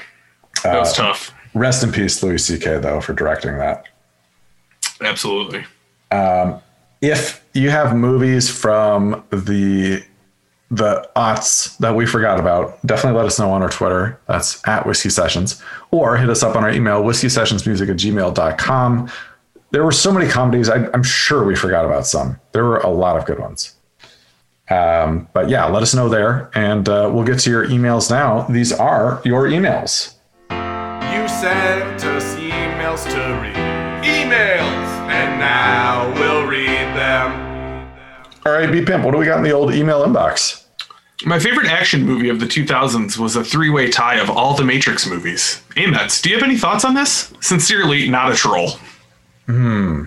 That 0.63 0.79
was 0.79 0.97
Uh, 0.97 1.03
tough. 1.07 1.31
Rest 1.53 1.83
in 1.83 1.91
peace, 1.91 2.21
Louis 2.23 2.43
C.K. 2.43 2.79
though 2.79 2.99
for 2.99 3.13
directing 3.13 3.57
that. 3.59 3.85
Absolutely. 5.01 5.63
Um, 6.11 6.59
If 7.01 7.43
you 7.53 7.69
have 7.69 7.95
movies 7.95 8.49
from 8.49 9.23
the 9.29 10.03
the 10.71 11.07
aughts 11.15 11.77
that 11.77 11.95
we 11.95 12.05
forgot 12.05 12.39
about, 12.39 12.83
definitely 12.85 13.17
let 13.17 13.27
us 13.27 13.39
know 13.39 13.51
on 13.51 13.61
our 13.61 13.69
Twitter. 13.69 14.19
That's 14.27 14.65
at 14.67 14.85
Whiskey 14.85 15.09
Sessions. 15.09 15.61
Or 15.91 16.17
hit 16.17 16.29
us 16.29 16.43
up 16.43 16.55
on 16.55 16.63
our 16.63 16.71
email, 16.71 17.03
whiskey 17.03 17.29
sessions 17.29 17.65
music 17.65 17.89
at 17.89 17.97
gmail.com. 17.97 19.11
There 19.71 19.83
were 19.83 19.91
so 19.91 20.11
many 20.11 20.29
comedies. 20.29 20.69
I, 20.69 20.87
I'm 20.93 21.03
sure 21.03 21.43
we 21.43 21.55
forgot 21.55 21.85
about 21.85 22.07
some. 22.07 22.39
There 22.51 22.63
were 22.63 22.79
a 22.79 22.89
lot 22.89 23.17
of 23.17 23.25
good 23.25 23.39
ones. 23.39 23.75
Um, 24.69 25.27
but 25.33 25.49
yeah, 25.49 25.65
let 25.65 25.83
us 25.83 25.93
know 25.93 26.09
there, 26.09 26.49
and 26.55 26.89
uh, 26.89 27.11
we'll 27.13 27.25
get 27.25 27.39
to 27.39 27.51
your 27.51 27.67
emails 27.67 28.09
now. 28.09 28.43
These 28.43 28.73
are 28.73 29.21
your 29.23 29.47
emails. 29.47 30.15
You 30.49 31.27
sent 31.27 32.03
us 32.03 32.35
emails 32.35 33.03
to 33.11 33.41
read. 33.41 33.55
Emails! 34.03 35.09
And 35.09 35.39
now 35.39 36.11
we'll. 36.19 36.44
All 38.45 38.51
right, 38.51 38.71
B 38.71 38.85
Pimp, 38.85 39.03
what 39.03 39.11
do 39.11 39.17
we 39.17 39.25
got 39.25 39.37
in 39.37 39.43
the 39.43 39.51
old 39.51 39.73
email 39.73 40.05
inbox? 40.05 40.63
My 41.25 41.39
favorite 41.39 41.67
action 41.67 42.03
movie 42.05 42.29
of 42.29 42.39
the 42.39 42.45
2000s 42.45 43.17
was 43.17 43.35
a 43.35 43.43
three-way 43.43 43.89
tie 43.89 44.17
of 44.19 44.29
all 44.29 44.53
the 44.53 44.63
Matrix 44.63 45.07
movies. 45.07 45.61
Amets, 45.77 46.21
do 46.21 46.29
you 46.29 46.35
have 46.35 46.43
any 46.43 46.57
thoughts 46.57 46.85
on 46.85 46.93
this? 46.93 47.33
Sincerely, 47.41 48.07
not 48.07 48.31
a 48.31 48.35
troll. 48.35 48.77
Hmm. 49.47 50.05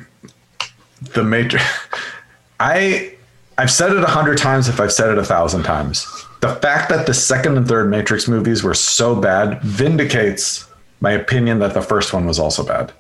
The 1.15 1.25
Matrix. 1.25 1.65
I 2.61 3.15
I've 3.57 3.71
said 3.71 3.93
it 3.93 4.03
a 4.03 4.07
hundred 4.07 4.39
times 4.39 4.69
if 4.69 4.81
I've 4.81 4.93
said 4.93 5.11
it 5.11 5.19
a 5.19 5.25
thousand 5.25 5.65
times. 5.65 6.07
The 6.41 6.55
fact 6.57 6.89
that 6.91 7.07
the 7.07 7.15
second 7.15 7.57
and 7.57 7.67
third 7.67 7.91
Matrix 7.91 8.29
movies 8.29 8.63
were 8.63 8.75
so 8.75 9.17
bad 9.17 9.61
vindicates 9.63 10.69
my 11.01 11.13
opinion 11.13 11.59
that 11.61 11.75
the 11.75 11.83
first 11.83 12.13
one 12.13 12.27
was 12.27 12.39
also 12.39 12.65
bad. 12.65 12.93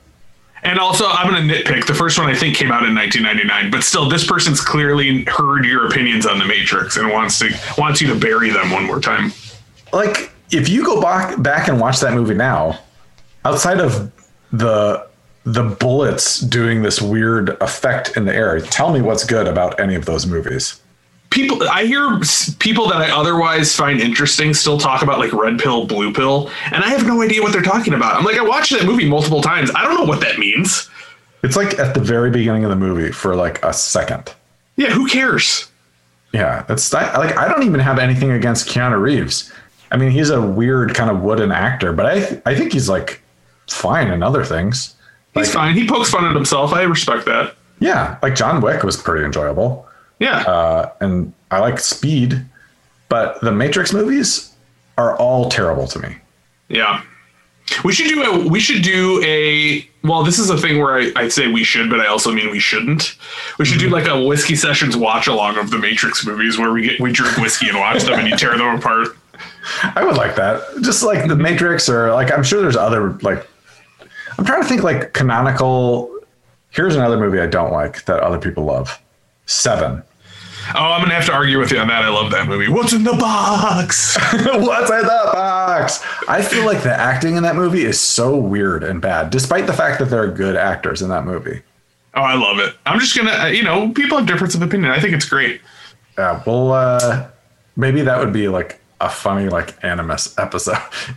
And 0.62 0.79
also, 0.79 1.07
I'm 1.07 1.31
going 1.31 1.49
to 1.49 1.55
nitpick. 1.55 1.87
The 1.87 1.94
first 1.94 2.18
one 2.18 2.29
I 2.29 2.35
think 2.35 2.57
came 2.57 2.73
out 2.73 2.85
in 2.85 2.94
1999, 2.94 3.71
but 3.71 3.85
still, 3.85 4.09
this 4.09 4.27
person's 4.27 4.61
clearly 4.61 5.25
heard 5.25 5.64
your 5.64 5.87
opinions 5.87 6.27
on 6.27 6.38
the 6.38 6.44
Matrix 6.44 6.97
and 6.97 7.11
wants 7.11 7.38
to 7.38 7.51
wants 7.79 8.01
you 8.01 8.09
to 8.09 8.18
bury 8.18 8.51
them 8.51 8.71
one 8.71 8.85
more 8.85 9.01
time. 9.01 9.33
Like 9.92 10.33
if 10.51 10.68
you 10.68 10.85
go 10.85 11.01
back 11.01 11.41
back 11.43 11.68
and 11.68 11.80
watch 11.80 12.01
that 12.01 12.14
movie 12.14 12.35
now, 12.35 12.78
outside 13.45 13.80
of 13.80 14.12
the 14.53 15.07
the 15.45 15.62
bullets 15.62 16.41
doing 16.41 16.82
this 16.82 17.01
weird 17.01 17.51
effect 17.62 18.16
in 18.16 18.24
the 18.24 18.35
air, 18.35 18.61
tell 18.61 18.93
me 18.93 19.01
what's 19.01 19.24
good 19.24 19.47
about 19.47 19.78
any 19.80 19.95
of 19.95 20.05
those 20.05 20.26
movies. 20.26 20.80
People, 21.31 21.68
I 21.68 21.85
hear 21.85 22.18
people 22.59 22.89
that 22.89 23.03
I 23.03 23.11
otherwise 23.11 23.76
find 23.76 24.01
interesting 24.01 24.55
still 24.55 24.79
talk 24.79 25.03
about 25.03 25.18
like 25.18 25.33
red 25.33 25.59
pill, 25.59 25.87
blue 25.87 26.12
pill, 26.12 26.51
and 26.72 26.83
I 26.83 26.89
have 26.89 27.07
no 27.07 27.20
idea 27.22 27.43
what 27.43 27.53
they're 27.53 27.61
talking 27.62 27.93
about. 27.95 28.16
I'm 28.16 28.24
like, 28.24 28.37
I 28.39 28.43
watched 28.43 28.72
that 28.72 28.85
movie 28.87 29.09
multiple 29.09 29.43
times. 29.43 29.70
I 29.74 29.83
don't 29.85 29.95
know 29.95 30.05
what 30.05 30.20
that 30.22 30.39
means. 30.39 30.89
It's 31.43 31.55
like 31.55 31.79
at 31.79 31.95
the 31.95 32.01
very 32.01 32.31
beginning 32.31 32.64
of 32.64 32.70
the 32.70 32.76
movie 32.76 33.12
for 33.12 33.37
like 33.37 33.62
a 33.64 33.72
second. 33.72 34.35
Yeah, 34.76 34.89
who 34.91 35.07
cares? 35.07 35.70
Yeah, 36.33 36.64
that's 36.66 36.93
I, 36.95 37.16
like 37.18 37.37
I 37.37 37.47
don't 37.49 37.62
even 37.62 37.81
have 37.81 37.99
anything 37.99 38.31
against 38.31 38.68
Keanu 38.68 39.01
Reeves. 39.01 39.53
I 39.91 39.97
mean, 39.97 40.11
he's 40.11 40.31
a 40.31 40.41
weird 40.41 40.95
kind 40.95 41.11
of 41.11 41.20
wooden 41.22 41.53
actor, 41.53 41.93
but 41.93 42.07
I 42.07 42.43
I 42.47 42.55
think 42.55 42.72
he's 42.72 42.89
like 42.89 43.20
fine 43.68 44.09
in 44.09 44.22
other 44.22 44.45
things. 44.45 44.95
He's 45.35 45.47
Like- 45.49 45.55
fine. 45.55 45.74
He 45.74 45.87
pokes 45.87 46.11
fun 46.11 46.24
at 46.24 46.35
himself. 46.35 46.72
I 46.72 46.83
respect 46.83 47.26
that. 47.26 47.55
Yeah, 47.81 48.18
like 48.22 48.35
John 48.35 48.61
Wick 48.61 48.83
was 48.83 48.97
pretty 48.97 49.24
enjoyable, 49.24 49.87
Yeah. 50.19 50.39
uh, 50.39 50.93
and 51.01 51.33
I 51.51 51.61
like 51.61 51.79
Speed, 51.79 52.45
but 53.09 53.41
the 53.41 53.53
Matrix 53.53 53.93
movies 53.93 54.53
are 54.97 55.16
all 55.16 55.49
terrible 55.49 55.87
to 55.89 55.99
me. 56.01 56.16
Yeah. 56.69 57.03
We 57.85 57.93
should 57.93 58.09
do 58.09 58.23
a 58.23 58.49
we 58.49 58.61
should 58.61 58.83
do 58.83 59.23
a 59.25 59.87
well, 60.03 60.23
this 60.23 60.39
is 60.39 60.49
a 60.49 60.57
thing 60.57 60.79
where 60.79 60.95
I, 60.95 61.12
I 61.16 61.29
say 61.29 61.49
we 61.49 61.64
should, 61.64 61.91
but 61.91 62.01
I 62.01 62.07
also 62.07 62.33
mean 62.33 62.51
we 62.51 62.59
shouldn't. 62.61 63.16
We 63.59 63.66
should 63.66 63.79
do 63.79 63.91
like 63.91 64.09
a 64.09 64.25
whiskey 64.25 64.57
sessions 64.57 64.97
watch 64.97 65.27
along 65.27 65.59
of 65.59 65.71
the 65.71 65.79
Matrix 65.79 66.25
movies 66.27 66.59
where 66.59 66.73
we 66.73 66.83
get 66.83 67.01
we 67.01 67.12
drink 67.12 67.37
whiskey 67.37 67.69
and 67.69 67.79
watch 67.79 68.05
them 68.05 68.19
and 68.19 68.29
you 68.29 68.37
tear 68.37 68.57
them 68.57 68.79
apart. 68.79 69.09
I 69.83 70.03
would 70.03 70.16
like 70.16 70.35
that, 70.37 70.62
just 70.83 71.03
like 71.03 71.29
the 71.29 71.37
Matrix, 71.37 71.89
or 71.89 72.12
like 72.12 72.33
I'm 72.33 72.43
sure 72.43 72.62
there's 72.62 72.77
other 72.77 73.12
like. 73.21 73.47
I'm 74.39 74.45
trying 74.45 74.62
to 74.62 74.69
think 74.69 74.83
like 74.83 75.12
canonical. 75.12 76.14
Here's 76.71 76.97
another 76.97 77.19
movie 77.19 77.41
I 77.41 77.47
don't 77.47 77.73
like 77.73 78.05
that 78.07 78.21
other 78.21 78.39
people 78.39 78.64
love. 78.64 79.01
Seven. 79.47 80.03
Oh, 80.75 80.93
I'm 80.93 81.03
gonna 81.03 81.14
have 81.14 81.27
to 81.27 81.33
argue 81.33 81.59
with 81.59 81.73
you 81.73 81.79
on 81.79 81.89
that. 81.89 82.05
I 82.05 82.09
love 82.09 82.31
that 82.33 82.47
movie. 82.47 82.69
What's 82.69 82.93
in 82.93 83.05
the 83.05 83.12
box? 83.14 84.16
What's 84.33 84.91
in 84.91 85.03
the 85.03 85.31
box? 85.33 86.05
I 86.29 86.43
feel 86.43 86.66
like 86.66 86.83
the 86.83 86.93
acting 86.93 87.37
in 87.37 87.43
that 87.43 87.57
movie 87.57 87.85
is 87.85 87.99
so 87.99 88.37
weird 88.37 88.85
and 88.85 89.01
bad, 89.01 89.31
despite 89.31 89.66
the 89.66 89.73
fact 89.73 89.99
that 89.99 90.07
there 90.07 90.23
are 90.23 90.29
good 90.29 90.57
actors 90.57 91.01
in 91.01 91.09
that 91.09 91.25
movie. 91.25 91.62
Oh, 92.14 92.23
I 92.23 92.35
love 92.35 92.59
it. 92.59 92.75
I'm 92.85 92.99
just 92.99 93.16
gonna, 93.16 93.31
uh, 93.31 93.47
you 93.47 93.62
know, 93.62 93.91
people 93.91 94.19
have 94.19 94.27
difference 94.27 94.55
of 94.55 94.62
opinion. 94.62 94.91
I 94.91 95.01
think 95.01 95.14
it's 95.14 95.29
great. 95.29 95.61
Yeah, 96.19 96.43
well, 96.47 96.73
uh, 96.73 97.29
maybe 97.77 98.03
that 98.03 98.19
would 98.19 98.33
be 98.33 98.49
like 98.49 98.81
a 99.01 99.09
funny 99.09 99.49
like 99.49 99.83
animus 99.85 100.37
episode. 100.39 100.77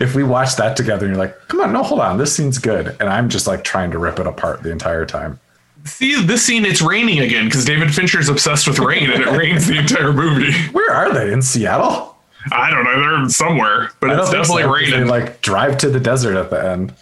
if 0.00 0.14
we 0.14 0.22
watch 0.22 0.56
that 0.56 0.76
together 0.76 1.06
and 1.06 1.14
you're 1.14 1.24
like, 1.24 1.36
come 1.48 1.60
on, 1.60 1.72
no, 1.72 1.82
hold 1.82 2.00
on, 2.00 2.18
this 2.18 2.34
scene's 2.34 2.58
good, 2.58 2.96
and 3.00 3.08
I'm 3.08 3.28
just 3.28 3.46
like 3.46 3.64
trying 3.64 3.90
to 3.92 3.98
rip 3.98 4.18
it 4.18 4.26
apart 4.26 4.62
the 4.62 4.70
entire 4.70 5.06
time. 5.06 5.40
See 5.84 6.20
this 6.22 6.42
scene, 6.42 6.64
it's 6.64 6.80
raining 6.80 7.20
again 7.20 7.44
because 7.46 7.64
David 7.64 7.94
Fincher's 7.94 8.28
obsessed 8.28 8.66
with 8.66 8.78
rain 8.78 9.10
and 9.10 9.22
it 9.22 9.30
rains 9.38 9.66
the 9.66 9.78
entire 9.78 10.12
movie. 10.12 10.52
Where 10.68 10.90
are 10.90 11.12
they 11.12 11.32
in 11.32 11.42
Seattle? 11.42 12.16
I 12.52 12.70
don't 12.70 12.84
know, 12.84 13.00
they're 13.00 13.28
somewhere, 13.28 13.90
but 14.00 14.10
I 14.10 14.20
it's 14.20 14.30
definitely 14.30 14.62
so, 14.64 14.72
raining. 14.72 14.90
They 15.00 15.04
like 15.04 15.40
drive 15.40 15.78
to 15.78 15.90
the 15.90 16.00
desert 16.00 16.36
at 16.36 16.50
the 16.50 16.62
end. 16.70 16.94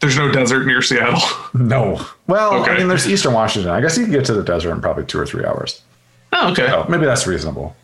There's 0.00 0.16
no 0.16 0.30
desert 0.30 0.66
near 0.66 0.82
Seattle. 0.82 1.20
No. 1.54 2.04
Well, 2.26 2.68
I 2.68 2.76
mean, 2.76 2.88
there's 2.88 3.08
Eastern 3.08 3.32
Washington. 3.32 3.70
I 3.70 3.80
guess 3.80 3.96
you 3.96 4.04
can 4.04 4.12
get 4.12 4.24
to 4.24 4.34
the 4.34 4.42
desert 4.42 4.72
in 4.72 4.80
probably 4.80 5.04
two 5.04 5.20
or 5.20 5.24
three 5.24 5.44
hours. 5.44 5.82
Oh, 6.32 6.50
okay. 6.50 6.66
So 6.66 6.84
maybe 6.88 7.06
that's 7.06 7.28
reasonable. 7.28 7.76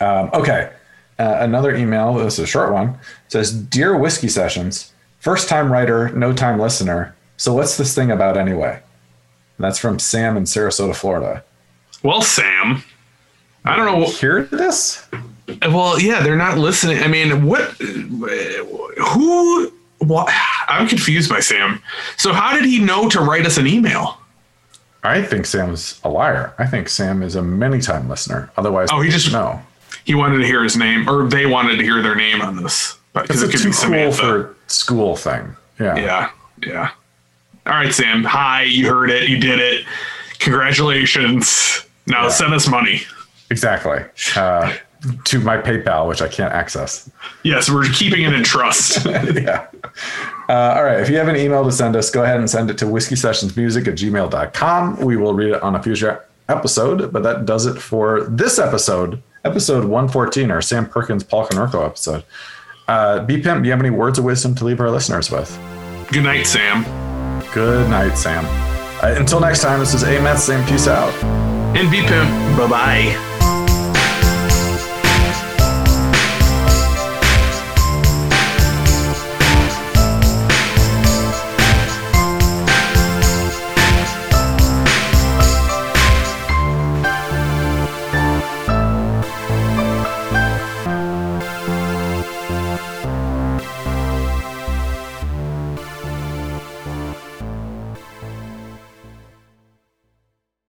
Um, 0.00 0.30
okay. 0.32 0.70
Uh, 1.18 1.38
another 1.40 1.74
email. 1.74 2.14
This 2.14 2.34
is 2.34 2.44
a 2.44 2.46
short 2.46 2.72
one. 2.72 2.96
Says, 3.26 3.50
"Dear 3.52 3.96
Whiskey 3.96 4.28
Sessions, 4.28 4.92
first 5.18 5.48
time 5.48 5.72
writer, 5.72 6.10
no 6.10 6.32
time 6.32 6.60
listener. 6.60 7.14
So 7.38 7.52
what's 7.52 7.76
this 7.76 7.92
thing 7.92 8.12
about 8.12 8.36
anyway?" 8.36 8.80
And 9.58 9.64
that's 9.64 9.78
from 9.78 9.98
Sam 9.98 10.36
in 10.36 10.44
Sarasota, 10.44 10.94
Florida. 10.94 11.42
Well, 12.02 12.22
Sam, 12.22 12.82
I 13.64 13.74
don't 13.76 13.86
know. 14.00 14.06
Hear 14.06 14.42
this? 14.44 15.06
Well, 15.62 15.98
yeah, 16.00 16.22
they're 16.22 16.36
not 16.36 16.58
listening. 16.58 16.98
I 17.02 17.08
mean, 17.08 17.46
what? 17.46 17.70
Who? 17.80 19.72
What? 19.98 20.32
I'm 20.68 20.86
confused 20.86 21.30
by 21.30 21.40
Sam. 21.40 21.80
So, 22.16 22.32
how 22.32 22.54
did 22.54 22.64
he 22.64 22.78
know 22.80 23.08
to 23.08 23.20
write 23.20 23.46
us 23.46 23.56
an 23.56 23.66
email? 23.66 24.18
I 25.02 25.22
think 25.22 25.46
Sam's 25.46 26.00
a 26.04 26.08
liar. 26.08 26.52
I 26.58 26.66
think 26.66 26.88
Sam 26.88 27.22
is 27.22 27.34
a 27.36 27.42
many 27.42 27.80
time 27.80 28.08
listener. 28.08 28.50
Otherwise, 28.56 28.88
Oh, 28.92 29.00
he 29.00 29.10
just- 29.10 29.32
no. 29.32 29.62
He 30.04 30.14
wanted 30.14 30.38
to 30.38 30.46
hear 30.46 30.62
his 30.62 30.76
name, 30.76 31.08
or 31.08 31.26
they 31.28 31.46
wanted 31.46 31.76
to 31.78 31.82
hear 31.82 32.00
their 32.02 32.14
name 32.14 32.40
on 32.40 32.62
this, 32.62 32.96
because 33.12 33.42
It's 33.42 33.54
it 33.54 33.64
a 33.64 33.68
could 33.70 33.74
too 33.76 33.90
be 33.90 33.96
cool 33.96 34.12
for 34.12 34.54
school 34.68 35.16
thing. 35.16 35.56
Yeah. 35.80 35.96
Yeah, 35.96 36.30
yeah. 36.64 36.90
All 37.66 37.72
right, 37.72 37.92
Sam. 37.92 38.22
Hi, 38.24 38.62
you 38.62 38.88
heard 38.88 39.10
it. 39.10 39.28
You 39.28 39.38
did 39.38 39.58
it. 39.58 39.84
Congratulations. 40.38 41.84
Now 42.06 42.28
send 42.28 42.54
us 42.54 42.68
money. 42.68 43.02
Exactly. 43.50 44.04
Uh, 44.36 44.72
to 45.24 45.40
my 45.40 45.56
PayPal, 45.56 46.08
which 46.08 46.22
I 46.22 46.28
can't 46.28 46.52
access. 46.52 47.10
Yes, 47.42 47.68
we're 47.68 47.88
keeping 47.88 48.22
it 48.22 48.32
in 48.32 48.44
trust. 48.44 49.04
yeah. 49.06 49.66
Uh, 50.48 50.74
all 50.76 50.84
right. 50.84 51.00
If 51.00 51.10
you 51.10 51.16
have 51.16 51.28
an 51.28 51.36
email 51.36 51.64
to 51.64 51.72
send 51.72 51.96
us, 51.96 52.10
go 52.10 52.22
ahead 52.22 52.38
and 52.38 52.48
send 52.48 52.70
it 52.70 52.78
to 52.78 52.86
whiskey 52.86 53.16
sessions 53.16 53.56
music 53.56 53.88
at 53.88 53.94
gmail.com. 53.94 55.00
We 55.00 55.16
will 55.16 55.34
read 55.34 55.54
it 55.54 55.62
on 55.62 55.74
a 55.74 55.82
future 55.82 56.24
episode, 56.48 57.12
but 57.12 57.22
that 57.24 57.46
does 57.46 57.66
it 57.66 57.80
for 57.80 58.22
this 58.24 58.58
episode, 58.58 59.22
episode 59.44 59.84
114, 59.84 60.50
our 60.50 60.62
Sam 60.62 60.88
Perkins 60.88 61.24
Paul 61.24 61.46
Konerko 61.46 61.84
episode. 61.84 62.24
Uh, 62.86 63.24
B 63.24 63.40
Pimp, 63.40 63.62
do 63.62 63.66
you 63.66 63.72
have 63.72 63.80
any 63.80 63.90
words 63.90 64.18
of 64.18 64.24
wisdom 64.24 64.54
to 64.54 64.64
leave 64.64 64.80
our 64.80 64.90
listeners 64.90 65.30
with? 65.30 65.50
Good 66.12 66.22
night, 66.22 66.46
Sam. 66.46 67.15
Good 67.56 67.88
night, 67.88 68.18
Sam. 68.18 68.44
Uh, 69.02 69.18
until 69.18 69.40
next 69.40 69.62
time, 69.62 69.80
this 69.80 69.94
is 69.94 70.04
Amen. 70.04 70.36
Sam, 70.36 70.62
peace 70.68 70.86
out. 70.88 71.10
And 71.74 71.90
B 71.90 72.02
Pimp. 72.02 72.58
Bye 72.58 72.68
bye. 72.68 73.35